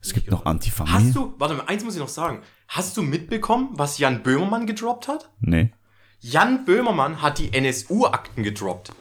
[0.00, 0.44] Es gibt noch.
[0.46, 0.98] Antifamilie.
[0.98, 2.42] Hast du, warte mal, eins muss ich noch sagen.
[2.68, 5.30] Hast du mitbekommen, was Jan Böhmermann gedroppt hat?
[5.40, 5.72] Nee.
[6.20, 8.92] Jan Böhmermann hat die NSU-Akten gedroppt.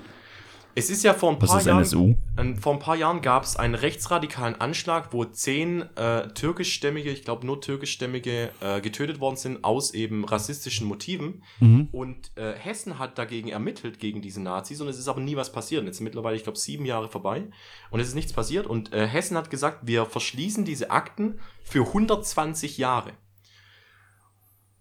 [0.77, 2.17] Es ist ja vor ein paar Jahren.
[2.37, 7.23] Ähm, vor ein paar Jahren gab es einen rechtsradikalen Anschlag, wo zehn äh, türkischstämmige, ich
[7.23, 11.43] glaube nur türkischstämmige, äh, getötet worden sind aus eben rassistischen Motiven.
[11.61, 11.87] Mhm.
[11.93, 15.53] Und äh, Hessen hat dagegen ermittelt, gegen diese Nazis, und es ist aber nie was
[15.53, 15.79] passiert.
[15.79, 17.43] Und jetzt sind mittlerweile, ich glaube, sieben Jahre vorbei
[17.89, 18.67] und es ist nichts passiert.
[18.67, 23.13] Und äh, Hessen hat gesagt, wir verschließen diese Akten für 120 Jahre.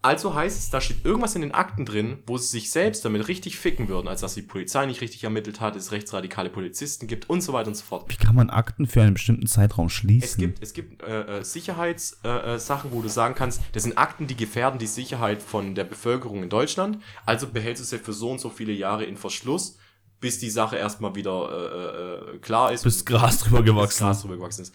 [0.05, 3.27] Also heißt es, da steht irgendwas in den Akten drin, wo sie sich selbst damit
[3.27, 7.31] richtig ficken würden, als dass die Polizei nicht richtig ermittelt hat, es rechtsradikale Polizisten gibt
[7.31, 8.05] und so weiter und so fort.
[8.11, 10.29] Wie kann man Akten für einen bestimmten Zeitraum schließen?
[10.29, 13.97] Es gibt, es gibt äh, äh, Sicherheitssachen, äh, Sachen, wo du sagen kannst, das sind
[13.97, 16.99] Akten, die gefährden die Sicherheit von der Bevölkerung in Deutschland.
[17.25, 19.79] Also behältst du sie für so und so viele Jahre in Verschluss,
[20.21, 22.85] bis die Sache erstmal wieder äh, äh, klar ist.
[22.85, 24.05] Bis Gras drüber gewachsen.
[24.05, 24.75] Gras drüber gewachsen ist.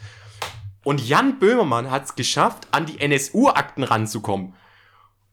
[0.84, 4.56] Und Jan Böhmermann hat es geschafft, an die NSU-Akten ranzukommen.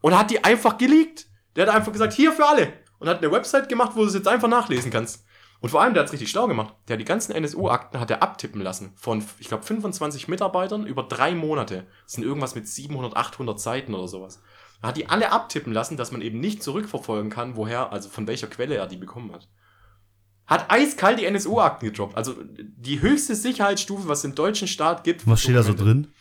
[0.06, 1.26] Und hat die einfach geleakt.
[1.56, 2.72] Der hat einfach gesagt, hier für alle.
[3.00, 5.24] Und hat eine Website gemacht, wo du es jetzt einfach nachlesen kannst.
[5.58, 6.74] Und vor allem, der hat es richtig schlau gemacht.
[6.86, 8.92] Der hat die ganzen NSU-Akten hat er abtippen lassen.
[8.94, 11.88] Von, ich glaube, 25 Mitarbeitern über drei Monate.
[12.04, 14.40] Das sind irgendwas mit 700, 800 Seiten oder sowas.
[14.80, 18.28] Er hat die alle abtippen lassen, dass man eben nicht zurückverfolgen kann, woher, also von
[18.28, 19.48] welcher Quelle er die bekommen hat.
[20.46, 22.16] Hat eiskalt die NSU-Akten gedroppt.
[22.16, 25.26] Also die höchste Sicherheitsstufe, was es im deutschen Staat gibt.
[25.26, 26.12] Was steht da so drin?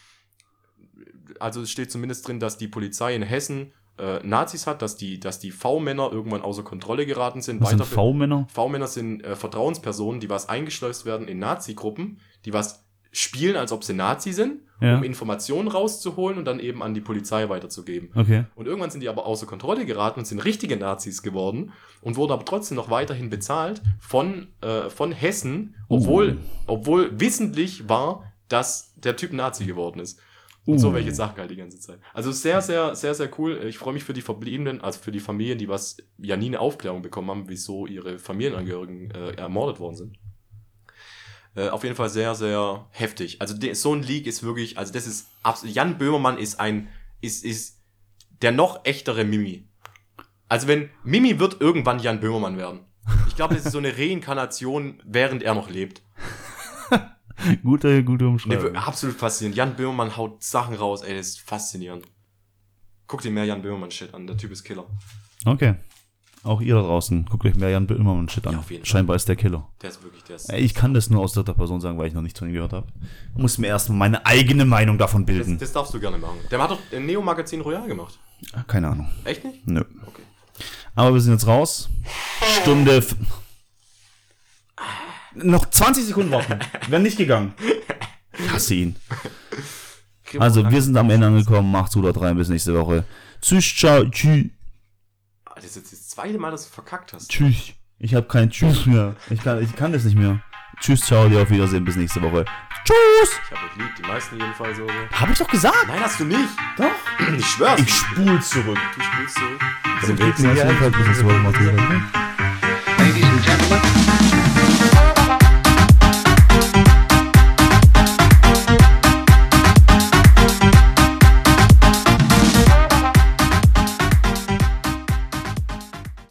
[1.42, 5.20] Also es steht zumindest drin, dass die Polizei in Hessen äh, Nazis hat, dass die,
[5.20, 7.62] dass die V-Männer irgendwann außer Kontrolle geraten sind.
[7.62, 8.46] Was sind V-Männer?
[8.52, 12.84] V-Männer sind äh, Vertrauenspersonen, die was eingeschleust werden in Nazi-Gruppen, die was
[13.14, 14.98] spielen, als ob sie Nazi sind, Ja.
[14.98, 18.10] um Informationen rauszuholen und dann eben an die Polizei weiterzugeben.
[18.14, 18.44] Okay.
[18.56, 21.72] Und irgendwann sind die aber außer Kontrolle geraten und sind richtige Nazis geworden
[22.02, 28.34] und wurden aber trotzdem noch weiterhin bezahlt von, äh, von Hessen, obwohl, obwohl wissentlich war,
[28.50, 30.20] dass der Typ Nazi geworden ist.
[30.66, 30.93] Und so Uh.
[30.93, 31.99] welche Sachen halt die ganze Zeit.
[32.13, 33.63] Also sehr, sehr, sehr, sehr cool.
[33.68, 36.59] Ich freue mich für die Verbliebenen, also für die Familien, die was ja nie eine
[36.59, 40.20] Aufklärung bekommen haben, wieso ihre Familienangehörigen äh, ermordet worden sind.
[41.55, 43.41] Äh, auf jeden Fall sehr, sehr heftig.
[43.41, 46.89] Also de, so ein Leak ist wirklich, also das ist absolut, Jan Böhmermann ist ein,
[47.22, 47.80] ist, ist
[48.41, 49.68] der noch echtere Mimi.
[50.49, 52.82] Also wenn, Mimi wird irgendwann Jan Böhmermann werden.
[53.28, 56.01] Ich glaube, das ist so eine Reinkarnation, während er noch lebt.
[57.64, 58.76] Gute, gute Nee, Umschreibung.
[58.76, 59.58] absolut faszinierend.
[59.58, 62.06] Jan Böhmermann haut Sachen raus, ey, das ist faszinierend.
[63.08, 64.86] Guck dir mehr Jan Böhmermann-Shit an, der Typ ist Killer.
[65.46, 65.76] Okay.
[66.44, 68.54] Auch ihr da draußen, guckt euch mehr Jan Böhmermann Shit an.
[68.54, 68.90] Ja, auf jeden Fall.
[68.92, 69.68] Scheinbar ist der Killer.
[69.82, 70.50] Der ist wirklich, der ist.
[70.50, 72.54] Ey, Ich kann das nur aus dritter Person sagen, weil ich noch nicht von ihm
[72.54, 72.88] gehört habe.
[73.36, 75.58] Muss mir erstmal meine eigene Meinung davon Das, bilden.
[75.60, 76.38] das darfst du gerne machen.
[76.52, 78.20] Der hat doch ein Neo-Magazin Royal gemacht.
[78.68, 79.08] Keine Ahnung.
[79.24, 79.68] Echt nicht?
[79.68, 79.84] Nö.
[80.06, 80.22] Okay.
[80.96, 81.90] Aber wir sind jetzt raus.
[82.62, 83.04] Stunde.
[85.36, 86.60] Noch 20 Sekunden warten.
[86.90, 87.54] Wäre nicht gegangen.
[88.38, 88.96] Ich hasse ihn.
[90.40, 91.72] Also, wir sind am Ende angekommen.
[91.72, 92.36] Macht's gut, haut rein.
[92.36, 93.06] Bis nächste Woche.
[93.42, 94.46] Tschüss, ciao, tschüss.
[95.46, 97.30] Ah, Das ist jetzt das zweite Mal, dass du verkackt hast.
[97.30, 97.74] Tschüss.
[98.00, 99.16] Ich habe kein Tschüss mehr.
[99.30, 100.42] Ich kann, ich kann das nicht mehr.
[100.82, 101.86] Tschüss, ciao, dir auf Wiedersehen.
[101.86, 102.44] Bis nächste Woche.
[102.84, 103.40] Tschüss.
[103.46, 104.88] Ich habe euch lieb, die meisten jedenfalls so.
[104.88, 105.20] so.
[105.20, 105.88] Hab ich doch gesagt.
[105.88, 106.50] Nein, hast du nicht.
[106.78, 106.92] Doch.
[107.38, 107.80] Ich schwör's.
[107.80, 108.78] Ich spul zurück.
[108.96, 109.62] du spielst zurück.
[112.98, 114.55] Ladies and gentlemen.